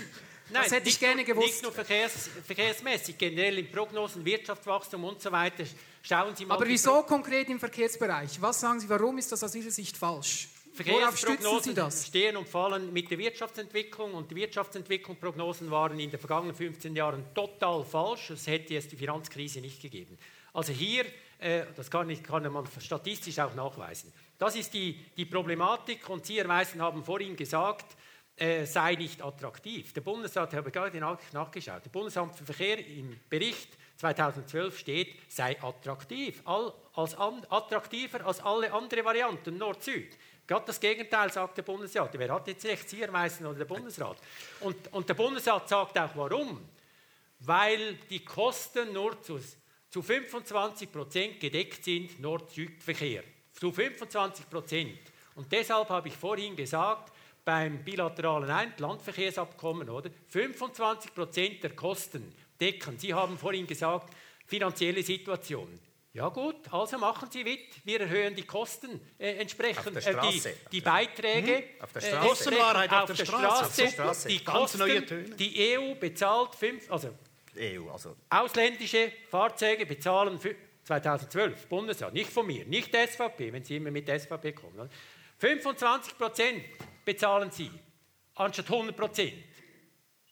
Nein, 0.50 0.62
das 0.62 0.72
hätte 0.72 0.88
ich 0.88 0.98
gerne 0.98 1.24
gewusst. 1.24 1.48
Nicht 1.48 1.62
nur 1.62 1.72
verkehrs, 1.72 2.30
verkehrsmäßig, 2.44 3.18
generell 3.18 3.58
in 3.58 3.70
Prognosen, 3.70 4.24
Wirtschaftswachstum 4.24 5.02
und 5.02 5.20
so 5.20 5.32
weiter. 5.32 5.64
Schauen 6.02 6.36
Sie 6.36 6.46
mal. 6.46 6.54
Aber 6.54 6.66
wieso 6.66 7.02
konkret 7.02 7.48
im 7.48 7.58
Verkehrsbereich? 7.58 8.40
Was 8.40 8.60
sagen 8.60 8.78
Sie, 8.78 8.88
warum 8.88 9.18
ist 9.18 9.32
das 9.32 9.42
aus 9.42 9.54
Ihrer 9.54 9.70
Sicht 9.70 9.96
falsch? 9.96 10.48
Verkehrsprognosen 10.76 11.90
stehen 11.90 12.36
und 12.36 12.48
fallen 12.48 12.92
mit 12.92 13.10
der 13.10 13.18
Wirtschaftsentwicklung 13.18 14.14
und 14.14 14.30
die 14.30 14.36
Wirtschaftsentwicklungsprognosen 14.36 15.70
waren 15.70 15.98
in 15.98 16.10
den 16.10 16.20
vergangenen 16.20 16.54
15 16.54 16.94
Jahren 16.94 17.24
total 17.34 17.84
falsch. 17.84 18.30
Es 18.30 18.46
hätte 18.46 18.76
es 18.76 18.88
die 18.88 18.96
Finanzkrise 18.96 19.60
nicht 19.60 19.80
gegeben. 19.80 20.18
Also 20.52 20.72
hier, 20.72 21.04
äh, 21.38 21.64
das 21.74 21.90
kann, 21.90 22.08
ich, 22.10 22.22
kann 22.22 22.50
man 22.52 22.66
statistisch 22.80 23.38
auch 23.38 23.54
nachweisen. 23.54 24.12
Das 24.38 24.54
ist 24.54 24.74
die, 24.74 25.04
die 25.16 25.24
Problematik 25.24 26.08
und 26.10 26.26
Sie, 26.26 26.36
Herr 26.36 26.48
Weißen, 26.48 26.80
haben 26.80 27.02
vorhin 27.02 27.36
gesagt, 27.36 27.96
äh, 28.36 28.66
sei 28.66 28.94
nicht 28.96 29.22
attraktiv. 29.22 29.94
Der 29.94 30.02
Bundesrat, 30.02 30.52
ich 30.52 30.58
habe 30.58 30.70
gerade 30.70 30.98
nachgeschaut, 30.98 31.84
der 31.84 31.90
Bundesamt 31.90 32.36
für 32.36 32.44
Verkehr 32.44 32.86
im 32.86 33.18
Bericht 33.30 33.76
2012 33.96 34.78
steht, 34.78 35.16
sei 35.28 35.56
attraktiv, 35.62 36.42
all, 36.44 36.72
als 36.94 37.14
an, 37.14 37.46
attraktiver 37.48 38.26
als 38.26 38.40
alle 38.40 38.72
anderen 38.72 39.04
Varianten, 39.06 39.56
Nord-Süd. 39.56 40.18
Gerade 40.46 40.66
das 40.66 40.78
Gegenteil 40.78 41.32
sagt 41.32 41.58
der 41.58 41.62
Bundesrat. 41.62 42.10
Wer 42.12 42.32
hat 42.32 42.46
jetzt 42.46 42.64
recht, 42.64 42.88
Sie 42.88 43.02
erweisen 43.02 43.46
oder 43.46 43.58
der 43.58 43.64
Bundesrat? 43.64 44.16
Und, 44.60 44.92
und 44.92 45.08
der 45.08 45.14
Bundesrat 45.14 45.68
sagt 45.68 45.98
auch, 45.98 46.10
warum? 46.14 46.60
Weil 47.40 47.94
die 48.08 48.24
Kosten 48.24 48.92
nur 48.92 49.20
zu, 49.22 49.40
zu 49.90 50.02
25 50.02 50.92
Prozent 50.92 51.40
gedeckt 51.40 51.84
sind, 51.84 52.20
Nord-Süd-Verkehr. 52.20 53.24
Zu 53.52 53.72
25 53.72 54.48
Prozent. 54.48 54.98
Und 55.34 55.50
deshalb 55.50 55.88
habe 55.88 56.08
ich 56.08 56.16
vorhin 56.16 56.54
gesagt, 56.54 57.12
beim 57.44 57.84
bilateralen 57.84 58.72
Landverkehrsabkommen, 58.76 59.88
oder? 59.88 60.10
25 60.28 61.14
Prozent 61.14 61.62
der 61.62 61.76
Kosten 61.76 62.32
decken. 62.60 62.98
Sie 62.98 63.14
haben 63.14 63.38
vorhin 63.38 63.66
gesagt, 63.66 64.14
finanzielle 64.46 65.02
Situation. 65.02 65.78
Ja 66.16 66.30
gut, 66.30 66.72
also 66.72 66.96
machen 66.96 67.28
Sie 67.30 67.44
mit. 67.44 67.60
Wir 67.84 68.00
erhöhen 68.00 68.34
die 68.34 68.46
Kosten 68.46 68.98
äh, 69.18 69.32
entsprechend, 69.32 69.94
äh, 69.98 70.16
die, 70.22 70.42
die, 70.72 70.80
Beiträge. 70.80 71.56
Hm? 71.56 71.64
Auf 71.82 71.92
der 71.92 72.00
Straße. 72.00 72.16
Äh, 72.16 72.28
Kostenwahrheit 72.28 72.90
auf, 72.90 73.10
auf, 73.10 73.16
der 73.16 73.26
Straße. 73.26 73.46
Straße. 73.46 73.82
Der 73.82 73.90
Straße. 73.90 74.28
Die 74.28 74.42
Kosten, 74.42 75.36
die 75.36 75.76
EU 75.76 75.94
bezahlt 75.96 76.54
fünf, 76.54 76.90
also, 76.90 77.10
EU, 77.58 77.90
also 77.90 78.16
ausländische 78.30 79.12
Fahrzeuge 79.28 79.84
bezahlen 79.84 80.40
2012 80.84 81.66
Bundesrat, 81.66 82.14
nicht 82.14 82.30
von 82.30 82.46
mir, 82.46 82.64
nicht 82.64 82.96
SVP, 82.96 83.52
wenn 83.52 83.62
Sie 83.62 83.76
immer 83.76 83.90
mit 83.90 84.08
SVP 84.08 84.52
kommen. 84.52 84.88
25 85.36 86.16
Prozent 86.16 86.64
bezahlen 87.04 87.50
Sie 87.50 87.70
anstatt 88.36 88.70
100 88.70 88.96
Prozent. 88.96 89.34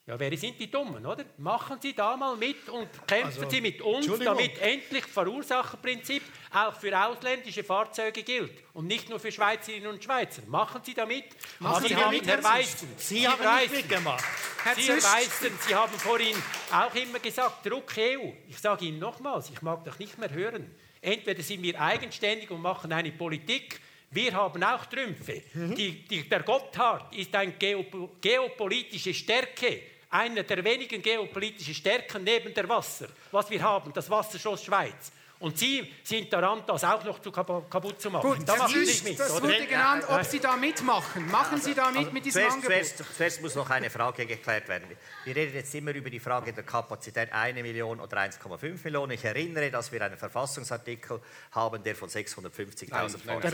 Ja, 0.07 0.21
wer 0.21 0.37
sind 0.37 0.61
die 0.61 0.71
Dummen, 0.71 1.07
oder? 1.07 1.25
Machen 1.39 1.79
Sie 1.81 1.95
da 1.95 2.15
mal 2.15 2.37
mit 2.37 2.69
und 2.69 2.89
kämpfen 3.07 3.43
also, 3.43 3.49
Sie 3.49 3.63
mit 3.63 3.81
uns, 3.81 4.07
damit 4.23 4.59
endlich 4.59 5.07
Verursacherprinzip 5.07 6.23
auch 6.53 6.75
für 6.75 7.07
ausländische 7.07 7.65
Fahrzeuge 7.65 8.23
gilt 8.23 8.53
und 8.75 8.87
nicht 8.87 9.09
nur 9.09 9.19
für 9.19 9.33
Schweizerinnen 9.33 9.91
und 9.91 10.05
Schweizer. 10.05 10.43
Machen 10.47 10.83
Sie 10.85 10.93
da 10.93 11.07
mit. 11.07 11.25
Machen 11.59 11.89
Sie, 11.89 11.97
haben, 11.97 12.21
Herr 12.23 12.45
Weißen, 12.45 12.89
Sie, 12.99 13.15
Sie 13.21 13.27
haben 13.27 13.43
Weißen, 13.43 13.77
mitgemacht. 13.77 14.25
Herr 14.63 14.75
Sie, 14.75 14.91
Weißen, 14.91 15.59
Sie 15.67 15.75
haben 15.75 15.95
vorhin 15.95 16.37
auch 16.71 16.95
immer 16.95 17.19
gesagt, 17.19 17.65
Druck 17.65 17.97
EU. 17.97 18.29
Ich 18.47 18.59
sage 18.59 18.85
Ihnen 18.85 18.99
nochmals, 18.99 19.49
ich 19.49 19.63
mag 19.63 19.85
das 19.85 19.99
nicht 19.99 20.19
mehr 20.19 20.31
hören. 20.31 20.71
Entweder 21.01 21.43
sind 21.43 21.63
wir 21.63 21.81
eigenständig 21.81 22.51
und 22.51 22.61
machen 22.61 22.93
eine 22.93 23.11
Politik, 23.11 23.81
wir 24.11 24.35
haben 24.35 24.63
auch 24.63 24.85
Trümpfe. 24.85 25.43
Mhm. 25.55 25.75
Die, 25.75 26.05
die, 26.05 26.29
der 26.29 26.43
Gotthard 26.43 27.13
ist 27.17 27.35
eine 27.35 27.53
geopolitische 28.21 29.15
Stärke 29.15 29.94
einer 30.15 30.45
der 30.45 30.63
wenigen 30.63 31.03
geopolitischen 31.03 31.75
Stärken 31.75 32.23
neben 32.23 32.55
der 32.55 32.69
Wasser, 32.69 33.09
was 33.33 33.51
wir 33.51 33.61
haben, 33.61 33.93
das 33.93 34.09
Wasserschloss 34.09 34.65
Schweiz. 34.65 35.11
Und 35.41 35.59
Sie 35.59 35.93
sind 36.03 36.33
daran, 36.33 36.63
das 36.67 36.85
auch 36.85 37.05
noch 37.05 37.21
zu 37.21 37.31
kaputt 37.33 38.01
zu 38.01 38.11
machen. 38.11 38.31
Gut, 38.31 38.49
da 38.49 38.57
machen 38.57 38.73
Sie 38.73 38.81
nicht 38.81 39.05
mit. 39.05 39.19
Das 39.19 39.33
oder? 39.33 39.43
wurde 39.43 39.67
genannt, 39.67 40.05
ob 40.09 40.25
Sie 40.25 40.39
da 40.39 40.57
mitmachen. 40.57 41.31
Machen 41.31 41.61
Sie 41.61 41.75
da 41.75 41.91
mit 41.91 41.99
also 41.99 42.11
mit 42.13 42.25
diesem 42.25 42.41
zuerst, 42.41 42.55
Angebot? 42.55 42.73
Zuerst, 42.73 43.17
zuerst, 43.17 43.43
muss 43.43 43.55
noch 43.55 43.69
eine 43.69 43.91
Frage 43.91 44.27
geklärt 44.27 44.69
werden. 44.69 44.89
Wir 45.25 45.37
reden 45.37 45.55
jetzt 45.55 45.75
immer 45.75 45.93
über 45.93 46.09
die 46.09 46.21
Frage 46.21 46.53
der 46.53 46.63
Kapazität 46.63 47.33
1 47.33 47.61
Million 47.61 48.01
oder 48.01 48.19
1,5 48.19 48.85
Millionen. 48.85 49.13
Ich 49.13 49.25
erinnere, 49.25 49.71
dass 49.71 49.91
wir 49.91 50.03
einen 50.03 50.17
Verfassungsartikel 50.17 51.21
haben, 51.51 51.83
der 51.83 51.97
von 51.97 52.09
650.000 52.09 53.19
vorgeht. 53.19 53.53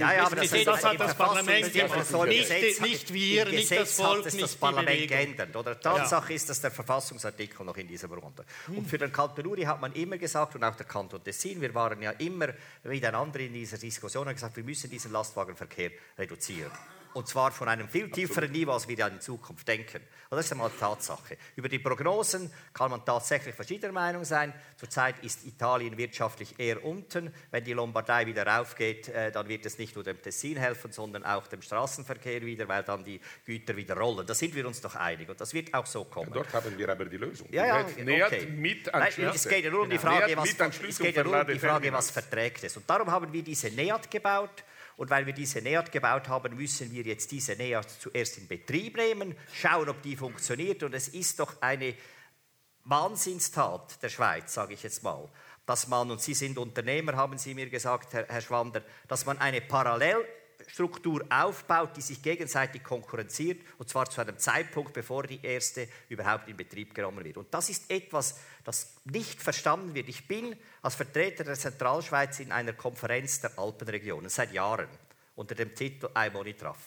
Ja, 0.00 0.12
ja, 0.12 0.26
aber 0.26 0.36
das, 0.36 0.50
das, 0.50 0.64
das 0.64 0.84
hat 0.84 1.00
das 1.00 1.14
Parlament 1.14 1.72
nicht, 1.72 2.80
nicht 2.80 3.12
wir, 3.12 3.44
nicht 3.46 3.70
das 3.70 3.94
Volk, 3.94 4.26
hat 4.26 4.40
das 4.40 4.56
Parlament 4.56 5.08
geändert. 5.08 5.54
Oder? 5.54 5.80
Tatsache 5.80 6.30
ja. 6.30 6.36
ist, 6.36 6.50
dass 6.50 6.60
der 6.60 6.70
Verfassungsartikel 6.70 7.64
noch 7.64 7.76
in 7.76 7.86
dieser 7.86 8.08
runter. 8.08 8.44
Und 8.68 8.88
für 8.88 8.98
den 8.98 9.12
Kanton 9.12 9.46
Uri 9.46 9.62
hat 9.62 9.80
man 9.80 9.92
immer 9.92 10.18
gesagt, 10.18 10.54
und 10.56 10.63
auch 10.64 10.76
der 10.76 10.86
Kanton 10.86 11.22
Tessin. 11.22 11.60
Wir 11.60 11.74
waren 11.74 12.00
ja 12.02 12.10
immer 12.12 12.48
miteinander 12.82 13.40
in 13.40 13.52
dieser 13.52 13.78
Diskussion 13.78 14.26
und 14.26 14.34
gesagt, 14.34 14.56
wir 14.56 14.64
müssen 14.64 14.90
diesen 14.90 15.12
Lastwagenverkehr 15.12 15.90
reduzieren. 16.18 16.72
Und 17.14 17.28
zwar 17.28 17.52
von 17.52 17.68
einem 17.68 17.88
viel 17.88 18.10
tieferen 18.10 18.50
Niveau, 18.50 18.72
als 18.72 18.88
wir 18.88 19.06
in 19.06 19.20
Zukunft 19.20 19.66
denken. 19.66 20.02
Und 20.30 20.36
das 20.36 20.46
ist 20.46 20.52
einmal 20.52 20.70
Tatsache. 20.70 21.36
Über 21.54 21.68
die 21.68 21.78
Prognosen 21.78 22.50
kann 22.72 22.90
man 22.90 23.04
tatsächlich 23.04 23.54
verschiedener 23.54 23.92
Meinung 23.92 24.24
sein. 24.24 24.52
Zurzeit 24.76 25.22
ist 25.22 25.46
Italien 25.46 25.96
wirtschaftlich 25.96 26.58
eher 26.58 26.84
unten. 26.84 27.32
Wenn 27.52 27.62
die 27.62 27.72
Lombardei 27.72 28.26
wieder 28.26 28.44
raufgeht, 28.44 29.08
äh, 29.08 29.30
dann 29.30 29.48
wird 29.48 29.64
es 29.64 29.78
nicht 29.78 29.94
nur 29.94 30.02
dem 30.02 30.20
Tessin 30.20 30.56
helfen, 30.56 30.90
sondern 30.90 31.24
auch 31.24 31.46
dem 31.46 31.62
Straßenverkehr 31.62 32.42
wieder, 32.42 32.66
weil 32.66 32.82
dann 32.82 33.04
die 33.04 33.20
Güter 33.46 33.76
wieder 33.76 33.96
rollen. 33.96 34.26
Da 34.26 34.34
sind 34.34 34.54
wir 34.54 34.66
uns 34.66 34.80
doch 34.80 34.96
einig 34.96 35.28
und 35.28 35.40
das 35.40 35.54
wird 35.54 35.72
auch 35.72 35.86
so 35.86 36.04
kommen. 36.04 36.30
Ja, 36.30 36.34
dort 36.34 36.52
haben 36.52 36.76
wir 36.76 36.88
aber 36.88 37.04
die 37.04 37.16
Lösung. 37.16 37.46
Ja, 37.52 37.66
ja, 37.66 37.80
okay. 37.82 38.46
mit 38.46 38.92
Nein, 38.92 39.12
es 39.32 39.48
geht 39.48 39.64
ja 39.64 39.70
nur 39.70 39.82
um 39.82 39.90
die 39.90 39.98
genau. 39.98 40.16
Frage, 40.18 40.36
was, 40.36 40.48
es 40.88 40.98
geht 40.98 41.16
ja 41.16 41.22
nur 41.22 41.40
um 41.40 41.46
die 41.46 41.58
Frage, 41.58 41.92
was 41.92 42.10
verträgt 42.10 42.64
es. 42.64 42.76
Und 42.76 42.90
darum 42.90 43.10
haben 43.10 43.32
wir 43.32 43.42
diese 43.42 43.70
NEAT 43.70 44.10
gebaut 44.10 44.64
und 44.96 45.10
weil 45.10 45.26
wir 45.26 45.32
diese 45.32 45.60
NEAT 45.60 45.90
gebaut 45.90 46.28
haben, 46.28 46.56
müssen 46.56 46.90
wir 46.92 47.02
jetzt 47.02 47.30
diese 47.30 47.56
NEAT 47.56 47.88
zuerst 48.00 48.38
in 48.38 48.46
Betrieb 48.46 48.96
nehmen, 48.96 49.36
schauen, 49.52 49.88
ob 49.88 50.02
die 50.02 50.16
funktioniert. 50.16 50.82
Und 50.82 50.94
es 50.94 51.08
ist 51.08 51.40
doch 51.40 51.60
eine 51.60 51.94
Wahnsinnstat 52.84 54.02
der 54.02 54.08
Schweiz, 54.08 54.54
sage 54.54 54.74
ich 54.74 54.82
jetzt 54.82 55.02
mal, 55.02 55.28
dass 55.66 55.88
man, 55.88 56.10
und 56.10 56.20
Sie 56.20 56.34
sind 56.34 56.58
Unternehmer, 56.58 57.16
haben 57.16 57.38
Sie 57.38 57.54
mir 57.54 57.68
gesagt, 57.70 58.12
Herr, 58.12 58.26
Herr 58.28 58.40
Schwander, 58.40 58.82
dass 59.08 59.24
man 59.24 59.38
eine 59.38 59.60
Parallel 59.60 60.24
Struktur 60.66 61.24
aufbaut, 61.30 61.96
die 61.96 62.00
sich 62.00 62.22
gegenseitig 62.22 62.82
konkurrenziert, 62.82 63.62
und 63.78 63.88
zwar 63.88 64.08
zu 64.08 64.20
einem 64.20 64.38
Zeitpunkt, 64.38 64.92
bevor 64.92 65.24
die 65.24 65.40
erste 65.42 65.88
überhaupt 66.08 66.48
in 66.48 66.56
Betrieb 66.56 66.94
genommen 66.94 67.24
wird. 67.24 67.36
Und 67.36 67.52
das 67.52 67.70
ist 67.70 67.90
etwas, 67.90 68.38
das 68.64 68.94
nicht 69.04 69.42
verstanden 69.42 69.94
wird. 69.94 70.08
Ich 70.08 70.26
bin 70.26 70.56
als 70.82 70.94
Vertreter 70.94 71.44
der 71.44 71.54
Zentralschweiz 71.54 72.40
in 72.40 72.52
einer 72.52 72.72
Konferenz 72.72 73.40
der 73.40 73.58
Alpenregionen 73.58 74.28
seit 74.28 74.52
Jahren 74.52 74.88
unter 75.36 75.54
dem 75.54 75.74
Titel 75.74 76.08
iMonitraf. 76.14 76.78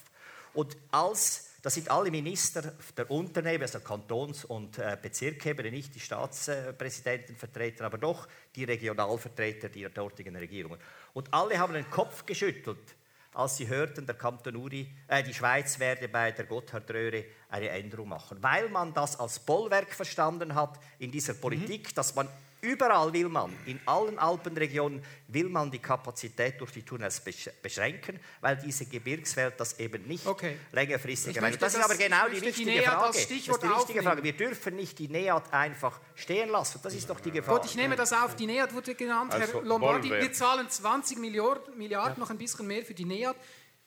Und 0.54 0.76
als 0.92 1.48
das 1.68 1.74
sind 1.74 1.92
alle 1.92 2.12
Minister 2.12 2.74
der 2.96 3.12
Unternehmen, 3.12 3.64
also 3.64 3.80
Kantons- 3.80 4.46
und 4.46 4.78
äh, 4.78 4.98
Bezirkebene, 5.02 5.70
nicht 5.70 5.94
die 5.96 6.00
Staatspräsidenten 6.00 7.36
vertreten, 7.36 7.84
aber 7.84 7.98
doch 7.98 8.28
die 8.56 8.64
Regionalvertreter 8.64 9.68
der 9.68 9.90
dortigen 9.90 10.36
Regierungen. 10.36 10.80
Und 11.14 11.34
alle 11.34 11.60
haben 11.60 11.74
den 11.74 11.90
Kopf 11.90 12.26
geschüttelt, 12.26 12.96
als 13.38 13.58
sie 13.58 13.68
hörten, 13.68 14.06
der 14.06 14.16
Kanton 14.16 14.56
Uri, 14.56 14.92
äh, 15.08 15.22
die 15.22 15.34
Schweiz 15.34 15.80
werde 15.80 16.08
bei 16.08 16.32
der 16.32 16.46
Gotthardröhre 16.46 17.26
eine 17.50 17.70
Änderung 17.70 18.10
machen, 18.10 18.42
weil 18.42 18.68
man 18.70 18.94
das 18.94 19.20
als 19.20 19.40
Bollwerk 19.40 19.94
verstanden 19.94 20.56
hat 20.56 20.80
in 20.98 21.12
dieser 21.12 21.36
Politik, 21.36 21.90
mhm. 21.90 21.96
dass 21.96 22.16
man 22.16 22.28
Überall 22.62 23.14
will 23.14 23.30
man, 23.30 23.56
in 23.66 23.80
allen 23.86 24.18
Alpenregionen 24.18 25.04
will 25.28 25.48
man 25.48 25.70
die 25.70 25.80
Kapazität 25.80 26.60
durch 26.60 26.72
die 26.72 26.84
Tunnels 26.84 27.22
beschränken, 27.62 28.20
weil 28.42 28.58
diese 28.58 28.86
Gebirgswelt 28.86 29.60
das 29.60 29.80
eben 29.80 30.08
nicht 30.08 30.26
okay. 30.26 30.58
längerfristig 30.72 31.38
erreicht. 31.38 31.62
Das 31.62 31.76
ist 31.76 31.84
aber 31.84 31.96
genau 31.96 32.28
die 32.28 32.42
wichtige 32.42 32.72
die 32.72 32.80
Frage. 32.80 33.08
Das 33.08 33.18
ist 33.18 33.30
die 33.30 33.70
wichtige 33.70 34.04
Frage. 34.04 34.24
Wir 34.24 34.34
dürfen 34.34 34.76
nicht 34.76 34.98
die 34.98 35.08
NEAT 35.08 35.54
einfach 35.54 36.00
stehen 36.16 36.50
lassen. 36.50 36.80
Das 36.82 36.94
ist 36.94 37.10
doch 37.10 37.20
die 37.20 37.32
Gefahr. 37.32 37.60
Gut, 37.60 37.70
ich 37.70 37.76
nehme 37.76 37.96
das 37.96 38.12
auf. 38.12 38.36
Die 38.36 38.48
NEAT 38.48 38.74
wurde 38.74 38.96
genannt, 38.96 39.34
also, 39.34 39.54
Herr 39.54 39.62
Lombardi. 39.62 40.10
Wir 40.10 40.34
zahlen 40.34 40.68
20 40.70 41.20
Milliarden, 41.20 41.78
Milliarden, 41.78 42.20
noch 42.20 42.30
ein 42.30 42.38
bisschen 42.38 42.66
mehr 42.66 42.84
für 42.84 42.94
die 42.94 43.06
NEAT. 43.06 43.36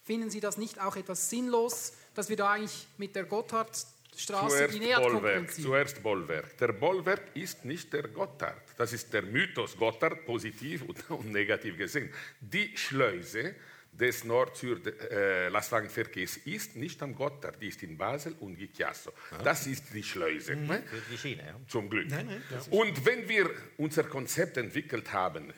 Finden 0.04 0.30
Sie 0.30 0.40
das 0.40 0.56
nicht 0.56 0.80
auch 0.80 0.96
etwas 0.96 1.28
sinnlos, 1.28 1.92
dass 2.14 2.28
wir 2.28 2.36
da 2.36 2.52
eigentlich 2.52 2.86
mit 2.98 3.14
der 3.16 3.24
Gotthard 3.24 3.86
Straße 4.16 4.68
zuerst 4.68 5.02
Bollwerk, 5.02 5.50
zuerst 5.50 6.00
Bollwerk. 6.02 6.56
Der 6.58 6.72
Bollwerk 6.72 7.22
ist 7.34 7.64
nicht 7.64 7.92
der 7.92 8.08
Gotthard. 8.08 8.62
Das 8.76 8.92
ist 8.92 9.12
der 9.12 9.22
Mythos 9.22 9.76
Gotthard, 9.76 10.24
positiv 10.26 10.82
und 10.82 11.24
negativ 11.32 11.76
gesehen. 11.76 12.12
Die 12.40 12.76
Schleuse 12.76 13.54
des 13.92 14.24
Nord-Süd-Lastwagenverkehrs 14.24 16.38
äh, 16.46 16.50
ist 16.50 16.76
nicht 16.76 17.02
am 17.02 17.14
Gotthard, 17.14 17.60
die 17.60 17.68
ist 17.68 17.82
in 17.82 17.98
Basel 17.98 18.34
und 18.40 18.58
in 18.58 18.72
Chiasso. 18.72 19.12
Das 19.42 19.66
ist 19.66 19.92
die 19.92 20.02
Schleuse. 20.02 20.56
Mhm. 20.56 20.66
Ne? 20.66 20.82
Die 21.10 21.18
Schiene, 21.18 21.42
ja. 21.46 21.54
Zum 21.66 21.90
Glück. 21.90 22.08
Nein, 22.08 22.26
nein, 22.26 22.42
und 22.70 23.04
wenn 23.04 23.28
wir 23.28 23.50
unser 23.78 24.04
Konzept 24.04 24.56
entwickelt 24.56 25.12
haben, 25.12 25.52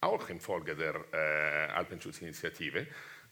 auch 0.00 0.28
im 0.28 0.38
Folge 0.40 0.76
der 0.76 0.94
äh, 1.12 1.72
Alpenschutzinitiative, 1.72 2.86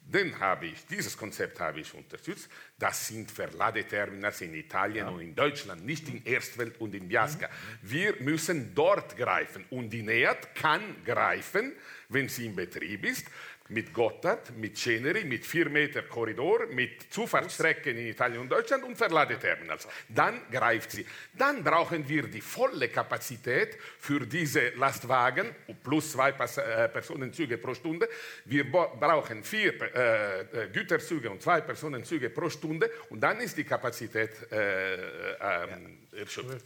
dann 0.08 0.38
habe 0.38 0.66
ich, 0.66 0.86
dieses 0.86 1.16
Konzept 1.16 1.58
habe 1.58 1.80
ich 1.80 1.92
unterstützt. 1.92 2.48
Das 2.78 3.08
sind 3.08 3.30
Verladeterminals 3.30 4.40
in 4.40 4.54
Italien 4.54 5.06
ja. 5.06 5.08
und 5.08 5.20
in 5.20 5.34
Deutschland, 5.34 5.84
nicht 5.84 6.08
in 6.08 6.24
Erstwelt 6.24 6.80
und 6.80 6.94
in 6.94 7.08
Biasca. 7.08 7.48
Mhm. 7.48 7.90
Wir 7.90 8.14
müssen 8.20 8.74
dort 8.74 9.16
greifen 9.16 9.64
und 9.70 9.90
die 9.90 10.02
NEAT 10.02 10.54
kann 10.54 10.82
greifen, 11.04 11.72
wenn 12.08 12.28
sie 12.28 12.46
in 12.46 12.54
Betrieb 12.54 13.04
ist 13.04 13.26
mit 13.68 13.92
Gotthard, 13.92 14.56
mit 14.56 14.76
Ceneri, 14.76 15.24
mit 15.24 15.44
4 15.44 15.68
Meter 15.68 16.02
Korridor, 16.02 16.66
mit 16.66 17.12
Zufahrtsstrecken 17.12 17.96
in 17.96 18.08
Italien 18.08 18.40
und 18.40 18.48
Deutschland 18.50 18.84
und 18.84 18.96
Verladeterminals. 18.96 19.88
Dann 20.08 20.42
greift 20.50 20.92
sie. 20.92 21.06
Dann 21.36 21.64
brauchen 21.64 22.08
wir 22.08 22.24
die 22.24 22.40
volle 22.40 22.88
Kapazität 22.88 23.76
für 23.98 24.20
diese 24.26 24.70
Lastwagen 24.70 25.54
plus 25.82 26.12
zwei 26.12 26.30
äh, 26.30 26.88
Personenzüge 26.88 27.58
pro 27.58 27.74
Stunde. 27.74 28.08
Wir 28.44 28.70
brauchen 28.70 29.42
vier 29.42 29.74
äh, 29.94 30.40
äh, 30.40 30.68
Güterzüge 30.72 31.30
und 31.30 31.42
zwei 31.42 31.60
Personenzüge 31.60 32.30
pro 32.30 32.48
Stunde 32.50 32.90
und 33.10 33.20
dann 33.20 33.40
ist 33.40 33.56
die 33.56 33.64
Kapazität 33.64 34.30
äh, 34.52 34.94
ähm, 34.94 35.98
erschöpft. 36.12 36.64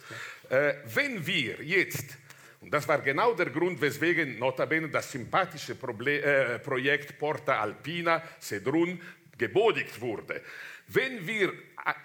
Äh, 0.48 0.74
wenn 0.94 1.26
wir 1.26 1.62
jetzt 1.62 2.16
und 2.60 2.72
das 2.72 2.86
war 2.86 3.00
genau 3.00 3.34
der 3.34 3.50
Grund, 3.50 3.80
weswegen 3.80 4.38
notabene 4.38 4.88
das 4.88 5.10
sympathische 5.10 5.74
Proble 5.74 6.20
äh, 6.20 6.58
Projekt 6.58 7.18
Porta 7.18 7.60
Alpina 7.60 8.22
Sedrun 8.38 9.00
gebodigt 9.38 9.98
wurde. 10.00 10.42
Wenn 10.88 11.26
wir 11.26 11.52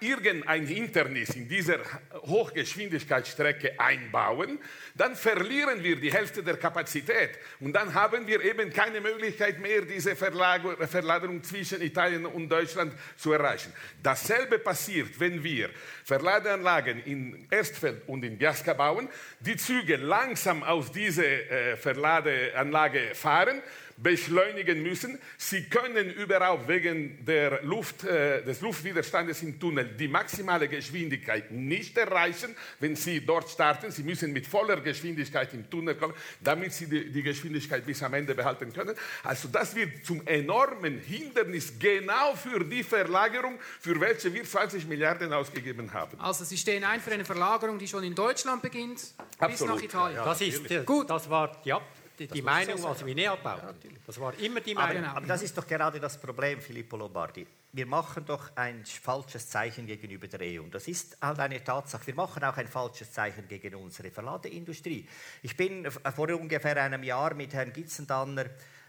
irgendein 0.00 0.66
Hindernis 0.66 1.30
in 1.30 1.48
dieser 1.48 1.78
Hochgeschwindigkeitsstrecke 2.12 3.78
einbauen, 3.78 4.58
dann 4.94 5.14
verlieren 5.14 5.82
wir 5.82 5.96
die 5.96 6.12
Hälfte 6.12 6.42
der 6.42 6.56
Kapazität 6.56 7.38
und 7.60 7.72
dann 7.72 7.92
haben 7.94 8.26
wir 8.26 8.42
eben 8.44 8.72
keine 8.72 9.00
Möglichkeit 9.00 9.58
mehr, 9.60 9.82
diese 9.82 10.16
Verladerung 10.16 11.42
zwischen 11.42 11.82
Italien 11.82 12.26
und 12.26 12.48
Deutschland 12.48 12.92
zu 13.16 13.32
erreichen. 13.32 13.72
Dasselbe 14.02 14.58
passiert, 14.58 15.18
wenn 15.18 15.42
wir 15.42 15.70
Verladeanlagen 16.04 17.02
in 17.04 17.46
Erstfeld 17.50 18.08
und 18.08 18.24
in 18.24 18.38
Biasca 18.38 18.72
bauen, 18.74 19.08
die 19.40 19.56
Züge 19.56 19.96
langsam 19.96 20.62
aus 20.62 20.92
dieser 20.92 21.24
äh, 21.24 21.76
Verladeanlage 21.76 23.14
fahren, 23.14 23.62
beschleunigen 23.96 24.82
müssen. 24.82 25.18
Sie 25.38 25.64
können 25.64 26.10
überhaupt 26.10 26.68
wegen 26.68 27.24
der 27.24 27.62
Luft, 27.62 28.04
äh, 28.04 28.42
des 28.44 28.60
Luftwiderstandes 28.60 29.42
im 29.42 29.58
Tunnel 29.58 29.96
die 29.98 30.08
maximale 30.08 30.68
Geschwindigkeit 30.68 31.50
nicht 31.50 31.96
erreichen, 31.96 32.54
wenn 32.80 32.94
Sie 32.96 33.24
dort 33.24 33.48
starten. 33.48 33.90
Sie 33.90 34.02
müssen 34.02 34.32
mit 34.32 34.46
voller 34.46 34.80
Geschwindigkeit 34.80 35.52
im 35.54 35.68
Tunnel 35.70 35.94
kommen, 35.94 36.14
damit 36.40 36.72
Sie 36.72 36.86
die, 36.86 37.10
die 37.10 37.22
Geschwindigkeit 37.22 37.86
bis 37.86 38.02
am 38.02 38.14
Ende 38.14 38.34
behalten 38.34 38.72
können. 38.72 38.94
Also 39.22 39.48
das 39.48 39.74
wird 39.74 40.04
zum 40.04 40.26
enormen 40.26 40.98
Hindernis 41.00 41.72
genau 41.78 42.34
für 42.34 42.64
die 42.64 42.82
Verlagerung, 42.82 43.58
für 43.80 43.98
welche 44.00 44.32
wir 44.32 44.44
20 44.44 44.86
Milliarden 44.86 45.32
ausgegeben 45.32 45.92
haben. 45.92 46.20
Also 46.20 46.44
Sie 46.44 46.58
stehen 46.58 46.84
ein 46.84 47.00
für 47.00 47.12
eine 47.12 47.24
Verlagerung, 47.24 47.78
die 47.78 47.88
schon 47.88 48.04
in 48.04 48.14
Deutschland 48.14 48.62
beginnt, 48.62 49.14
Absolut. 49.38 49.50
bis 49.50 49.60
nach 49.60 49.82
Italien. 49.82 50.16
Ja, 50.18 50.24
das 50.24 50.40
ist 50.40 50.86
gut. 50.86 51.08
Das 51.08 51.30
war 51.30 51.60
ja 51.64 51.80
die, 52.18 52.26
die 52.28 52.42
Meinung, 52.42 52.82
was 52.82 53.04
wir 53.04 53.14
näher 53.14 53.36
bauen. 53.36 53.60
Das 54.06 54.20
war 54.20 54.38
immer 54.38 54.60
die 54.60 54.74
Meinung. 54.74 55.04
Aber, 55.04 55.18
aber, 55.18 55.26
das 55.26 55.42
ist 55.42 55.56
doch 55.56 55.66
gerade 55.66 56.00
das 56.00 56.20
Problem, 56.20 56.60
Filippo 56.60 56.96
Lombardi. 56.96 57.46
Wir 57.72 57.86
machen 57.86 58.24
doch 58.24 58.56
ein 58.56 58.84
falsches 58.84 59.48
Zeichen 59.48 59.86
gegenüber 59.86 60.26
der 60.26 60.40
EU. 60.40 60.62
Und 60.62 60.74
das 60.74 60.88
ist 60.88 61.18
halt 61.20 61.38
eine 61.38 61.62
Tatsache. 61.62 62.06
Wir 62.06 62.14
machen 62.14 62.42
auch 62.44 62.56
ein 62.56 62.68
falsches 62.68 63.12
Zeichen 63.12 63.46
gegen 63.48 63.74
unsere 63.74 64.10
Verladeindustrie. 64.10 65.06
Ich 65.42 65.56
bin 65.56 65.90
vor 65.90 66.30
ungefähr 66.30 66.82
einem 66.82 67.02
Jahr 67.02 67.34
mit 67.34 67.52
Herrn 67.52 67.72
Gitzendanner 67.72 68.46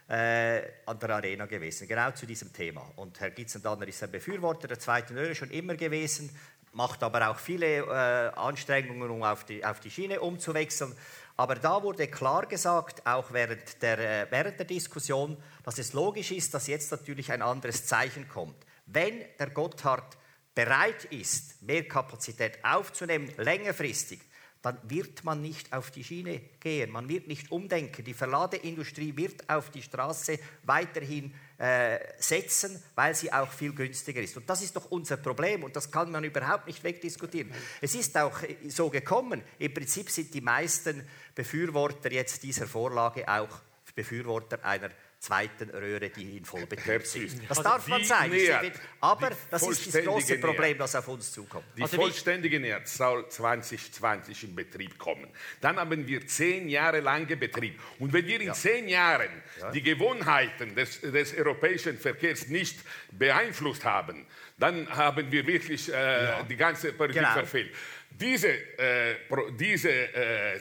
äh, 0.10 0.62
an 0.86 1.00
der 1.00 1.10
Arena 1.10 1.46
gewesen, 1.46 1.88
genau 1.88 2.12
zu 2.12 2.26
diesem 2.26 2.54
Thema. 2.54 2.82
Und 2.96 3.20
Herr 3.20 3.32
Gitzendanner 3.32 3.88
ist 3.88 4.02
ein 4.04 4.12
Befürworter 4.12 4.68
der 4.68 4.80
zweiten 4.80 5.18
Röhre 5.18 5.36
schon 5.36 5.52
immer 5.52 5.76
gewesen, 5.76 6.30
macht 6.74 7.04
aber 7.04 7.30
auch 7.30 7.40
viele 7.40 7.80
äh, 7.80 8.38
Anstrengungen, 8.38 9.10
um 9.10 9.24
auf 9.24 9.44
die, 9.46 9.66
auf 9.66 9.80
die 9.80 9.90
Schiene 9.90 10.22
umzuwechseln. 10.22 10.96
Aber 11.40 11.54
da 11.54 11.84
wurde 11.84 12.08
klar 12.08 12.48
gesagt, 12.48 13.06
auch 13.06 13.32
während 13.32 13.82
der, 13.84 14.00
äh, 14.00 14.28
während 14.32 14.58
der 14.58 14.66
Diskussion, 14.66 15.38
dass 15.64 15.78
es 15.78 15.94
logisch 15.94 16.32
ist, 16.32 16.52
dass 16.54 16.66
jetzt 16.66 16.90
natürlich 16.92 17.32
ein 17.32 17.44
anderes 17.44 17.86
Zeichen 17.86 18.28
kommt. 18.28 18.66
Wenn 18.88 19.24
der 19.38 19.52
Gotthard 19.52 20.18
bereit 20.56 21.06
ist, 21.06 21.62
mehr 21.62 21.88
Kapazität 21.88 22.58
aufzunehmen, 22.66 23.32
längerfristig, 23.38 24.20
dann 24.64 24.80
wird 24.90 25.24
man 25.24 25.42
nicht 25.44 25.72
auf 25.72 25.92
die 25.92 26.04
Schiene 26.04 26.42
gehen, 26.60 26.90
man 26.90 27.08
wird 27.08 27.28
nicht 27.28 27.52
umdenken. 27.52 28.04
Die 28.04 28.16
Verladeindustrie 28.16 29.16
wird 29.16 29.48
auf 29.48 29.70
die 29.70 29.84
Straße 29.84 30.40
weiterhin 30.64 31.36
äh, 31.58 32.00
setzen, 32.20 32.82
weil 32.96 33.16
sie 33.16 33.32
auch 33.32 33.52
viel 33.52 33.74
günstiger 33.74 34.22
ist. 34.22 34.38
Und 34.38 34.50
das 34.50 34.62
ist 34.62 34.76
doch 34.76 34.92
unser 34.92 35.18
Problem 35.18 35.64
und 35.64 35.76
das 35.76 35.92
kann 35.92 36.12
man 36.12 36.24
überhaupt 36.24 36.68
nicht 36.68 36.84
wegdiskutieren. 36.84 37.52
Es 37.82 37.96
ist 37.96 38.16
auch 38.18 38.40
so 38.68 38.90
gekommen. 38.90 39.42
Im 39.58 39.74
Prinzip 39.74 40.10
sind 40.10 40.34
die 40.34 40.42
meisten 40.42 41.08
Befürworter 41.34 42.12
jetzt 42.12 42.44
dieser 42.44 42.68
Vorlage 42.68 43.28
auch 43.28 43.62
Befürworter 43.96 44.64
einer 44.64 44.92
zweiten 45.20 45.70
Röhre, 45.72 46.10
die 46.10 46.38
in 46.38 46.46
Vollbetrieb 46.46 47.06
sind. 47.06 47.42
Das 47.50 47.58
also 47.58 47.70
darf 47.70 47.88
man 47.88 48.04
sein. 48.04 48.30
Näher, 48.30 48.72
aber 49.02 49.32
das 49.50 49.68
ist 49.68 49.94
das 49.94 50.04
große 50.04 50.38
Problem, 50.38 50.78
das 50.78 50.96
auf 50.96 51.08
uns 51.08 51.32
zukommt. 51.32 51.66
Die 51.76 51.82
also 51.82 51.98
vollständige 51.98 52.60
Nähr 52.60 52.82
soll 52.86 53.28
2020 53.28 54.44
in 54.44 54.56
Betrieb 54.56 54.98
kommen. 54.98 55.28
Dann 55.60 55.78
haben 55.78 56.08
wir 56.08 56.28
zehn 56.28 56.70
Jahre 56.70 57.00
lange 57.00 57.36
Betrieb. 57.36 57.80
Und 58.00 58.14
wenn 58.14 58.28
wir 58.28 58.40
in 58.40 58.48
ja. 58.48 58.54
zehn 58.54 58.88
Jahren 58.88 59.42
ja. 59.60 59.72
die 59.72 59.82
Gewohnheiten 59.82 60.76
des, 60.76 61.02
des, 61.02 61.36
europäischen 61.36 61.98
Verkehrs 61.98 62.48
nicht 62.48 62.80
beeinflusst 63.12 63.86
haben, 63.86 64.26
dann 64.58 64.88
haben 64.90 65.32
wir 65.32 65.46
wirklich 65.46 65.92
äh, 65.92 65.94
ja. 65.94 66.44
die 66.44 66.56
ganze 66.56 66.94
Politik 66.94 67.22
genau. 67.22 67.34
verfehlt. 67.34 67.74
Diese, 68.20 68.48
äh, 68.50 69.16
diese 69.60 69.92
äh, 69.92 70.56
äh, 70.56 70.60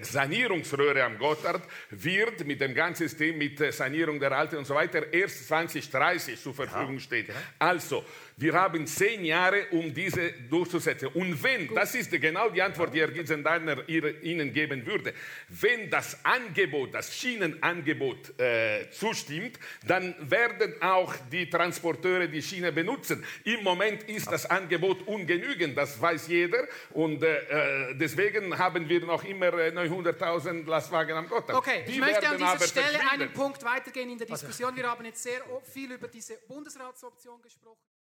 Sanierungsröhre 0.00 1.04
am 1.04 1.18
Gotthard 1.18 1.62
wird 1.90 2.46
mit 2.46 2.60
dem 2.60 2.74
ganzen 2.74 3.06
System, 3.06 3.36
mit 3.36 3.58
Sanierung 3.72 4.18
der 4.18 4.32
Alten 4.32 4.56
und 4.56 4.64
so 4.64 4.74
weiter, 4.74 5.12
erst 5.12 5.46
2030 5.48 6.40
zur 6.40 6.54
Verfügung 6.54 6.98
stehen. 6.98 7.26
Also, 7.58 8.02
wir 8.40 8.54
haben 8.54 8.86
zehn 8.86 9.22
Jahre, 9.24 9.66
um 9.70 9.92
diese 9.92 10.32
durchzusetzen. 10.32 11.08
Und 11.08 11.42
wenn, 11.42 11.66
Gut. 11.66 11.76
das 11.76 11.94
ist 11.94 12.10
genau 12.10 12.48
die 12.48 12.62
Antwort, 12.62 12.94
die 12.94 13.00
Herr 13.00 13.10
Giesendeiner 13.10 13.86
Ihnen 13.86 14.50
geben 14.50 14.84
würde, 14.86 15.12
wenn 15.48 15.90
das 15.90 16.24
Angebot, 16.24 16.94
das 16.94 17.14
Schienenangebot 17.14 18.40
äh, 18.40 18.90
zustimmt, 18.90 19.58
dann 19.86 20.14
werden 20.20 20.74
auch 20.80 21.14
die 21.30 21.50
Transporteure 21.50 22.28
die 22.28 22.40
Schiene 22.40 22.72
benutzen. 22.72 23.22
Im 23.44 23.62
Moment 23.62 24.04
ist 24.04 24.32
das 24.32 24.46
Angebot 24.46 25.06
ungenügend, 25.06 25.76
das 25.76 26.00
weiß 26.00 26.28
jeder. 26.28 26.66
Und 26.92 27.22
äh, 27.22 27.90
äh 27.90 27.94
deswegen 27.94 28.56
haben 28.58 28.88
wir 28.88 29.04
noch 29.04 29.22
immer 29.24 29.48
900.000 29.48 30.62
äh, 30.62 30.62
Lastwagen 30.62 31.14
am 31.14 31.28
Gotthard. 31.28 31.58
Okay, 31.58 31.84
die 31.86 31.92
ich 31.92 32.00
möchte 32.00 32.26
an 32.26 32.38
dieser 32.38 32.66
Stelle 32.66 33.00
einen 33.10 33.30
Punkt 33.34 33.62
weitergehen 33.62 34.08
in 34.08 34.16
der 34.16 34.26
Diskussion. 34.26 34.74
Wir 34.74 34.88
haben 34.88 35.04
jetzt 35.04 35.22
sehr 35.22 35.42
viel 35.62 35.92
über 35.92 36.08
diese 36.08 36.38
Bundesratsoption 36.48 37.42
gesprochen. 37.42 37.99